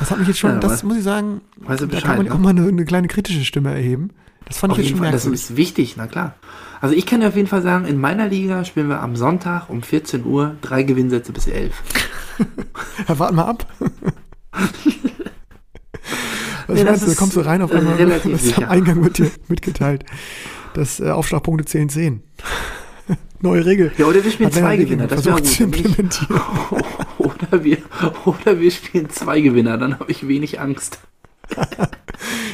[0.00, 2.34] Das hat mich jetzt schon, Ja, das muss ich sagen, da Bescheid, kann man ne?
[2.34, 4.10] auch mal eine, eine kleine kritische Stimme erheben.
[4.46, 5.50] Das fand Auf ich jetzt schon Fall, das merkwürdig.
[5.50, 6.34] ist wichtig, na klar.
[6.80, 9.70] Also ich kann dir auf jeden Fall sagen, in meiner Liga spielen wir am Sonntag
[9.70, 11.72] um 14 Uhr drei Gewinnsätze bis 11.
[13.08, 13.66] Ja, warten mal ab.
[16.66, 18.64] Was Nee, meinst du, da ist, kommst du rein auf einmal, das sicher.
[18.64, 20.04] am Eingang wird dir mitgeteilt,
[20.74, 22.22] dass äh, Aufschlagpunkte 10 10.
[23.40, 23.92] Neue Regel.
[23.98, 25.46] Ja, oder wir spielen Hat zwei Gewinner, das wäre gut.
[25.46, 26.40] zu implementieren.
[27.18, 27.78] oder, wir,
[28.24, 31.00] oder wir spielen zwei Gewinner, dann habe ich wenig Angst.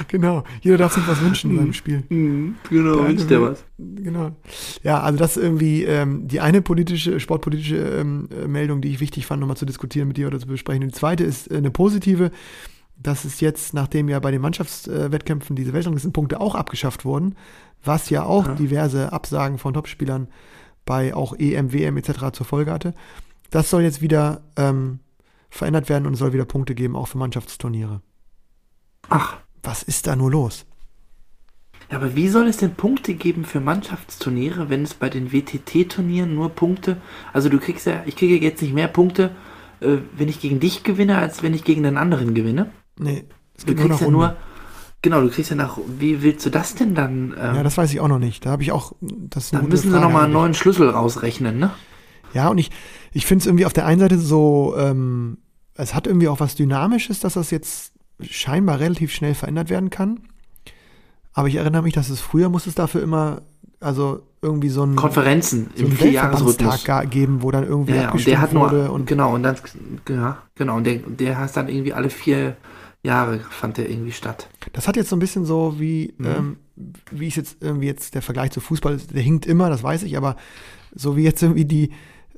[0.08, 0.42] Genau.
[0.62, 2.02] Jeder darf sich was wünschen in seinem Spiel.
[2.08, 3.64] Mhm, genau, Der wünscht will- was.
[3.78, 4.32] Genau.
[4.82, 8.98] Ja, also das ist irgendwie ähm, die eine politische, sportpolitische ähm, äh, Meldung, die ich
[8.98, 10.82] wichtig fand, nochmal zu diskutieren mit dir oder zu besprechen.
[10.82, 12.32] Und die zweite ist äh, eine positive.
[13.02, 17.34] Dass es jetzt, nachdem ja bei den Mannschaftswettkämpfen diese Weltranglistenpunkte auch abgeschafft wurden,
[17.82, 18.54] was ja auch Ja.
[18.54, 20.28] diverse Absagen von Topspielern
[20.84, 22.32] bei auch EM, WM etc.
[22.32, 22.94] zur Folge hatte,
[23.50, 25.00] das soll jetzt wieder ähm,
[25.48, 28.00] verändert werden und es soll wieder Punkte geben, auch für Mannschaftsturniere.
[29.08, 30.66] Ach, Was ist da nur los?
[31.90, 36.34] ja, aber wie soll es denn Punkte geben für Mannschaftsturniere, wenn es bei den WTT-Turnieren
[36.34, 37.00] nur Punkte,
[37.32, 39.34] also du kriegst ja, ich kriege jetzt nicht mehr Punkte,
[39.80, 42.70] äh, wenn ich gegen dich gewinne, als wenn ich gegen den anderen gewinne.
[43.00, 43.24] Nee,
[43.56, 44.36] es Du nur kriegst nach ja nur,
[45.02, 47.34] genau, du kriegst ja nach, wie willst du das denn dann?
[47.38, 48.44] Ähm, Ja, das weiß ich auch noch nicht.
[48.46, 51.70] Da habe ich auch, das gute müssen sie Frage nochmal einen neuen Schlüssel rausrechnen, ne?
[52.32, 52.70] Ja, und ich,
[53.12, 55.38] ich finde es irgendwie auf der einen Seite so, ähm,
[55.74, 60.20] es hat irgendwie auch was Dynamisches, dass das jetzt scheinbar relativ schnell verändert werden kann.
[61.32, 63.42] Aber ich erinnere mich, dass es früher muss es dafür immer,
[63.80, 66.84] also irgendwie so ein, Konferenzen so im Vierjahresrhythmus.
[67.10, 68.90] Geben, wo dann irgendwie Ja, ja, und abgestimmt der hat nur, wurde.
[68.90, 69.56] Und genau, und dann,
[70.08, 72.56] ja, genau, und der, der hat dann irgendwie alle vier
[73.02, 74.48] Jahre fand der irgendwie statt.
[74.72, 76.26] das hat jetzt so ein bisschen so wie, Mhm.
[76.26, 76.56] ähm,
[77.10, 80.16] wie ist jetzt irgendwie jetzt der Vergleich zu Fußball, der hinkt immer, das weiß ich,
[80.16, 80.36] aber
[80.94, 81.90] so wie jetzt irgendwie die,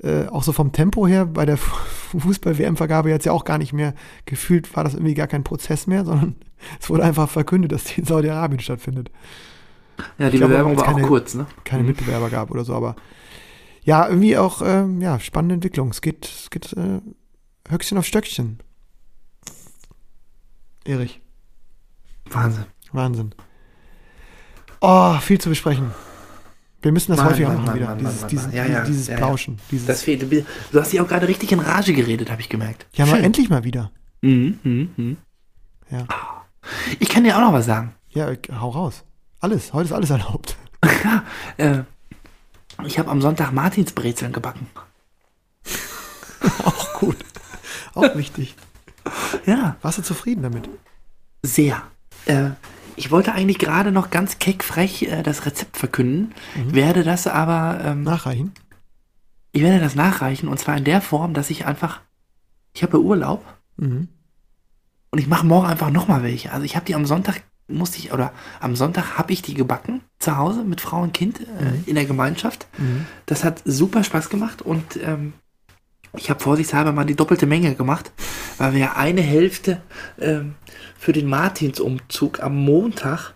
[0.03, 3.95] äh, auch so vom Tempo her bei der Fußball-WM-Vergabe jetzt ja auch gar nicht mehr
[4.27, 6.37] gefühlt, war das irgendwie gar kein Prozess mehr, sondern
[6.81, 9.11] es wurde einfach verkündet, dass die in Saudi-Arabien stattfindet.
[10.19, 11.47] Ja, die Ich Bewerbung war auch keine- kurz, ne?
[11.65, 11.89] Keine Mhm.
[11.91, 12.97] Mitbewerber gab oder so, aber
[13.85, 15.91] ja, irgendwie auch, ähm, ja, spannende Entwicklung.
[15.91, 17.01] Es geht, es geht äh,
[17.69, 18.59] Höchstchen auf Stöckchen.
[20.85, 21.21] Erich,
[22.31, 22.65] Wahnsinn.
[22.93, 23.35] Wahnsinn.
[24.81, 25.93] Oh, viel zu besprechen.
[26.83, 27.97] Wir müssen das Mann, häufiger Mann, machen Mann, wieder.
[28.11, 28.53] Dieses dieses.
[28.53, 29.17] Ja, ja, dieses ja.
[29.17, 29.59] Plauschen.
[29.71, 30.23] Dieses, Das fehlt.
[30.73, 32.87] Du hast dich auch gerade richtig in Rage geredet, habe ich gemerkt.
[32.95, 33.93] ja, mal endlich mal wieder.
[34.23, 35.17] Mhm, mhm, mhm.
[35.91, 36.07] Ja.
[36.99, 37.95] Ich kann dir auch noch was sagen.
[38.11, 39.05] Ja, hau raus.
[39.41, 39.73] Alles.
[39.73, 40.57] Heute ist alles erlaubt.
[41.59, 41.83] Äh,
[42.87, 44.67] ich habe am Sonntag Martinsbrezeln gebacken.
[46.65, 47.17] Auch gut.
[47.95, 48.57] Auch wichtig.
[49.47, 50.69] Ja, Warst du zufrieden damit?
[51.45, 51.83] sehr.
[52.27, 52.51] Äh,
[52.95, 56.35] ich wollte eigentlich gerade noch ganz keckfrech äh, das Rezept verkünden,
[56.69, 58.53] werde das aber, ähm, Nachreichen?
[59.53, 62.01] ich werde das nachreichen und zwar in der Form, dass ich einfach,
[62.75, 63.45] ich habe Urlaub
[63.77, 64.09] Mhm.
[65.11, 66.53] und ich mache morgen einfach nochmal welche.
[66.53, 70.03] Also ich habe die am Sonntag, musste ich, oder am Sonntag habe ich die gebacken,
[70.19, 71.45] zu Hause mit Frau und Kind äh,
[71.87, 72.67] in der Gemeinschaft.
[72.79, 73.07] Mhm.
[73.27, 75.33] Das hat super Spaß gemacht und ähm,
[76.17, 78.13] ich habe vorsichtshalber mal die doppelte Menge gemacht,
[78.59, 79.81] weil wir ja eine Hälfte
[80.21, 80.55] ähm,
[80.99, 83.35] für den Martinsumzug am Montag,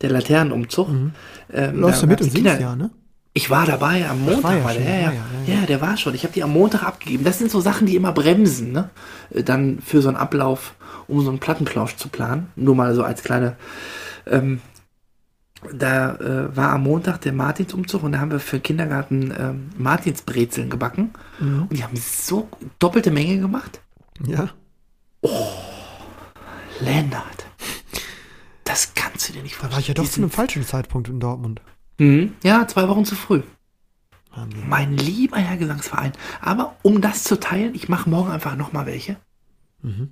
[0.00, 1.12] der Laternenumzug, Mhm.
[1.52, 2.90] ähm, Läufst du mit und Kinder- ja, ne?
[3.34, 4.42] Ich war dabei am Montag.
[4.42, 5.60] war ja schon, der, ja, war ja, ja, ja, ja.
[5.60, 6.14] ja, der war schon.
[6.14, 7.22] Ich habe die am Montag abgegeben.
[7.22, 8.90] Das sind so Sachen, die immer bremsen, ne?
[9.30, 10.74] Äh, Dann für so einen Ablauf,
[11.06, 12.48] um so einen Plattenplausch zu planen.
[12.56, 13.54] Nur mal so als kleine.
[14.26, 14.60] Ähm,
[15.72, 19.70] da äh, war am Montag der Martinsumzug und da haben wir für den Kindergarten ähm,
[19.76, 21.10] Martinsbrezeln gebacken.
[21.40, 21.62] Mhm.
[21.62, 22.48] Und die haben so
[22.78, 23.80] doppelte Menge gemacht.
[24.26, 24.50] Ja.
[26.80, 27.46] Lennart.
[28.64, 29.72] Das kannst du dir nicht Da vorstellen.
[29.72, 31.60] war ich ja doch zu einem falschen Zeitpunkt in Dortmund.
[31.98, 32.34] Mhm.
[32.44, 33.42] Ja, zwei Wochen zu früh.
[34.34, 34.68] Wahnsinn.
[34.68, 36.12] Mein lieber Herr Gesangsverein.
[36.40, 39.16] Aber um das zu teilen, ich mache morgen einfach nochmal welche.
[39.82, 40.10] Meine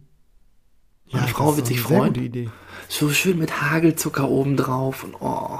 [1.28, 2.08] Frau das wird sich freuen.
[2.14, 2.50] gute Idee.
[2.88, 5.58] So schön mit Hagelzucker oben drauf und oh,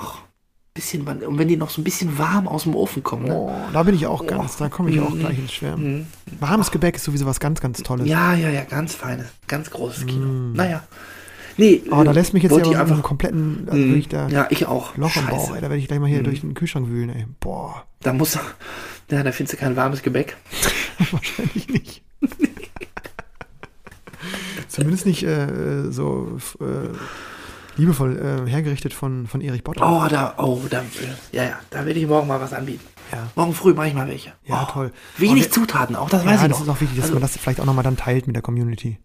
[0.74, 3.24] bisschen, und wenn die noch so ein bisschen warm aus dem Ofen kommen.
[3.24, 3.34] Ne?
[3.34, 5.18] Oh, da bin ich auch ganz, da komme ich auch Mhm.
[5.20, 5.98] gleich ins Schwärmen.
[5.98, 6.06] Mhm.
[6.40, 8.06] Warmes Gebäck ist sowieso was ganz, ganz Tolles.
[8.08, 10.26] Ja, ja, ja, ganz feines, ganz großes Kino.
[10.54, 10.82] Naja.
[11.58, 13.88] Nee, Oh, da lässt mich jetzt ja ich einfach einen kompletten, also Mhm.
[13.88, 14.94] wirklich da Ja, ich auch.
[14.98, 15.30] Loch im Scheiße.
[15.30, 15.62] Bauch, ey.
[15.62, 17.24] Da werde ich gleich mal hier durch den Kühlschrank wühlen, ey.
[17.40, 18.34] Boah, Da muss,
[19.10, 20.36] ja, da findest du kein warmes Gebäck.
[21.10, 22.02] wahrscheinlich nicht.
[24.76, 26.96] Zumindest nicht äh, so äh,
[27.76, 29.76] liebevoll äh, hergerichtet von, von Erich Bott.
[29.80, 30.82] Oh, da, oh, da,
[31.32, 32.84] ja, ja, da werde ich morgen mal was anbieten.
[33.12, 33.28] Ja.
[33.36, 34.32] Morgen früh mache ich mal welche.
[34.44, 34.92] Ja, oh, toll.
[35.16, 36.66] Wenig wir- Zutaten auch, das weiß Ja, ich das noch.
[36.66, 38.98] ist auch wichtig, dass Also- man das vielleicht auch nochmal dann teilt mit der Community.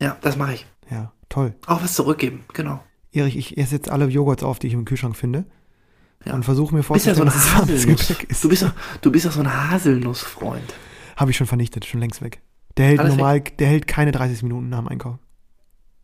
[0.00, 0.66] Ja, das mache ich.
[0.90, 1.54] Ja, toll.
[1.66, 2.82] Auch was zurückgeben, genau.
[3.12, 5.44] Erich, ich esse jetzt alle Joghurts auf, die ich im Kühlschrank finde.
[6.24, 6.34] Ja.
[6.34, 7.84] Und versuche mir bist ja so vorzustellen, dass es warmes
[8.28, 8.44] ist.
[8.44, 10.74] Du bist, doch, du bist doch so ein Haselnussfreund.
[11.16, 12.40] Habe ich schon vernichtet, schon längst weg.
[12.76, 15.16] Der hält Alles normal, der hält keine 30 Minuten nach dem Einkauf.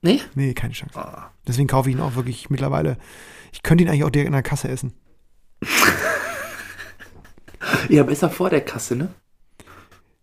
[0.03, 0.21] Nee?
[0.35, 0.99] Nee, keine Chance.
[0.99, 1.23] Oh.
[1.47, 2.99] Deswegen kaufe ich ihn auch wirklich mittlerweile.
[3.53, 4.93] Ich könnte ihn eigentlich auch direkt in der Kasse essen.
[7.89, 9.09] Ja, besser vor der Kasse, ne?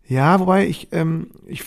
[0.06, 1.64] Ja, wobei ich, ähm, ich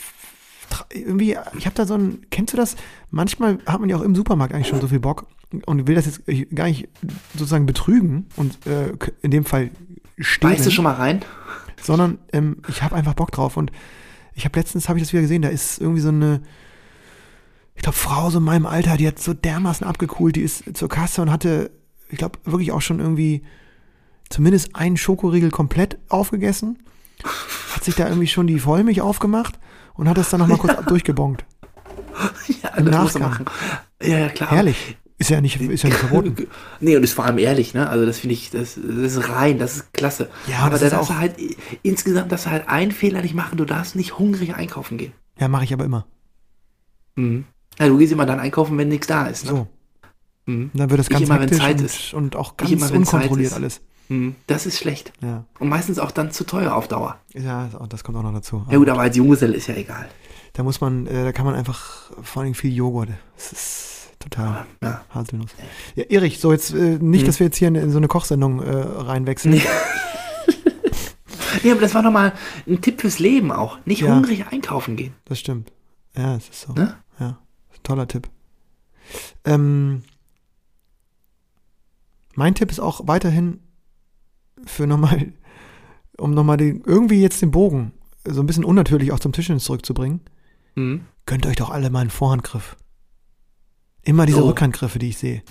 [0.94, 2.76] irgendwie, ich habe da so ein, kennst du das?
[3.12, 5.26] Manchmal hat man ja auch im Supermarkt eigentlich schon so viel Bock
[5.66, 6.22] und will das jetzt
[6.54, 6.90] gar nicht
[7.34, 9.72] sozusagen betrügen und äh, in dem Fall
[10.20, 11.24] stehlen, Beißt du schon mal rein?
[11.82, 13.72] sondern ähm, ich habe einfach Bock drauf und
[14.36, 16.42] ich habe letztens, habe ich das wieder gesehen, da ist irgendwie so eine,
[17.74, 20.90] ich glaube, Frau so in meinem Alter, die hat so dermaßen abgekühlt, die ist zur
[20.90, 21.72] Kasse und hatte,
[22.10, 23.44] ich glaube, wirklich auch schon irgendwie
[24.30, 26.80] zumindest einen Schokoriegel komplett aufgegessen,
[27.74, 29.58] hat sich da irgendwie schon die Vollmilch aufgemacht
[29.94, 31.46] und hat das dann nochmal kurz durchgebongt.
[32.62, 33.50] ja, Im das Nachgang.
[34.02, 34.52] Ja, ja, klar.
[34.52, 34.98] Herrlich.
[35.18, 36.36] Ist ja nicht, ist ja nicht verboten.
[36.82, 37.90] Nee, und ist vor allem ehrlich, ne?
[37.90, 40.30] Also das finde ich, das, das ist rein, das ist klasse.
[40.48, 41.36] Ja, aber das da ist auch- du halt
[41.84, 45.14] insgesamt darfst du halt einen Fehler nicht machen, du darfst nicht hungrig einkaufen gehen.
[45.40, 46.06] Ja, mache ich aber immer.
[47.16, 47.46] Mhm.
[47.80, 49.46] Ja, du gehst immer dann einkaufen, wenn nichts da ist.
[49.46, 49.52] Ne?
[49.52, 49.68] So.
[50.48, 50.72] Mhm.
[50.74, 52.14] Dann wird das ganz immer, Zeit und, ist.
[52.14, 53.82] und auch ganz immer, unkontrolliert alles.
[54.10, 54.36] Mhm.
[54.48, 55.14] Das ist schlecht.
[55.22, 55.46] Ja.
[55.60, 57.18] Und meistens auch dann zu teuer auf Dauer.
[57.34, 58.66] Ja, das kommt auch noch dazu.
[58.70, 60.08] Ja gut, aber als Junggeselle ist ja egal.
[60.54, 63.10] Da muss man, äh, da kann man einfach vor allem viel Joghurt.
[63.36, 63.95] Das ist
[64.30, 65.04] total Ja.
[65.10, 65.52] Haselnuss.
[65.96, 67.26] Ja, Erich, so jetzt äh, nicht, Mhm.
[67.26, 69.56] dass wir jetzt hier in, in so eine Kochsendung äh, reinwechseln.
[69.56, 69.62] Nee.
[71.64, 72.34] Nee, aber das war nochmal
[72.68, 73.80] ein Tipp fürs Leben auch.
[73.86, 74.14] Nicht Ja.
[74.14, 75.14] hungrig einkaufen gehen.
[75.24, 75.72] Das stimmt.
[76.16, 76.74] Ja, es ist so.
[76.74, 76.96] Ne?
[77.20, 77.40] Ja,
[77.82, 78.30] toller Tipp.
[79.46, 80.04] Ähm,
[82.36, 83.62] mein Tipp ist auch weiterhin
[84.66, 85.32] für nochmal,
[86.18, 87.94] um nochmal den, irgendwie jetzt den Bogen
[88.28, 90.22] so ein bisschen unnatürlich auch zum Tischtennis zurückzubringen.
[90.76, 91.06] Mhm.
[91.26, 92.76] Gönnt euch doch alle mal einen Vorhandgriff.
[94.06, 94.48] Immer diese Oh.
[94.48, 95.44] Rückhandgriffe, die ich sehe.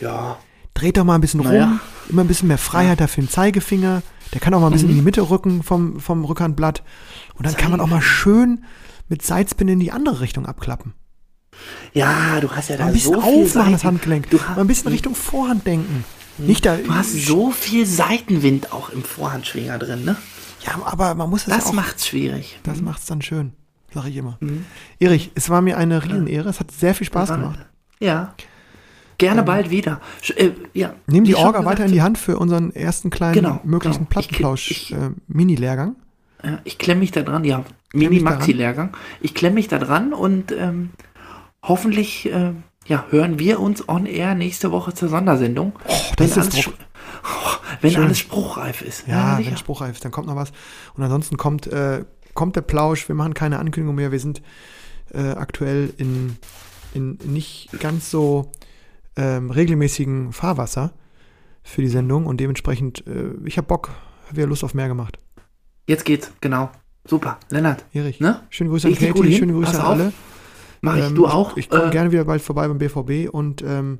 [0.00, 0.38] Ja.
[0.74, 1.64] Dreht doch mal ein bisschen Naja.
[1.66, 4.02] rum, immer ein bisschen mehr Freiheit dafür im Zeigefinger.
[4.32, 4.92] Der kann auch mal ein bisschen Mhm.
[4.94, 6.82] in die Mitte rücken vom, vom Rückhandblatt.
[7.34, 8.64] Und dann kann man auch mal schön
[9.08, 10.94] mit Seitspin in die andere Richtung abklappen.
[11.92, 14.28] Ja, du hast ja da Mal ein bisschen so aufmachen, das Handgelenk.
[14.30, 16.04] Du, Mal hast, ein bisschen Richtung Vorhand denken.
[16.38, 16.76] Nicht da.
[16.76, 20.16] du hast so viel Seitenwind auch im Vorhandschwinger drin, ne?
[20.66, 21.74] Ja, aber man muss das, Das ja auch.
[21.74, 22.58] macht's schwierig.
[22.64, 23.52] Das macht's dann schön.
[23.94, 24.36] Sag ich immer.
[24.40, 24.64] Mhm.
[24.98, 26.48] Erich, es war mir eine Riesenehre.
[26.48, 27.60] Es hat sehr viel Spaß gemacht.
[28.00, 28.34] Ja.
[29.18, 30.00] Gerne bald wieder.
[30.36, 30.94] Äh, ja.
[31.06, 34.20] Nimm die Orga weiter in die Hand für unseren ersten kleinen Genau, möglichen genau.
[34.54, 35.94] Ich- ich- Plattenplausch-Mini-Lehrgang.
[36.42, 37.64] Ja, ich klemme mich da dran, ja.
[37.92, 38.90] Mini-Maxi-Lehrgang.
[39.20, 40.90] Ich klemme mich da dran und ähm,
[41.62, 42.52] hoffentlich äh,
[42.86, 45.72] ja, hören wir uns on air nächste Woche zur Sondersendung.
[46.18, 46.74] wenn das ist alles, Druck.
[47.22, 48.04] oh, wenn Schön.
[48.04, 49.06] alles spruchreif ist.
[49.06, 49.50] Ja, sicher.
[49.50, 50.50] wenn spruchreif ist, dann kommt noch was.
[50.96, 52.04] Und ansonsten kommt, äh,
[52.34, 53.08] kommt der Plausch.
[53.08, 54.12] Wir machen keine Ankündigung mehr.
[54.12, 54.42] Wir sind
[55.12, 56.36] äh, aktuell in,
[56.94, 58.50] in nicht ganz so
[59.16, 60.92] ähm, regelmäßigen Fahrwasser
[61.62, 63.90] für die Sendung und dementsprechend, äh, ich habe Bock,
[64.26, 65.18] habe wieder Lust auf mehr gemacht.
[65.86, 66.70] Jetzt geht's, genau.
[67.06, 67.38] Super.
[67.50, 68.40] Lennart, Erich, Ne?
[68.50, 69.92] schöne Grüße an Katie, schöne Grüße Pass an auf.
[69.92, 70.12] alle.
[70.80, 71.04] mach ich.
[71.04, 71.52] Ähm, du auch?
[71.52, 73.98] Ich, ich komme Äh, gerne wieder bald vorbei beim BVB und ähm,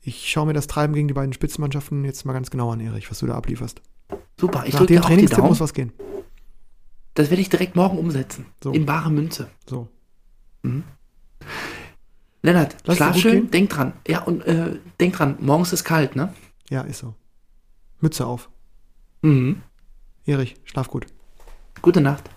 [0.00, 3.10] ich schaue mir das Treiben gegen die beiden Spitzenmannschaften jetzt mal ganz genau an, Erich,
[3.10, 3.82] was du da ablieferst.
[4.40, 5.48] Super, ich Nach drücke dem dir auch die Daumen.
[5.48, 5.92] muss was gehen.
[7.18, 8.46] Das werde ich direkt morgen umsetzen.
[8.62, 8.70] So.
[8.70, 9.48] In bare Münze.
[9.68, 9.88] So.
[12.42, 13.50] Lennart, Lass schlaf schön, gehen.
[13.50, 13.92] denk dran.
[14.06, 16.32] Ja, und äh, denk dran, morgens ist kalt, ne?
[16.70, 17.16] Ja, ist so.
[17.98, 18.48] Mütze auf.
[19.22, 19.62] Mhm.
[20.26, 21.06] Erich, schlaf gut.
[21.82, 22.22] Gute Nacht.